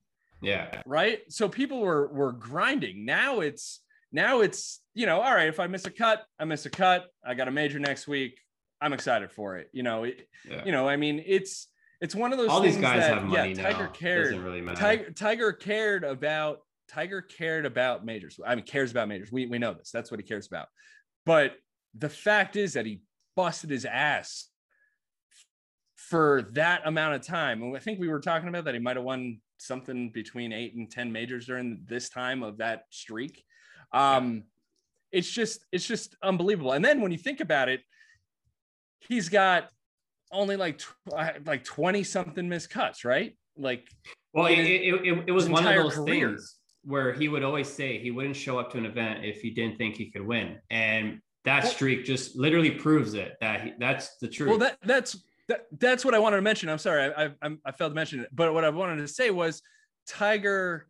Yeah. 0.41 0.81
Right. 0.85 1.19
So 1.27 1.49
people 1.49 1.81
were 1.81 2.07
were 2.07 2.31
grinding. 2.31 3.03
Now 3.03 3.41
it's 3.41 3.81
now 4.13 4.39
it's 4.39 4.79
you 4.93 5.05
know 5.05 5.19
all 5.19 5.35
right. 5.35 5.49
If 5.49 5.59
I 5.59 5.67
miss 5.67 5.85
a 5.85 5.91
cut, 5.91 6.25
I 6.39 6.45
miss 6.45 6.65
a 6.65 6.69
cut. 6.69 7.07
I 7.25 7.33
got 7.33 7.49
a 7.49 7.51
major 7.51 7.77
next 7.77 8.07
week. 8.07 8.39
I'm 8.79 8.93
excited 8.93 9.33
for 9.33 9.57
it. 9.57 9.69
You 9.73 9.83
know. 9.83 10.05
It, 10.05 10.25
yeah. 10.49 10.63
You 10.63 10.71
know. 10.71 10.87
I 10.87 10.95
mean, 10.95 11.21
it's 11.25 11.67
it's 11.99 12.15
one 12.15 12.31
of 12.31 12.37
those. 12.37 12.47
All 12.47 12.61
things 12.61 12.75
these 12.75 12.81
guys 12.81 13.01
that, 13.01 13.15
have 13.15 13.23
money 13.25 13.49
yeah, 13.49 13.63
now. 13.63 13.71
Tiger 13.71 13.87
cared. 13.87 14.23
Doesn't 14.25 14.45
really 14.45 14.61
matter. 14.61 14.79
Tiger, 14.79 15.11
Tiger 15.11 15.51
cared 15.51 16.05
about. 16.05 16.59
Tiger 16.87 17.21
cared 17.21 17.65
about 17.65 18.05
majors. 18.05 18.39
I 18.45 18.55
mean, 18.55 18.65
cares 18.65 18.91
about 18.91 19.07
majors. 19.07 19.31
We 19.31 19.45
we 19.45 19.59
know 19.59 19.73
this. 19.73 19.91
That's 19.91 20.09
what 20.09 20.19
he 20.19 20.25
cares 20.25 20.47
about. 20.47 20.67
But 21.25 21.53
the 21.97 22.09
fact 22.09 22.55
is 22.55 22.73
that 22.73 22.85
he 22.85 23.01
busted 23.35 23.69
his 23.69 23.85
ass 23.85 24.49
for 25.95 26.49
that 26.53 26.81
amount 26.85 27.15
of 27.15 27.21
time. 27.21 27.61
And 27.61 27.75
I 27.75 27.79
think 27.79 27.99
we 27.99 28.07
were 28.07 28.19
talking 28.19 28.47
about 28.47 28.65
that 28.65 28.73
he 28.73 28.79
might 28.79 28.95
have 28.95 29.05
won 29.05 29.39
something 29.57 30.09
between 30.11 30.53
eight 30.53 30.75
and 30.75 30.89
10 30.89 31.11
majors 31.11 31.47
during 31.47 31.81
this 31.85 32.09
time 32.09 32.43
of 32.43 32.57
that 32.59 32.83
streak. 32.91 33.43
Um, 33.91 34.43
it's 35.11 35.29
just, 35.29 35.65
it's 35.71 35.85
just 35.85 36.15
unbelievable. 36.21 36.73
And 36.73 36.85
then 36.85 37.01
when 37.01 37.11
you 37.11 37.17
think 37.17 37.39
about 37.39 37.67
it, 37.67 37.81
he's 38.99 39.29
got 39.29 39.69
only 40.31 40.55
like, 40.55 40.81
like 41.45 41.63
20 41.63 42.03
something 42.03 42.47
missed 42.47 42.69
cuts, 42.69 43.03
right? 43.03 43.35
Like, 43.57 43.87
well, 44.33 44.45
it, 44.45 44.59
it, 44.59 44.93
it, 45.03 45.23
it 45.27 45.31
was 45.31 45.49
one 45.49 45.65
of 45.65 45.73
those 45.73 45.95
career. 45.95 46.29
things 46.29 46.57
where 46.87 47.11
he 47.11 47.27
would 47.27 47.43
always 47.43 47.67
say 47.67 47.99
he 47.99 48.11
wouldn't 48.11 48.35
show 48.35 48.57
up 48.57 48.71
to 48.71 48.77
an 48.77 48.85
event 48.85 49.25
if 49.25 49.41
he 49.41 49.49
didn't 49.49 49.77
think 49.77 49.97
he 49.97 50.09
could 50.09 50.25
win. 50.25 50.57
And 50.69 51.19
that 51.43 51.67
streak 51.67 52.05
just 52.05 52.37
literally 52.37 52.71
proves 52.71 53.13
it 53.13 53.35
that 53.41 53.61
he, 53.61 53.73
that's 53.77 54.15
the 54.17 54.27
truth. 54.29 54.49
Well, 54.49 54.57
that 54.59 54.77
that's 54.83 55.21
that, 55.49 55.67
that's 55.79 56.05
what 56.05 56.13
I 56.13 56.19
wanted 56.19 56.37
to 56.37 56.41
mention. 56.41 56.69
I'm 56.69 56.77
sorry, 56.77 57.13
I, 57.13 57.25
I 57.41 57.57
I 57.65 57.71
failed 57.73 57.91
to 57.91 57.95
mention 57.95 58.21
it, 58.21 58.29
but 58.33 58.53
what 58.53 58.63
I 58.63 58.69
wanted 58.69 58.97
to 58.97 59.07
say 59.07 59.31
was 59.31 59.61
Tiger. 60.07 60.87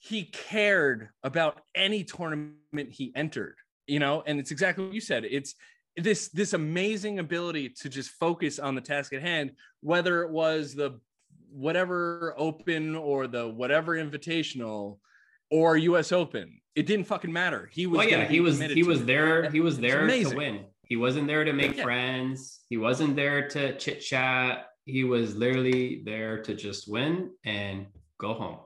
He 0.00 0.24
cared 0.24 1.08
about 1.22 1.62
any 1.74 2.04
tournament 2.04 2.90
he 2.90 3.10
entered, 3.16 3.56
you 3.86 3.98
know, 3.98 4.22
and 4.26 4.38
it's 4.38 4.50
exactly 4.50 4.84
what 4.84 4.94
you 4.94 5.00
said. 5.00 5.24
It's 5.24 5.54
this 5.96 6.28
this 6.28 6.52
amazing 6.52 7.18
ability 7.18 7.70
to 7.80 7.88
just 7.88 8.10
focus 8.10 8.58
on 8.58 8.74
the 8.74 8.80
task 8.80 9.12
at 9.14 9.22
hand, 9.22 9.52
whether 9.80 10.22
it 10.22 10.30
was 10.30 10.74
the 10.74 11.00
whatever 11.50 12.34
open 12.36 12.94
or 12.94 13.26
the 13.26 13.48
whatever 13.48 13.96
invitational 13.96 14.98
or 15.54 15.76
US 15.76 16.10
Open. 16.10 16.60
It 16.74 16.86
didn't 16.86 17.06
fucking 17.06 17.32
matter. 17.32 17.70
He 17.72 17.86
was. 17.86 17.98
Well, 17.98 18.08
yeah, 18.08 18.26
he 18.26 18.40
was. 18.40 18.60
He 18.60 18.82
was 18.82 19.04
there. 19.04 19.48
He 19.50 19.60
was 19.60 19.78
there 19.78 20.04
to 20.04 20.34
win. 20.34 20.64
He 20.82 20.96
wasn't 20.96 21.28
there 21.28 21.44
to 21.44 21.52
make 21.52 21.76
yeah. 21.76 21.84
friends. 21.84 22.60
He 22.68 22.76
wasn't 22.76 23.14
there 23.14 23.48
to 23.50 23.78
chit 23.78 24.00
chat. 24.00 24.66
He 24.84 25.04
was 25.04 25.36
literally 25.36 26.02
there 26.04 26.42
to 26.42 26.54
just 26.54 26.90
win 26.90 27.30
and 27.44 27.86
go 28.18 28.34
home. 28.34 28.58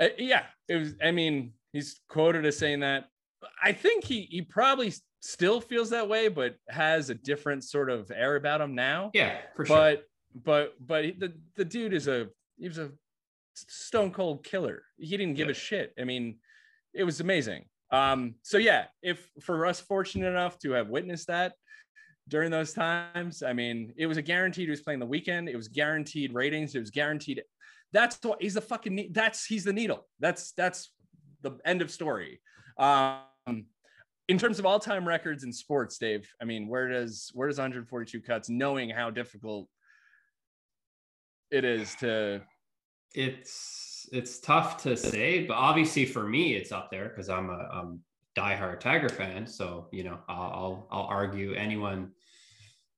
Uh, 0.00 0.08
yeah, 0.18 0.42
it 0.68 0.74
was. 0.74 0.94
I 1.02 1.12
mean, 1.12 1.52
he's 1.72 2.00
quoted 2.08 2.44
as 2.44 2.58
saying 2.58 2.80
that. 2.80 3.04
I 3.62 3.70
think 3.70 4.02
he 4.02 4.22
he 4.22 4.42
probably 4.42 4.92
still 5.20 5.60
feels 5.60 5.90
that 5.90 6.08
way, 6.08 6.26
but 6.26 6.56
has 6.68 7.08
a 7.08 7.14
different 7.14 7.62
sort 7.62 7.88
of 7.88 8.10
air 8.10 8.34
about 8.34 8.60
him 8.60 8.74
now. 8.74 9.12
Yeah, 9.14 9.38
for 9.54 9.64
sure. 9.64 9.76
But 9.76 10.04
but 10.34 10.74
but 10.84 11.20
the 11.20 11.32
the 11.54 11.64
dude 11.64 11.94
is 11.94 12.08
a 12.08 12.26
he 12.58 12.66
was 12.66 12.78
a 12.78 12.90
stone 13.56 14.10
cold 14.10 14.44
killer. 14.44 14.82
He 14.98 15.16
didn't 15.16 15.34
give 15.34 15.48
yeah. 15.48 15.52
a 15.52 15.54
shit. 15.54 15.94
I 15.98 16.04
mean, 16.04 16.38
it 16.94 17.04
was 17.04 17.20
amazing. 17.20 17.66
Um, 17.90 18.34
so 18.42 18.58
yeah, 18.58 18.86
if 19.02 19.28
for 19.40 19.66
us 19.66 19.80
fortunate 19.80 20.28
enough 20.28 20.58
to 20.60 20.72
have 20.72 20.88
witnessed 20.88 21.28
that 21.28 21.54
during 22.28 22.50
those 22.50 22.72
times, 22.72 23.42
I 23.42 23.52
mean, 23.52 23.92
it 23.96 24.06
was 24.06 24.16
a 24.16 24.22
guaranteed 24.22 24.64
he 24.64 24.70
was 24.70 24.80
playing 24.80 25.00
the 25.00 25.06
weekend. 25.06 25.48
It 25.48 25.56
was 25.56 25.68
guaranteed 25.68 26.32
ratings. 26.32 26.74
It 26.74 26.80
was 26.80 26.90
guaranteed. 26.90 27.42
That's 27.92 28.18
what 28.22 28.42
he's 28.42 28.54
the 28.54 28.60
fucking. 28.60 29.10
That's 29.12 29.46
he's 29.46 29.64
the 29.64 29.72
needle. 29.72 30.08
That's 30.18 30.52
that's 30.52 30.90
the 31.42 31.52
end 31.64 31.82
of 31.82 31.90
story. 31.90 32.40
Um, 32.78 33.66
in 34.28 34.38
terms 34.38 34.58
of 34.58 34.66
all-time 34.66 35.06
records 35.06 35.44
in 35.44 35.52
sports, 35.52 35.98
Dave, 35.98 36.28
I 36.42 36.44
mean, 36.44 36.66
where 36.66 36.88
does 36.88 37.30
where 37.32 37.46
does 37.46 37.58
142 37.58 38.20
cuts, 38.20 38.48
knowing 38.48 38.90
how 38.90 39.10
difficult 39.10 39.68
it 41.52 41.64
is 41.64 41.94
to 41.96 42.42
it's 43.14 44.08
it's 44.12 44.38
tough 44.38 44.82
to 44.82 44.96
say, 44.96 45.44
but 45.44 45.54
obviously 45.54 46.04
for 46.04 46.26
me, 46.26 46.54
it's 46.54 46.72
up 46.72 46.90
there 46.90 47.08
because 47.08 47.28
I'm 47.28 47.50
a 47.50 47.68
I'm 47.72 48.00
diehard 48.36 48.80
Tiger 48.80 49.08
fan. 49.08 49.46
So 49.46 49.88
you 49.92 50.04
know, 50.04 50.18
I'll 50.28 50.52
I'll, 50.52 50.88
I'll 50.90 51.06
argue 51.06 51.54
anyone 51.54 52.12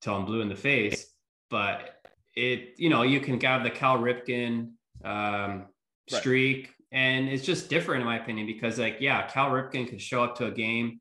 till 0.01 0.15
I'm 0.15 0.25
blue 0.25 0.41
in 0.41 0.49
the 0.49 0.57
face. 0.57 1.07
But 1.51 1.95
it 2.35 2.75
you 2.77 2.91
know 2.91 3.03
you 3.03 3.21
can 3.21 3.41
have 3.41 3.63
the 3.63 3.71
Cal 3.71 3.99
Ripken 3.99 4.73
um, 5.05 5.67
streak, 6.09 6.67
right. 6.67 6.75
and 6.93 7.29
it's 7.29 7.45
just 7.45 7.71
different 7.71 8.03
in 8.03 8.07
my 8.07 8.19
opinion 8.19 8.47
because 8.47 8.79
like 8.79 8.99
yeah, 9.01 9.27
Cal 9.29 9.51
Ripken 9.51 9.89
could 9.89 10.03
show 10.03 10.23
up 10.23 10.37
to 10.39 10.47
a 10.47 10.51
game. 10.51 11.01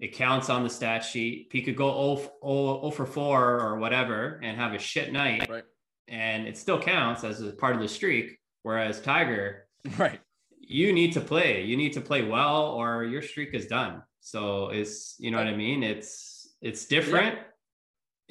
It 0.00 0.12
counts 0.12 0.50
on 0.50 0.64
the 0.64 0.70
stat 0.70 1.04
sheet. 1.04 1.48
He 1.52 1.62
could 1.62 1.76
go 1.76 2.16
0, 2.16 2.30
0, 2.44 2.80
0 2.80 2.90
for 2.90 3.06
4 3.06 3.60
or 3.60 3.78
whatever 3.78 4.40
and 4.42 4.58
have 4.58 4.74
a 4.74 4.78
shit 4.78 5.12
night. 5.12 5.48
Right. 5.48 5.62
And 6.08 6.46
it 6.46 6.58
still 6.58 6.80
counts 6.80 7.24
as 7.24 7.40
a 7.40 7.52
part 7.52 7.74
of 7.74 7.80
the 7.80 7.88
streak. 7.88 8.38
Whereas 8.62 9.00
Tiger, 9.00 9.66
right, 9.98 10.20
you 10.60 10.92
need 10.92 11.12
to 11.12 11.20
play. 11.20 11.62
You 11.62 11.76
need 11.76 11.92
to 11.94 12.00
play 12.00 12.22
well, 12.22 12.66
or 12.66 13.04
your 13.04 13.22
streak 13.22 13.54
is 13.54 13.66
done. 13.66 14.02
So 14.20 14.70
it's 14.70 15.16
you 15.18 15.30
know 15.30 15.38
what 15.38 15.46
I 15.46 15.56
mean. 15.56 15.82
It's 15.82 16.54
it's 16.62 16.86
different. 16.86 17.36
Yeah. 17.36 17.42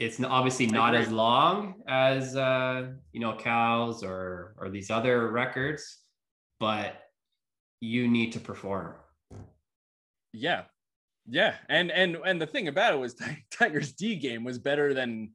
It's 0.05 0.23
obviously 0.23 0.65
not 0.65 0.95
as 0.95 1.12
long 1.12 1.83
as 1.88 2.36
uh, 2.36 2.88
you 3.12 3.19
know 3.19 3.33
Cal's 3.33 4.03
or 4.03 4.55
or 4.57 4.69
these 4.69 4.89
other 4.89 5.31
records, 5.31 5.99
but 6.59 6.99
you 7.80 8.07
need 8.07 8.32
to 8.34 8.39
perform. 8.39 8.95
Yeah, 10.32 10.63
yeah, 11.28 11.55
and 11.69 11.91
and 11.91 12.17
and 12.26 12.41
the 12.41 12.47
thing 12.47 12.67
about 12.67 12.93
it 12.93 12.99
was 12.99 13.15
Tiger's 13.51 13.93
D 13.93 14.15
game 14.15 14.43
was 14.43 14.57
better 14.57 14.93
than 14.93 15.32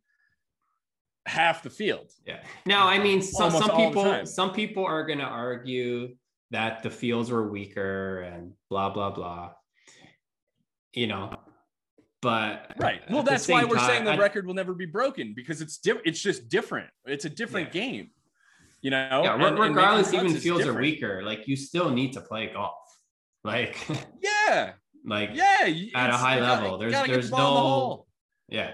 half 1.28 1.62
the 1.62 1.70
field. 1.70 2.10
Yeah. 2.26 2.42
Now, 2.66 2.88
I 2.88 2.98
mean, 2.98 3.22
some, 3.22 3.50
some 3.50 3.70
people 3.76 4.26
some 4.26 4.52
people 4.52 4.84
are 4.84 5.04
going 5.04 5.18
to 5.18 5.24
argue 5.24 6.16
that 6.50 6.82
the 6.82 6.90
fields 6.90 7.30
were 7.30 7.48
weaker 7.48 8.22
and 8.22 8.52
blah 8.70 8.90
blah 8.90 9.10
blah. 9.10 9.50
You 10.92 11.06
know, 11.06 11.36
but 12.20 12.72
right. 12.78 13.02
Well, 13.10 13.22
that's 13.22 13.46
why 13.46 13.64
we're 13.64 13.76
time, 13.76 13.86
saying 13.86 14.04
the 14.04 14.12
I, 14.12 14.16
record 14.16 14.46
will 14.46 14.54
never 14.54 14.74
be 14.74 14.86
broken 14.86 15.34
because 15.36 15.60
it's 15.60 15.78
different. 15.78 16.08
It's 16.08 16.20
just 16.20 16.48
different. 16.48 16.88
It's 17.04 17.24
a 17.24 17.30
different 17.30 17.74
yeah. 17.74 17.80
game. 17.80 18.10
You 18.80 18.90
know. 18.90 19.22
Yeah. 19.24 19.46
And, 19.46 19.58
regardless, 19.58 20.12
and 20.12 20.28
even 20.28 20.40
fields 20.40 20.66
are 20.66 20.74
weaker. 20.74 21.22
Like 21.22 21.46
you 21.46 21.56
still 21.56 21.90
need 21.90 22.14
to 22.14 22.20
play 22.20 22.50
golf. 22.52 22.74
Like. 23.44 23.76
Yeah. 24.48 24.72
like 25.04 25.30
yeah, 25.34 25.68
at 25.94 26.08
a 26.08 26.16
high 26.16 26.40
level. 26.40 26.78
Gotta, 26.78 26.90
there's 26.90 27.06
there's 27.06 27.30
no. 27.30 28.06
Yeah. 28.48 28.70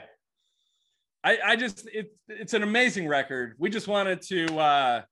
I, 1.25 1.39
I 1.45 1.57
just 1.57 1.89
it, 1.93 2.13
it's 2.29 2.53
an 2.53 2.63
amazing 2.63 3.09
record. 3.09 3.55
We 3.59 3.71
just 3.71 3.89
wanted 3.89 4.21
to 4.23 4.59
uh 4.59 5.03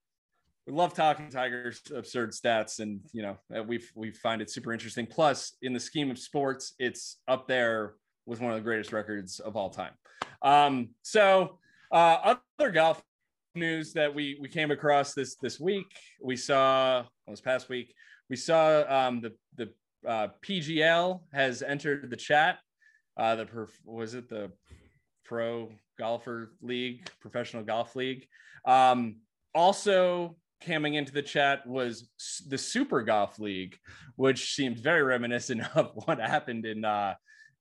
we 0.66 0.72
love 0.72 0.94
talking 0.94 1.30
Tigers 1.30 1.80
absurd 1.94 2.32
stats 2.32 2.78
and 2.80 3.00
you 3.12 3.22
know 3.22 3.36
we 3.66 3.82
we 3.94 4.10
find 4.10 4.42
it 4.42 4.50
super 4.50 4.72
interesting. 4.72 5.06
Plus, 5.06 5.56
in 5.62 5.72
the 5.72 5.80
scheme 5.80 6.10
of 6.10 6.18
sports, 6.18 6.74
it's 6.78 7.16
up 7.26 7.48
there 7.48 7.94
with 8.26 8.40
one 8.40 8.52
of 8.52 8.58
the 8.58 8.62
greatest 8.62 8.92
records 8.92 9.40
of 9.40 9.56
all 9.56 9.70
time. 9.70 9.92
Um, 10.42 10.90
so 11.02 11.58
uh, 11.90 12.36
other 12.58 12.70
golf 12.70 13.02
news 13.54 13.94
that 13.94 14.14
we 14.14 14.36
we 14.38 14.48
came 14.48 14.70
across 14.70 15.14
this 15.14 15.36
this 15.36 15.58
week. 15.58 15.96
We 16.22 16.36
saw 16.36 17.04
this 17.26 17.40
past 17.40 17.70
week. 17.70 17.94
We 18.28 18.36
saw 18.36 18.84
um, 18.86 19.22
the 19.22 19.32
the 19.56 19.72
uh, 20.08 20.28
PGL 20.42 21.20
has 21.32 21.62
entered 21.62 22.10
the 22.10 22.16
chat. 22.16 22.58
Uh, 23.16 23.36
the 23.36 23.68
was 23.86 24.12
it 24.12 24.28
the 24.28 24.52
Pro 25.24 25.70
Golfer 26.02 26.52
League, 26.60 27.08
Professional 27.20 27.62
Golf 27.62 27.94
League. 27.94 28.26
Um, 28.64 29.20
also 29.54 30.36
coming 30.60 30.94
into 30.94 31.12
the 31.12 31.22
chat 31.22 31.64
was 31.64 32.08
the 32.48 32.58
Super 32.58 33.02
Golf 33.02 33.38
League, 33.38 33.78
which 34.16 34.54
seemed 34.56 34.78
very 34.78 35.04
reminiscent 35.04 35.62
of 35.76 35.92
what 35.94 36.18
happened 36.18 36.66
in 36.66 36.84
uh, 36.84 37.14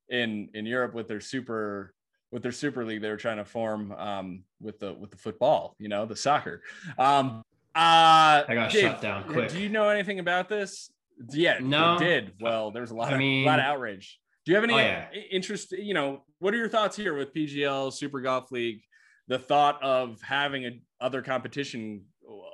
in 0.08 0.48
in 0.54 0.66
Europe 0.66 0.92
with 0.92 1.06
their 1.06 1.20
super 1.20 1.94
with 2.32 2.42
their 2.42 2.52
super 2.52 2.84
league 2.84 3.00
they 3.00 3.10
were 3.10 3.16
trying 3.16 3.36
to 3.36 3.44
form 3.44 3.92
um, 3.92 4.42
with 4.60 4.80
the 4.80 4.92
with 4.92 5.12
the 5.12 5.18
football, 5.18 5.76
you 5.78 5.88
know, 5.88 6.04
the 6.04 6.16
soccer. 6.16 6.62
Um, 6.98 7.44
uh, 7.76 8.42
I 8.48 8.54
got 8.54 8.72
Dave, 8.72 8.82
shut 8.82 9.00
down 9.00 9.24
quick. 9.24 9.50
Do 9.50 9.60
you 9.60 9.68
know 9.68 9.88
anything 9.88 10.18
about 10.18 10.48
this? 10.48 10.90
Yeah, 11.30 11.58
no, 11.60 11.96
did. 11.96 12.32
Well, 12.40 12.72
there 12.72 12.82
was 12.82 12.90
a 12.90 12.96
lot 12.96 13.10
I 13.10 13.12
of 13.12 13.18
mean, 13.20 13.44
a 13.44 13.46
lot 13.46 13.60
of 13.60 13.66
outrage. 13.66 14.18
Do 14.44 14.52
you 14.52 14.56
have 14.56 14.64
any 14.64 14.74
oh, 14.74 14.78
yeah. 14.78 15.06
interest? 15.30 15.72
You 15.72 15.94
know, 15.94 16.22
what 16.40 16.52
are 16.52 16.56
your 16.56 16.68
thoughts 16.68 16.96
here 16.96 17.14
with 17.14 17.32
PGL 17.32 17.92
Super 17.92 18.20
Golf 18.20 18.50
League? 18.50 18.82
The 19.28 19.38
thought 19.38 19.80
of 19.82 20.20
having 20.22 20.66
a 20.66 20.80
other 21.00 21.22
competition, 21.22 22.02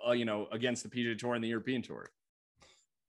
uh, 0.06 0.12
you 0.12 0.24
know, 0.24 0.48
against 0.52 0.82
the 0.82 0.90
PGA 0.90 1.18
Tour 1.18 1.34
and 1.34 1.42
the 1.42 1.48
European 1.48 1.80
Tour. 1.80 2.10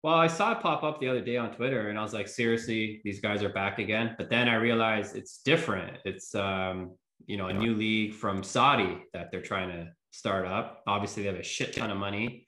Well, 0.02 0.16
I 0.16 0.28
saw 0.28 0.54
it 0.54 0.62
pop 0.62 0.84
up 0.84 1.02
the 1.02 1.10
other 1.10 1.20
day 1.20 1.36
on 1.36 1.54
Twitter, 1.54 1.90
and 1.90 2.00
I 2.00 2.02
was 2.02 2.14
like, 2.14 2.30
seriously, 2.30 3.02
these 3.04 3.20
guys 3.20 3.44
are 3.44 3.50
back 3.50 3.80
again. 3.80 4.16
But 4.18 4.30
then 4.30 4.48
I 4.48 4.56
realized 4.56 5.18
it's 5.18 5.42
different. 5.44 5.98
It's 6.06 6.34
um, 6.36 6.92
you 7.26 7.36
know, 7.36 7.48
a 7.48 7.54
new 7.54 7.76
league 7.76 8.14
from 8.14 8.44
Saudi 8.44 9.04
that 9.14 9.30
they're 9.30 9.42
trying 9.42 9.70
to 9.70 9.92
start 10.12 10.48
up. 10.48 10.84
Obviously, 10.88 11.24
they 11.24 11.30
have 11.30 11.40
a 11.40 11.44
shit 11.44 11.76
ton 11.76 11.92
of 11.92 11.98
money 11.98 12.48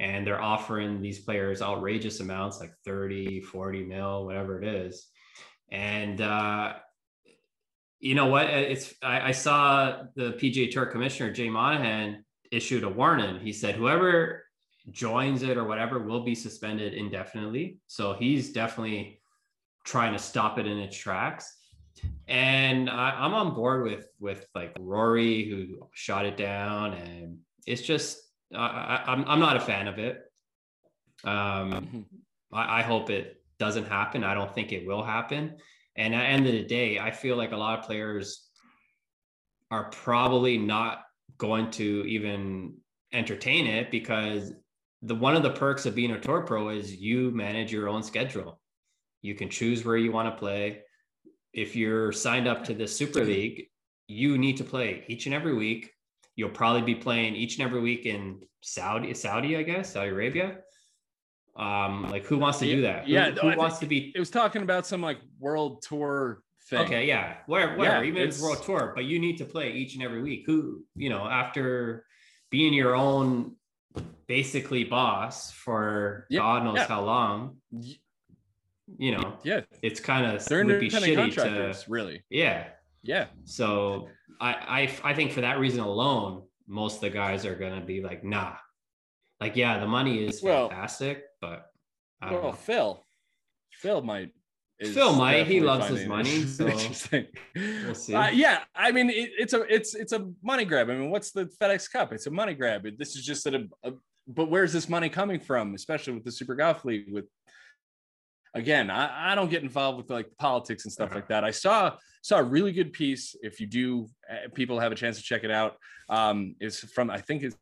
and 0.00 0.26
they're 0.26 0.40
offering 0.40 1.00
these 1.00 1.20
players 1.20 1.60
outrageous 1.60 2.20
amounts 2.20 2.58
like 2.58 2.72
30, 2.84 3.40
40 3.42 3.84
mil, 3.84 4.24
whatever 4.24 4.60
it 4.60 4.66
is. 4.66 5.08
And 5.70 6.20
uh, 6.20 6.74
you 8.00 8.14
know 8.14 8.26
what? 8.26 8.46
It's 8.46 8.94
I, 9.02 9.28
I 9.28 9.32
saw 9.32 10.02
the 10.16 10.32
PGA 10.32 10.70
Tour 10.70 10.86
commissioner 10.86 11.32
Jay 11.32 11.48
Monahan 11.48 12.24
issued 12.50 12.84
a 12.84 12.88
warning. 12.88 13.40
He 13.40 13.52
said 13.52 13.76
whoever 13.76 14.44
joins 14.90 15.42
it 15.42 15.56
or 15.56 15.64
whatever 15.64 15.98
will 16.00 16.24
be 16.24 16.34
suspended 16.34 16.94
indefinitely. 16.94 17.78
So 17.86 18.14
he's 18.14 18.52
definitely 18.52 19.20
trying 19.84 20.12
to 20.12 20.18
stop 20.18 20.58
it 20.58 20.66
in 20.66 20.78
its 20.78 20.96
tracks. 20.96 21.56
And 22.26 22.88
I, 22.88 23.24
am 23.24 23.34
on 23.34 23.54
board 23.54 23.84
with 23.84 24.06
with 24.18 24.46
like 24.54 24.74
Rory 24.78 25.48
who 25.48 25.88
shot 25.92 26.24
it 26.24 26.36
down, 26.36 26.94
and 26.94 27.38
it's 27.66 27.82
just 27.82 28.18
I, 28.54 29.02
I'm 29.06 29.24
I'm 29.26 29.40
not 29.40 29.56
a 29.56 29.60
fan 29.60 29.88
of 29.88 29.98
it. 29.98 30.22
Um, 31.24 31.72
mm-hmm. 31.72 32.00
I, 32.52 32.78
I 32.78 32.82
hope 32.82 33.10
it 33.10 33.39
doesn't 33.60 33.86
happen. 33.86 34.24
I 34.24 34.34
don't 34.34 34.52
think 34.52 34.72
it 34.72 34.84
will 34.84 35.04
happen. 35.04 35.56
And 35.94 36.14
at 36.14 36.20
the 36.20 36.26
end 36.26 36.46
of 36.46 36.52
the 36.52 36.64
day, 36.64 36.98
I 36.98 37.12
feel 37.12 37.36
like 37.36 37.52
a 37.52 37.56
lot 37.56 37.78
of 37.78 37.84
players 37.84 38.48
are 39.70 39.90
probably 39.90 40.58
not 40.58 41.02
going 41.38 41.70
to 41.72 42.04
even 42.08 42.74
entertain 43.12 43.66
it 43.66 43.90
because 43.90 44.52
the 45.02 45.14
one 45.14 45.36
of 45.36 45.42
the 45.42 45.50
perks 45.50 45.86
of 45.86 45.94
being 45.94 46.10
a 46.12 46.20
tour 46.20 46.42
pro 46.42 46.70
is 46.70 46.96
you 46.96 47.30
manage 47.30 47.72
your 47.72 47.88
own 47.88 48.02
schedule. 48.02 48.60
You 49.22 49.34
can 49.34 49.50
choose 49.50 49.84
where 49.84 49.96
you 49.96 50.10
want 50.10 50.34
to 50.34 50.38
play. 50.38 50.80
If 51.52 51.76
you're 51.76 52.12
signed 52.12 52.48
up 52.48 52.64
to 52.64 52.74
the 52.74 52.88
Super 52.88 53.24
League, 53.24 53.66
you 54.06 54.38
need 54.38 54.56
to 54.56 54.64
play 54.64 55.04
each 55.08 55.26
and 55.26 55.34
every 55.34 55.54
week. 55.54 55.92
You'll 56.34 56.50
probably 56.50 56.82
be 56.82 56.94
playing 56.94 57.36
each 57.36 57.58
and 57.58 57.66
every 57.66 57.80
week 57.80 58.06
in 58.06 58.40
Saudi, 58.62 59.12
Saudi, 59.14 59.56
I 59.56 59.62
guess, 59.62 59.92
Saudi 59.92 60.10
Arabia. 60.10 60.58
Um, 61.60 62.08
like 62.10 62.24
who 62.24 62.38
wants 62.38 62.58
to 62.60 62.64
do 62.64 62.82
that? 62.82 63.06
Yeah, 63.06 63.32
who, 63.32 63.50
who 63.50 63.56
wants 63.58 63.78
to 63.80 63.86
be? 63.86 64.12
It 64.14 64.18
was 64.18 64.30
talking 64.30 64.62
about 64.62 64.86
some 64.86 65.02
like 65.02 65.18
world 65.38 65.82
tour 65.82 66.42
thing. 66.70 66.80
Okay, 66.80 67.06
yeah, 67.06 67.34
where, 67.46 67.76
where, 67.76 68.02
yeah, 68.02 68.08
even 68.08 68.22
if 68.22 68.28
it's 68.28 68.40
world 68.40 68.62
tour, 68.62 68.92
but 68.94 69.04
you 69.04 69.18
need 69.18 69.36
to 69.38 69.44
play 69.44 69.72
each 69.72 69.94
and 69.94 70.02
every 70.02 70.22
week. 70.22 70.44
Who, 70.46 70.84
you 70.96 71.10
know, 71.10 71.26
after 71.28 72.06
being 72.50 72.72
your 72.72 72.94
own 72.96 73.56
basically 74.26 74.84
boss 74.84 75.50
for 75.50 76.26
yeah, 76.30 76.40
God 76.40 76.64
knows 76.64 76.76
yeah. 76.76 76.86
how 76.86 77.02
long. 77.02 77.58
You 78.96 79.16
know, 79.18 79.38
yeah, 79.44 79.60
it's 79.82 80.00
kind 80.00 80.34
of 80.34 80.42
they're 80.46 80.64
would 80.64 80.80
be 80.80 80.88
shitty 80.88 81.34
to 81.34 81.90
really. 81.90 82.24
Yeah, 82.30 82.68
yeah. 83.02 83.26
So 83.44 84.08
I, 84.40 84.88
I 85.04 85.10
I 85.10 85.14
think 85.14 85.32
for 85.32 85.42
that 85.42 85.58
reason 85.58 85.80
alone, 85.80 86.44
most 86.66 86.96
of 86.96 87.00
the 87.02 87.10
guys 87.10 87.44
are 87.44 87.54
gonna 87.54 87.82
be 87.82 88.00
like, 88.00 88.24
nah. 88.24 88.54
Like, 89.40 89.56
yeah, 89.56 89.78
the 89.78 89.86
money 89.86 90.24
is 90.26 90.42
well, 90.42 90.68
fantastic, 90.68 91.24
but 91.40 91.70
well, 92.22 92.42
know. 92.42 92.52
Phil, 92.52 93.06
Phil 93.72 94.02
might 94.02 94.32
Phil 94.82 95.14
might. 95.14 95.46
He 95.46 95.60
loves 95.60 95.88
his 95.88 96.06
money. 96.06 96.44
So 96.46 96.66
interesting. 96.66 97.26
We'll 97.54 97.94
see. 97.94 98.14
Uh, 98.14 98.30
yeah, 98.30 98.60
I 98.74 98.92
mean, 98.92 99.10
it, 99.10 99.30
it's 99.38 99.52
a 99.52 99.62
it's 99.62 99.94
it's 99.94 100.12
a 100.12 100.30
money 100.42 100.64
grab. 100.64 100.88
I 100.88 100.94
mean, 100.94 101.10
what's 101.10 101.32
the 101.32 101.46
FedEx 101.60 101.90
Cup? 101.90 102.12
It's 102.12 102.26
a 102.26 102.30
money 102.30 102.54
grab. 102.54 102.86
This 102.98 103.14
is 103.16 103.24
just 103.24 103.46
a, 103.46 103.68
a 103.84 103.92
but 104.26 104.50
where's 104.50 104.72
this 104.72 104.88
money 104.88 105.08
coming 105.08 105.38
from? 105.38 105.74
Especially 105.74 106.14
with 106.14 106.24
the 106.24 106.32
Super 106.32 106.54
Golf 106.54 106.84
League. 106.84 107.12
With 107.12 107.26
again, 108.54 108.90
I, 108.90 109.32
I 109.32 109.34
don't 109.34 109.50
get 109.50 109.62
involved 109.62 109.98
with 109.98 110.10
like 110.10 110.28
politics 110.38 110.84
and 110.84 110.92
stuff 110.92 111.10
uh-huh. 111.10 111.16
like 111.16 111.28
that. 111.28 111.44
I 111.44 111.50
saw 111.50 111.96
saw 112.22 112.38
a 112.38 112.42
really 112.42 112.72
good 112.72 112.92
piece. 112.92 113.36
If 113.42 113.60
you 113.60 113.66
do, 113.66 114.08
uh, 114.30 114.48
people 114.54 114.80
have 114.80 114.92
a 114.92 114.96
chance 114.96 115.16
to 115.18 115.22
check 115.22 115.44
it 115.44 115.50
out. 115.50 115.76
Um, 116.08 116.56
is 116.60 116.80
from 116.80 117.10
I 117.10 117.20
think 117.20 117.42
it's 117.42 117.56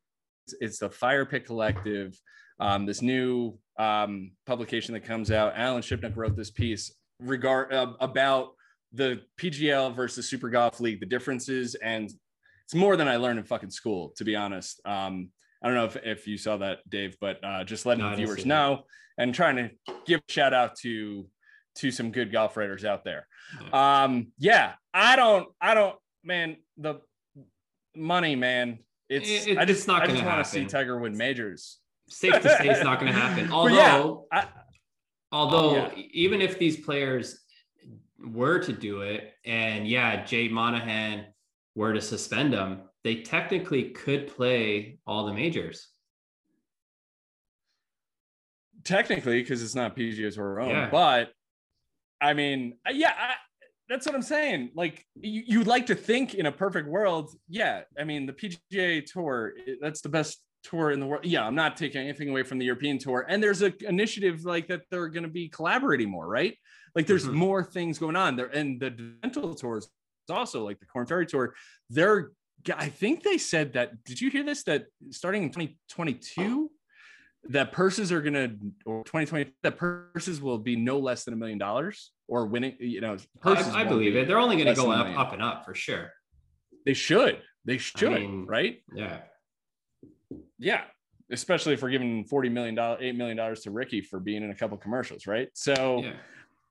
it's 0.60 0.78
the 0.78 0.90
Fire 0.90 1.26
Pit 1.26 1.46
Collective. 1.46 2.18
Um, 2.60 2.86
this 2.86 3.02
new 3.02 3.58
um, 3.78 4.32
publication 4.46 4.94
that 4.94 5.04
comes 5.04 5.30
out. 5.30 5.52
Alan 5.56 5.82
Shipnuck 5.82 6.16
wrote 6.16 6.36
this 6.36 6.50
piece 6.50 6.92
regard 7.20 7.72
uh, 7.72 7.92
about 8.00 8.50
the 8.92 9.20
PGL 9.40 9.94
versus 9.94 10.28
Super 10.28 10.48
Golf 10.48 10.80
League, 10.80 11.00
the 11.00 11.06
differences, 11.06 11.74
and 11.76 12.10
it's 12.64 12.74
more 12.74 12.96
than 12.96 13.08
I 13.08 13.16
learned 13.16 13.38
in 13.38 13.44
fucking 13.44 13.70
school, 13.70 14.12
to 14.16 14.24
be 14.24 14.36
honest. 14.36 14.80
Um, 14.84 15.30
I 15.62 15.68
don't 15.68 15.76
know 15.76 15.86
if, 15.86 15.96
if 15.96 16.26
you 16.26 16.36
saw 16.36 16.56
that, 16.58 16.78
Dave, 16.88 17.16
but 17.20 17.42
uh, 17.42 17.64
just 17.64 17.86
letting 17.86 18.04
no, 18.04 18.10
the 18.10 18.16
viewers 18.16 18.46
know 18.46 18.84
and 19.16 19.34
trying 19.34 19.56
to 19.56 19.70
give 20.06 20.20
a 20.20 20.32
shout 20.32 20.54
out 20.54 20.76
to 20.80 21.26
to 21.76 21.90
some 21.90 22.10
good 22.10 22.32
golf 22.32 22.56
writers 22.56 22.84
out 22.84 23.04
there. 23.04 23.26
Yeah. 23.62 24.02
Um, 24.02 24.32
yeah, 24.38 24.72
I 24.92 25.14
don't, 25.14 25.48
I 25.60 25.74
don't, 25.74 25.96
man, 26.24 26.56
the 26.76 27.00
money, 27.94 28.36
man. 28.36 28.80
It's 29.08 29.28
it, 29.28 29.52
it, 29.52 29.58
I 29.58 29.64
just 29.64 29.86
not 29.86 30.02
I 30.02 30.06
just 30.08 30.24
want 30.24 30.44
to 30.44 30.50
see 30.50 30.64
Tiger 30.64 30.98
win 30.98 31.16
majors. 31.16 31.78
Safe 32.08 32.40
to 32.40 32.48
say 32.48 32.68
it's 32.68 32.82
not 32.82 33.00
going 33.00 33.12
to 33.12 33.18
happen. 33.18 33.52
Although 33.52 34.26
yeah, 34.32 34.38
I, 34.40 34.48
Although, 35.30 35.74
yeah. 35.74 35.90
even 36.12 36.40
if 36.40 36.58
these 36.58 36.78
players 36.78 37.40
were 38.18 38.58
to 38.60 38.72
do 38.72 39.02
it, 39.02 39.34
and 39.44 39.86
yeah, 39.86 40.24
Jay 40.24 40.48
Monahan 40.48 41.26
were 41.74 41.92
to 41.92 42.00
suspend 42.00 42.52
them, 42.52 42.82
they 43.04 43.16
technically 43.16 43.90
could 43.90 44.26
play 44.26 44.98
all 45.06 45.26
the 45.26 45.34
majors. 45.34 45.88
Technically, 48.84 49.42
because 49.42 49.62
it's 49.62 49.74
not 49.74 49.96
PGA 49.96 50.34
Tour 50.34 50.60
own, 50.60 50.70
yeah. 50.70 50.88
but 50.90 51.30
I 52.20 52.32
mean, 52.32 52.78
uh, 52.86 52.92
yeah, 52.92 53.12
I, 53.16 53.34
that's 53.88 54.06
what 54.06 54.14
I'm 54.14 54.22
saying. 54.22 54.70
Like, 54.74 55.04
you, 55.14 55.42
you'd 55.46 55.66
like 55.66 55.86
to 55.86 55.94
think 55.94 56.34
in 56.34 56.46
a 56.46 56.52
perfect 56.52 56.88
world, 56.88 57.30
yeah. 57.48 57.82
I 57.98 58.04
mean, 58.04 58.26
the 58.26 58.32
PGA 58.32 59.04
Tour, 59.04 59.52
that's 59.80 60.00
the 60.00 60.08
best 60.08 60.40
tour 60.62 60.90
in 60.90 61.00
the 61.00 61.06
world. 61.06 61.24
Yeah, 61.24 61.46
I'm 61.46 61.54
not 61.54 61.76
taking 61.76 62.02
anything 62.02 62.28
away 62.28 62.42
from 62.42 62.58
the 62.58 62.64
European 62.64 62.98
tour. 62.98 63.24
And 63.28 63.42
there's 63.42 63.62
an 63.62 63.74
initiative 63.80 64.44
like 64.44 64.68
that 64.68 64.82
they're 64.90 65.08
going 65.08 65.24
to 65.24 65.28
be 65.28 65.48
collaborating 65.48 66.10
more, 66.10 66.26
right? 66.26 66.56
Like 66.94 67.06
there's 67.06 67.24
mm-hmm. 67.24 67.36
more 67.36 67.64
things 67.64 67.98
going 67.98 68.16
on 68.16 68.36
there. 68.36 68.46
And 68.46 68.80
the 68.80 68.90
dental 68.90 69.54
tours 69.54 69.88
also 70.30 70.64
like 70.64 70.78
the 70.80 70.86
Korn 70.86 71.06
Ferry 71.06 71.26
tour. 71.26 71.54
They're 71.90 72.32
I 72.74 72.88
think 72.88 73.22
they 73.22 73.38
said 73.38 73.74
that. 73.74 74.04
Did 74.04 74.20
you 74.20 74.30
hear 74.30 74.42
this? 74.42 74.64
That 74.64 74.86
starting 75.10 75.44
in 75.44 75.50
2022, 75.50 76.70
that 77.50 77.72
purses 77.72 78.10
are 78.10 78.20
gonna 78.20 78.50
or 78.84 79.04
2020 79.04 79.52
that 79.62 79.76
purses 79.76 80.40
will 80.42 80.58
be 80.58 80.76
no 80.76 80.98
less 80.98 81.24
than 81.24 81.34
a 81.34 81.36
million 81.36 81.58
dollars 81.58 82.10
or 82.26 82.46
winning. 82.46 82.76
You 82.80 83.00
know, 83.00 83.16
purses. 83.40 83.68
I, 83.68 83.82
I 83.82 83.84
believe 83.84 84.16
it. 84.16 84.26
They're 84.26 84.40
only 84.40 84.56
going 84.56 84.66
to 84.66 84.74
go 84.74 84.90
up, 84.90 85.06
up 85.16 85.32
and 85.32 85.42
up 85.42 85.64
for 85.64 85.74
sure. 85.74 86.12
They 86.84 86.94
should. 86.94 87.40
They 87.64 87.78
should. 87.78 88.12
I 88.12 88.18
mean, 88.18 88.46
right? 88.46 88.82
Yeah. 88.94 89.20
Yeah, 90.58 90.82
especially 91.30 91.74
if 91.74 91.82
we're 91.82 91.90
giving 91.90 92.24
forty 92.24 92.48
million 92.48 92.74
dollars, 92.74 92.98
eight 93.02 93.16
million 93.16 93.36
dollars 93.36 93.60
to 93.60 93.70
Rickie 93.70 94.00
for 94.00 94.20
being 94.20 94.42
in 94.42 94.50
a 94.50 94.54
couple 94.54 94.76
commercials, 94.76 95.26
right? 95.26 95.48
So, 95.54 96.02
yeah. 96.02 96.12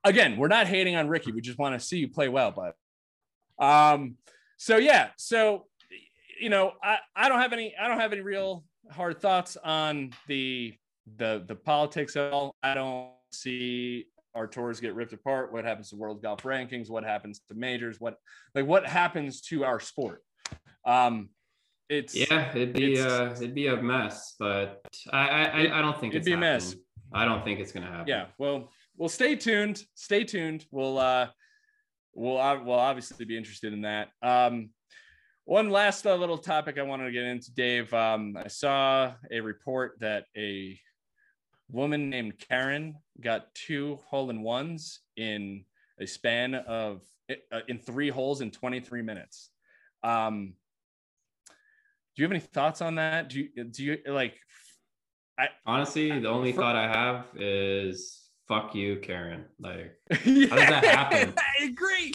again, 0.04 0.36
we're 0.36 0.48
not 0.48 0.66
hating 0.66 0.96
on 0.96 1.08
Rickie. 1.08 1.32
We 1.32 1.40
just 1.40 1.58
want 1.58 1.78
to 1.78 1.84
see 1.84 1.98
you 1.98 2.08
play 2.08 2.28
well, 2.28 2.52
but 2.52 2.74
um, 3.64 4.16
so 4.56 4.76
yeah, 4.76 5.08
so 5.16 5.66
you 6.40 6.50
know, 6.50 6.72
I 6.82 6.98
I 7.16 7.28
don't 7.28 7.40
have 7.40 7.52
any 7.52 7.74
I 7.80 7.88
don't 7.88 8.00
have 8.00 8.12
any 8.12 8.20
real 8.20 8.64
hard 8.90 9.20
thoughts 9.20 9.56
on 9.62 10.12
the 10.26 10.74
the 11.16 11.44
the 11.46 11.54
politics 11.54 12.16
at 12.16 12.32
all. 12.32 12.54
I 12.62 12.74
don't 12.74 13.10
see 13.32 14.06
our 14.34 14.46
tours 14.46 14.80
get 14.80 14.94
ripped 14.94 15.12
apart. 15.12 15.52
What 15.52 15.64
happens 15.64 15.90
to 15.90 15.96
world 15.96 16.22
golf 16.22 16.42
rankings? 16.42 16.90
What 16.90 17.04
happens 17.04 17.40
to 17.48 17.54
majors? 17.54 18.00
What 18.00 18.16
like 18.54 18.66
what 18.66 18.86
happens 18.86 19.40
to 19.42 19.64
our 19.64 19.80
sport? 19.80 20.22
Um, 20.84 21.30
it's 21.88 22.14
yeah, 22.14 22.50
it'd 22.50 22.72
be 22.72 23.00
uh 23.00 23.32
it'd 23.32 23.54
be 23.54 23.68
a 23.68 23.76
mess, 23.80 24.34
but 24.38 24.80
I 25.12 25.28
I, 25.28 25.78
I 25.78 25.82
don't 25.82 25.98
think 26.00 26.12
it'd 26.12 26.20
it's 26.20 26.26
be 26.26 26.32
a 26.32 26.36
mess. 26.36 26.74
I 27.12 27.24
don't 27.24 27.42
think 27.44 27.60
it's 27.60 27.72
gonna 27.72 27.86
happen. 27.86 28.06
yeah. 28.06 28.26
Well, 28.38 28.70
well, 28.96 29.08
stay 29.08 29.36
tuned. 29.36 29.82
Stay 29.94 30.24
tuned. 30.24 30.66
We'll 30.70 30.98
uh, 30.98 31.28
we'll 32.14 32.38
uh, 32.38 32.62
we'll 32.62 32.78
obviously 32.78 33.24
be 33.24 33.36
interested 33.36 33.72
in 33.72 33.82
that. 33.82 34.08
Um, 34.22 34.70
one 35.44 35.70
last 35.70 36.06
uh, 36.06 36.14
little 36.14 36.36
topic 36.36 36.76
I 36.78 36.82
wanted 36.82 37.06
to 37.06 37.12
get 37.12 37.22
into, 37.22 37.50
Dave. 37.52 37.94
Um, 37.94 38.36
I 38.36 38.48
saw 38.48 39.14
a 39.30 39.40
report 39.40 39.96
that 40.00 40.26
a 40.36 40.78
woman 41.70 42.10
named 42.10 42.38
Karen 42.38 42.96
got 43.20 43.54
two 43.54 43.98
hole 44.06 44.28
in 44.28 44.42
ones 44.42 45.00
in 45.16 45.64
a 46.00 46.06
span 46.06 46.54
of 46.54 47.02
uh, 47.30 47.60
in 47.68 47.78
three 47.78 48.10
holes 48.10 48.40
in 48.40 48.50
23 48.50 49.00
minutes. 49.00 49.50
Um, 50.02 50.54
do 52.18 52.22
you 52.22 52.26
have 52.26 52.32
any 52.32 52.40
thoughts 52.40 52.82
on 52.82 52.96
that? 52.96 53.28
Do 53.28 53.38
you 53.38 53.62
do 53.62 53.84
you 53.84 53.98
like? 54.08 54.34
I 55.38 55.50
Honestly, 55.64 56.18
the 56.18 56.28
only 56.28 56.50
For- 56.50 56.62
thought 56.62 56.74
I 56.74 56.88
have 56.88 57.26
is 57.36 58.28
fuck 58.48 58.74
you, 58.74 58.96
Karen. 58.96 59.44
Like 59.60 59.94
yeah, 60.24 60.46
does 60.48 60.50
that 60.50 60.84
happen? 60.84 61.34
I 61.38 61.64
agree. 61.66 62.12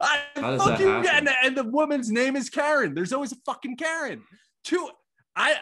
I 0.00 0.20
How 0.36 0.52
does 0.52 0.58
fuck 0.62 0.78
that 0.78 0.80
you, 0.80 0.88
happen? 0.88 1.28
and, 1.28 1.36
and 1.44 1.54
the 1.54 1.64
woman's 1.64 2.10
name 2.10 2.34
is 2.34 2.48
Karen. 2.48 2.94
There's 2.94 3.12
always 3.12 3.32
a 3.32 3.36
fucking 3.44 3.76
Karen. 3.76 4.22
Two. 4.64 4.88
I. 5.36 5.56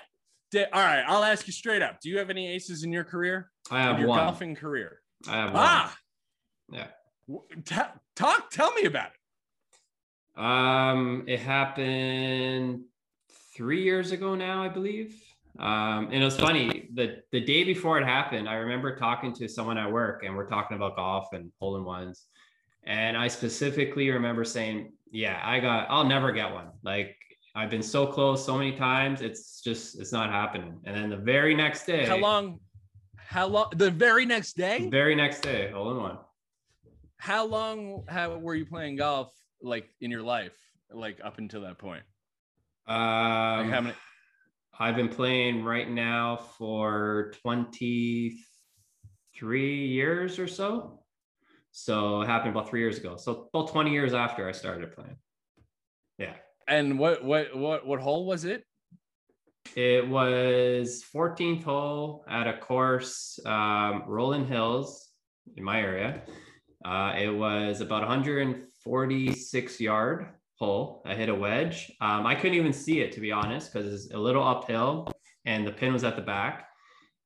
Da- 0.53 0.69
all 0.73 0.83
right, 0.83 1.03
I'll 1.05 1.25
ask 1.25 1.49
you 1.49 1.53
straight 1.53 1.83
up. 1.83 1.99
Do 2.01 2.11
you 2.11 2.19
have 2.19 2.31
any 2.31 2.47
aces 2.47 2.85
in 2.85 2.93
your 2.93 3.03
career? 3.05 3.51
I 3.73 3.83
have 3.83 3.99
your 3.99 4.09
one. 4.09 4.19
golfing 4.21 4.55
career? 4.55 5.01
I 5.29 5.33
have 5.33 5.53
one. 5.53 5.63
Ah. 5.65 5.97
Yeah. 6.71 6.87
Ta- 7.65 7.95
talk. 8.15 8.51
Tell 8.51 8.73
me 8.75 8.85
about 8.85 9.09
it. 10.37 10.41
Um, 10.41 11.25
it 11.27 11.41
happened 11.41 12.83
three 13.61 13.83
years 13.83 14.11
ago 14.11 14.35
now, 14.35 14.63
I 14.63 14.71
believe. 14.71 15.23
Um, 15.59 16.07
and 16.07 16.15
it 16.15 16.25
was 16.25 16.39
funny. 16.39 16.89
The 16.95 17.23
the 17.31 17.43
day 17.43 17.63
before 17.63 17.99
it 18.01 18.07
happened, 18.07 18.49
I 18.49 18.55
remember 18.55 18.97
talking 18.97 19.35
to 19.35 19.47
someone 19.49 19.77
at 19.77 19.93
work, 19.93 20.23
and 20.25 20.35
we're 20.35 20.49
talking 20.49 20.79
about 20.79 20.97
golf 20.97 21.27
and 21.35 21.53
hole 21.61 21.77
in 21.77 21.85
ones. 21.85 22.25
And 22.85 23.19
I 23.19 23.29
specifically 23.29 24.09
remember 24.09 24.45
saying, 24.45 24.95
"Yeah, 25.11 25.39
I 25.45 25.61
got. 25.61 25.89
I'll 25.91 26.07
never 26.07 26.33
get 26.33 26.51
one. 26.51 26.69
Like 26.83 27.17
I've 27.55 27.69
been 27.69 27.83
so 27.83 28.07
close 28.07 28.43
so 28.47 28.57
many 28.57 28.75
times. 28.75 29.21
It's 29.21 29.61
just 29.61 30.01
it's 30.01 30.13
not 30.13 30.31
happening." 30.31 30.81
And 30.85 30.97
then 30.97 31.11
the 31.11 31.23
very 31.35 31.55
next 31.55 31.85
day, 31.85 32.07
How 32.07 32.17
long? 32.17 32.61
How 33.19 33.47
long? 33.47 33.73
The 33.77 33.91
very 33.91 34.25
next 34.25 34.57
day? 34.57 34.89
Very 34.89 35.15
next 35.15 35.41
day, 35.41 35.71
hole 35.71 35.91
in 35.91 35.99
one. 35.99 36.19
How 37.19 37.45
long? 37.45 38.05
How 38.09 38.39
were 38.39 38.55
you 38.55 38.65
playing 38.65 38.97
golf? 38.97 39.31
Like 39.61 39.91
in 40.01 40.11
your 40.11 40.23
life? 40.23 40.57
Like 40.91 41.19
up 41.23 41.37
until 41.37 41.61
that 41.63 41.77
point? 41.77 42.05
Like 42.91 42.99
Um, 42.99 43.71
how 43.71 43.81
many? 43.83 43.95
I've 44.79 44.97
been 44.97 45.09
playing 45.09 45.63
right 45.63 45.89
now 45.89 46.37
for 46.37 47.33
23 47.43 49.87
years 49.87 50.39
or 50.39 50.49
so. 50.49 51.05
So 51.71 52.23
it 52.23 52.27
happened 52.27 52.51
about 52.51 52.69
three 52.69 52.81
years 52.81 52.99
ago. 52.99 53.17
So 53.17 53.49
about 53.55 53.71
20 53.71 53.93
years 53.93 54.13
after 54.13 54.49
I 54.49 54.53
started 54.53 54.93
playing. 54.93 55.17
Yeah. 56.19 56.35
And 56.67 56.99
what? 56.99 57.25
What? 57.25 57.57
What? 57.57 57.87
What 57.87 58.01
hole 58.01 58.27
was 58.27 58.45
it? 58.45 58.65
It 59.77 60.09
was 60.09 61.05
14th 61.15 61.63
hole 61.63 62.25
at 62.29 62.49
a 62.49 62.59
course, 62.59 63.39
um, 63.47 64.03
Rolling 64.07 64.47
Hills 64.47 65.11
in 65.57 65.63
my 65.63 65.81
area. 65.81 66.23
Uh, 66.85 67.15
it 67.17 67.29
was 67.29 67.81
about 67.81 68.01
146 68.01 69.81
yard 69.81 70.27
hole. 70.61 71.03
I 71.07 71.15
hit 71.15 71.29
a 71.29 71.35
wedge. 71.35 71.91
Um, 72.01 72.27
I 72.27 72.35
couldn't 72.35 72.57
even 72.57 72.73
see 72.73 73.01
it 73.01 73.13
to 73.13 73.21
be 73.21 73.33
honest 73.33 73.73
because 73.73 73.93
it's 73.93 74.15
a 74.15 74.19
little 74.19 74.45
uphill 74.47 75.11
and 75.45 75.67
the 75.67 75.73
pin 75.73 75.93
was 75.93 76.05
at 76.05 76.17
the 76.17 76.23
back. 76.23 76.67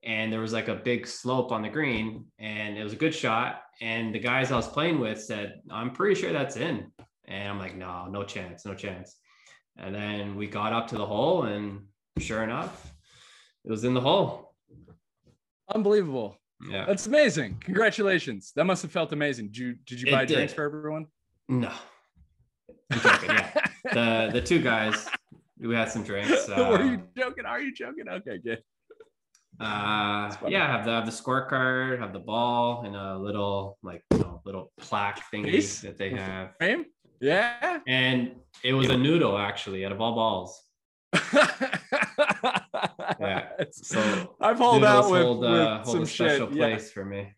And 0.05 0.31
there 0.33 0.41
was 0.41 0.53
like 0.53 0.69
a 0.69 0.75
big 0.75 1.07
slope 1.07 1.51
on 1.51 1.63
the 1.63 1.71
green, 1.71 2.27
and 2.39 2.77
it 2.77 2.85
was 2.85 2.93
a 2.93 2.97
good 2.97 3.15
shot. 3.15 3.63
And 3.81 4.15
the 4.15 4.19
guys 4.19 4.53
I 4.53 4.57
was 4.57 4.69
playing 4.69 5.01
with 5.01 5.19
said, 5.19 5.63
I'm 5.71 5.93
pretty 5.93 6.21
sure 6.21 6.31
that's 6.31 6.57
in. 6.59 6.93
And 7.27 7.49
I'm 7.49 7.59
like, 7.59 7.75
no, 7.75 8.07
no 8.11 8.23
chance, 8.23 8.67
no 8.67 8.75
chance. 8.75 9.17
And 9.79 9.95
then 9.95 10.37
we 10.37 10.47
got 10.47 10.75
up 10.75 10.89
to 10.89 10.99
the 10.99 11.07
hole, 11.07 11.45
and 11.45 11.87
sure 12.19 12.43
enough, 12.43 12.93
it 13.65 13.71
was 13.71 13.85
in 13.85 13.95
the 13.95 14.01
hole. 14.03 14.55
Unbelievable. 15.75 16.37
Yeah. 16.71 16.85
That's 16.85 17.07
amazing. 17.07 17.57
Congratulations. 17.63 18.53
That 18.57 18.65
must 18.65 18.83
have 18.83 18.93
felt 18.93 19.11
amazing. 19.15 19.47
Did 19.47 19.57
you 19.57 19.75
did 19.87 20.01
you 20.03 20.09
It 20.09 20.13
buy 20.13 20.25
did. 20.27 20.35
drinks 20.35 20.53
for 20.53 20.65
everyone? 20.65 21.07
No. 21.49 21.73
I'm 22.91 23.01
joking. 23.01 23.31
Yeah. 23.31 23.61
The 23.93 24.31
the 24.33 24.41
two 24.41 24.61
guys, 24.61 25.09
we 25.59 25.75
had 25.75 25.91
some 25.91 26.03
drinks. 26.05 26.49
Were 26.49 26.55
Uh, 26.55 26.85
you 26.85 27.03
joking? 27.17 27.45
Are 27.47 27.61
you 27.61 27.73
joking? 27.75 28.09
Okay, 28.09 28.39
good. 28.39 28.63
uh, 29.61 30.35
yeah, 30.49 30.67
have 30.77 30.85
the 30.85 30.91
have 30.93 31.07
the 31.07 31.13
scorecard, 31.13 31.99
have 32.01 32.13
the 32.13 32.19
ball, 32.19 32.85
and 32.85 32.97
a 32.97 33.17
little 33.19 33.79
like 33.83 34.03
you 34.13 34.19
know, 34.19 34.41
little 34.45 34.73
plaque 34.79 35.21
thingy 35.33 35.81
that 35.83 35.97
they 35.99 36.11
have. 36.11 36.57
Frame? 36.59 36.87
Yeah. 37.21 37.79
And 37.87 38.33
it 38.63 38.73
was 38.75 38.89
a 38.91 38.97
noodle 38.97 39.39
actually 39.39 39.85
out 39.87 39.93
of 39.93 40.01
all 40.01 40.15
balls. 40.15 40.61
Yeah. 43.21 43.49
So 43.71 44.35
I've 44.41 44.59
hauled 44.59 44.85
out 44.85 45.11
with, 45.11 45.23
hold, 45.23 45.41
with 45.41 45.51
uh, 45.51 45.83
hold 45.85 45.97
some 45.97 46.07
special 46.07 46.49
shit. 46.49 46.57
Yeah. 46.57 46.67
place 46.67 46.91
for 46.91 47.05
me. 47.05 47.33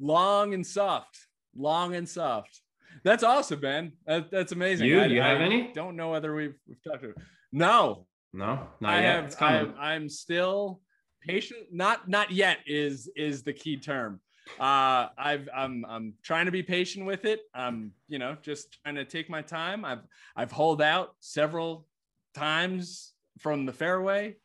Long 0.00 0.54
and 0.54 0.66
soft. 0.66 1.18
Long 1.56 1.94
and 1.94 2.08
soft. 2.08 2.60
That's 3.04 3.22
awesome, 3.22 3.60
man. 3.60 3.92
That, 4.06 4.30
that's 4.30 4.52
amazing. 4.52 4.88
You- 4.88 5.00
I, 5.00 5.06
you 5.06 5.20
have 5.22 5.38
I 5.40 5.44
any? 5.44 5.72
Don't 5.72 5.96
know 5.96 6.10
whether 6.10 6.34
we've 6.34 6.54
we've 6.66 6.82
talked 6.82 7.02
to. 7.02 7.14
No, 7.52 8.06
No, 8.32 8.66
not 8.80 8.94
I 8.94 9.00
yet. 9.00 9.14
have. 9.14 9.24
it's 9.26 9.34
coming. 9.36 9.72
I'm, 9.72 10.02
I'm 10.02 10.08
still 10.08 10.80
patient. 11.26 11.66
Not 11.72 12.08
not 12.08 12.30
yet 12.30 12.58
is 12.66 13.10
is 13.16 13.42
the 13.42 13.52
key 13.52 13.76
term. 13.78 14.20
Uh, 14.58 15.08
I've 15.18 15.48
I'm 15.54 15.84
I'm 15.88 16.14
trying 16.22 16.46
to 16.46 16.52
be 16.52 16.62
patient 16.62 17.06
with 17.06 17.24
it. 17.24 17.40
I'm 17.54 17.92
you 18.08 18.18
know 18.18 18.36
just 18.42 18.78
trying 18.82 18.94
to 18.96 19.04
take 19.04 19.28
my 19.30 19.42
time. 19.42 19.84
I've 19.84 20.02
I've 20.36 20.50
holed 20.52 20.80
out 20.82 21.14
several 21.20 21.86
times 22.34 23.12
from 23.38 23.66
the 23.66 23.72
fairway. 23.72 24.36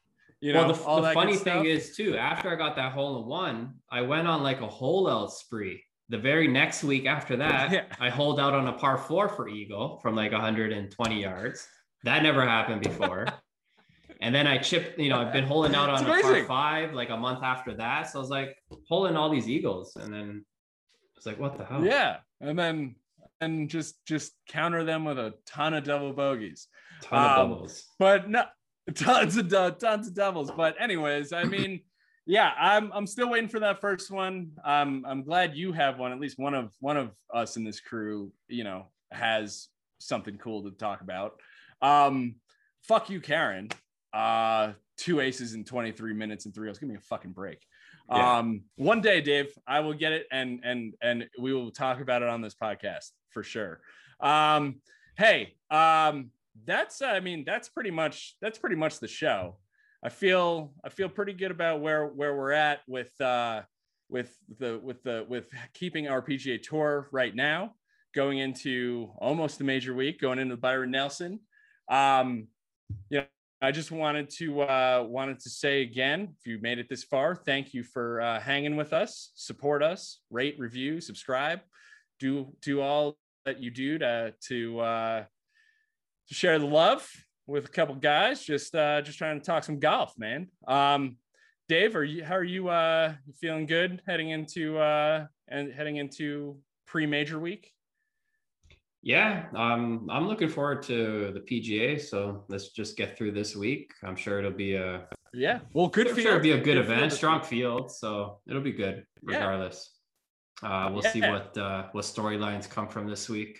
You 0.41 0.51
know, 0.53 0.65
well, 0.67 0.73
the, 0.75 0.83
all 0.83 0.95
the 0.97 1.01
that 1.03 1.13
funny 1.13 1.37
thing 1.37 1.65
is 1.65 1.95
too, 1.95 2.17
after 2.17 2.49
I 2.51 2.55
got 2.55 2.75
that 2.75 2.91
hole 2.91 3.21
in 3.21 3.27
one, 3.29 3.75
I 3.89 4.01
went 4.01 4.27
on 4.27 4.43
like 4.43 4.59
a 4.59 4.67
hole 4.67 5.09
out 5.09 5.31
spree. 5.31 5.81
The 6.09 6.17
very 6.17 6.47
next 6.47 6.83
week 6.83 7.05
after 7.05 7.37
that, 7.37 7.71
Yeah. 7.71 7.85
I 7.99 8.09
hold 8.09 8.39
out 8.39 8.53
on 8.53 8.67
a 8.67 8.73
par 8.73 8.97
four 8.97 9.29
for 9.29 9.47
eagle 9.47 9.99
from 10.01 10.15
like 10.15 10.31
120 10.31 11.21
yards. 11.21 11.67
That 12.03 12.23
never 12.23 12.45
happened 12.45 12.81
before. 12.81 13.27
and 14.21 14.35
then 14.35 14.45
I 14.45 14.57
chipped, 14.57 14.99
you 14.99 15.09
know, 15.09 15.19
I've 15.19 15.31
been 15.33 15.45
holding 15.45 15.73
out 15.75 15.89
It's 15.89 16.01
on 16.01 16.09
a 16.19 16.21
par 16.21 16.43
five 16.45 16.93
like 16.93 17.09
a 17.09 17.17
month 17.17 17.43
after 17.43 17.73
that. 17.77 18.09
So 18.09 18.19
I 18.19 18.21
was 18.21 18.29
like 18.29 18.55
holding 18.87 19.15
all 19.15 19.29
these 19.29 19.47
eagles, 19.49 19.95
and 19.95 20.13
then 20.13 20.43
I 20.45 21.15
was 21.15 21.25
like, 21.25 21.39
what 21.39 21.57
the 21.57 21.63
hell? 21.65 21.83
Yeah, 21.85 22.17
and 22.41 22.59
then 22.59 22.95
and 23.41 23.69
just 23.69 24.05
just 24.05 24.33
counter 24.47 24.83
them 24.83 25.05
with 25.05 25.17
a 25.17 25.33
ton 25.45 25.73
of 25.73 25.83
double 25.85 26.13
bogeys. 26.13 26.67
ton 27.01 27.19
of 27.23 27.39
Um, 27.39 27.49
doubles. 27.51 27.85
but 27.99 28.29
no 28.29 28.43
tons 28.93 29.37
of 29.37 29.49
tons 29.79 30.07
of 30.09 30.13
doubles 30.13 30.51
but 30.51 30.75
anyways 30.79 31.31
i 31.31 31.43
mean 31.45 31.79
yeah 32.25 32.51
i'm 32.59 32.91
i'm 32.93 33.07
still 33.07 33.29
waiting 33.29 33.49
for 33.49 33.59
that 33.59 33.81
first 33.81 34.09
one. 34.11 34.51
Um 34.63 35.05
i'm 35.07 35.23
glad 35.23 35.55
you 35.55 35.73
have 35.73 35.99
one. 35.99 36.11
At 36.11 36.19
least 36.19 36.39
one 36.39 36.53
of 36.53 36.73
one 36.79 36.97
of 36.97 37.11
us 37.33 37.57
in 37.57 37.63
this 37.63 37.79
crew 37.79 38.31
you 38.47 38.63
know 38.63 38.87
has 39.11 39.67
something 39.99 40.37
cool 40.37 40.63
to 40.63 40.71
talk 40.71 41.01
about. 41.01 41.39
Um 41.81 42.35
fuck 42.83 43.09
you 43.09 43.19
karen. 43.19 43.69
Uh 44.13 44.73
two 44.97 45.19
aces 45.19 45.53
in 45.53 45.63
23 45.63 46.13
minutes 46.13 46.45
and 46.45 46.53
three 46.53 46.67
holes 46.67 46.77
give 46.79 46.87
me 46.89 46.95
a 46.95 47.01
fucking 47.01 47.31
break. 47.31 47.59
Yeah. 48.09 48.39
um 48.39 48.63
one 48.75 49.01
day 49.01 49.21
dave 49.21 49.47
i 49.65 49.79
will 49.79 49.93
get 49.93 50.11
it 50.11 50.27
and 50.31 50.59
and 50.63 50.93
and 51.01 51.27
we 51.39 51.53
will 51.53 51.71
talk 51.71 52.01
about 52.01 52.21
it 52.21 52.27
on 52.29 52.41
this 52.41 52.55
podcast 52.55 53.11
for 53.31 53.43
sure. 53.43 53.81
Um 54.19 54.81
hey 55.17 55.55
um 55.69 56.29
that's 56.65 57.01
i 57.01 57.19
mean 57.19 57.43
that's 57.45 57.67
pretty 57.69 57.91
much 57.91 58.35
that's 58.41 58.59
pretty 58.59 58.75
much 58.75 58.99
the 58.99 59.07
show 59.07 59.57
i 60.03 60.09
feel 60.09 60.73
i 60.83 60.89
feel 60.89 61.09
pretty 61.09 61.33
good 61.33 61.51
about 61.51 61.81
where 61.81 62.07
where 62.07 62.35
we're 62.35 62.51
at 62.51 62.81
with 62.87 63.19
uh 63.21 63.61
with 64.09 64.37
the 64.59 64.79
with 64.83 65.01
the 65.03 65.25
with 65.27 65.47
keeping 65.73 66.07
our 66.07 66.21
pga 66.21 66.61
tour 66.61 67.09
right 67.11 67.35
now 67.35 67.73
going 68.13 68.37
into 68.37 69.09
almost 69.17 69.57
the 69.57 69.63
major 69.63 69.93
week 69.93 70.21
going 70.21 70.39
into 70.39 70.55
byron 70.55 70.91
nelson. 70.91 71.39
Um 71.89 72.47
you 73.09 73.19
know 73.19 73.25
i 73.61 73.71
just 73.71 73.91
wanted 73.91 74.29
to 74.29 74.61
uh 74.61 75.03
wanted 75.07 75.39
to 75.39 75.49
say 75.49 75.81
again 75.81 76.35
if 76.37 76.45
you 76.45 76.59
made 76.61 76.79
it 76.79 76.89
this 76.89 77.03
far 77.03 77.35
thank 77.35 77.73
you 77.73 77.83
for 77.83 78.21
uh, 78.21 78.39
hanging 78.39 78.75
with 78.75 78.93
us. 78.93 79.31
Support 79.35 79.81
us 79.81 80.19
rate 80.29 80.55
review 80.59 81.01
subscribe. 81.01 81.61
Do 82.19 82.53
do 82.61 82.81
all 82.81 83.17
that 83.45 83.59
you 83.59 83.71
do 83.71 83.97
to 83.97 84.33
to 84.47 84.79
uh 84.79 85.23
to 86.27 86.33
share 86.33 86.59
the 86.59 86.65
love 86.65 87.09
with 87.47 87.65
a 87.65 87.69
couple 87.69 87.95
guys 87.95 88.43
just 88.43 88.73
uh 88.75 89.01
just 89.01 89.17
trying 89.17 89.39
to 89.39 89.45
talk 89.45 89.63
some 89.63 89.79
golf 89.79 90.13
man 90.17 90.47
um 90.67 91.17
dave 91.67 91.95
are 91.95 92.03
you 92.03 92.23
how 92.23 92.35
are 92.35 92.43
you 92.43 92.69
uh 92.69 93.13
feeling 93.39 93.65
good 93.65 94.01
heading 94.07 94.29
into 94.29 94.77
uh 94.77 95.25
and 95.47 95.73
heading 95.73 95.97
into 95.97 96.57
pre-major 96.87 97.39
week 97.39 97.73
Yeah, 99.05 99.47
um, 99.53 100.07
I'm 100.09 100.29
looking 100.29 100.47
forward 100.47 100.81
to 100.83 101.33
the 101.33 101.41
PGA. 101.41 101.99
So 101.99 102.45
let's 102.47 102.69
just 102.69 102.95
get 102.95 103.17
through 103.17 103.33
this 103.33 103.53
week. 103.53 103.91
I'm 104.01 104.15
sure 104.15 104.39
it'll 104.39 104.51
be 104.51 104.75
a 104.75 105.09
yeah. 105.33 105.59
Well, 105.73 105.87
good. 105.87 106.07
I'm 106.07 106.15
field. 106.15 106.23
sure 106.23 106.31
it'll 106.35 106.43
be 106.43 106.51
a 106.51 106.57
good, 106.57 106.63
good 106.63 106.77
event, 106.77 107.11
strong 107.11 107.41
field. 107.41 107.91
So 107.91 108.39
it'll 108.47 108.61
be 108.61 108.71
good 108.71 109.03
regardless. 109.21 109.91
Yeah. 110.61 110.85
Uh, 110.85 110.91
we'll 110.91 111.03
yeah. 111.03 111.11
see 111.11 111.21
what 111.21 111.57
uh, 111.57 111.87
what 111.91 112.05
storylines 112.05 112.69
come 112.69 112.87
from 112.87 113.07
this 113.07 113.27
week. 113.27 113.59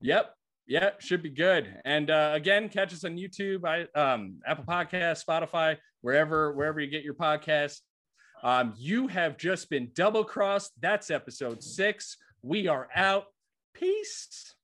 Yep. 0.00 0.35
Yep. 0.68 1.00
Should 1.00 1.22
be 1.22 1.30
good. 1.30 1.80
And 1.84 2.10
uh, 2.10 2.32
again, 2.34 2.68
catch 2.68 2.92
us 2.92 3.04
on 3.04 3.16
YouTube, 3.16 3.64
I, 3.64 3.86
um, 3.98 4.40
Apple 4.46 4.64
Podcast, 4.64 5.24
Spotify, 5.24 5.76
wherever 6.00 6.52
wherever 6.52 6.80
you 6.80 6.90
get 6.90 7.04
your 7.04 7.14
podcasts. 7.14 7.80
Um, 8.42 8.74
you 8.76 9.06
have 9.08 9.38
just 9.38 9.70
been 9.70 9.90
double 9.94 10.24
crossed. 10.24 10.72
That's 10.80 11.10
episode 11.10 11.62
six. 11.62 12.16
We 12.42 12.68
are 12.68 12.88
out. 12.94 13.26
Peace. 13.74 14.55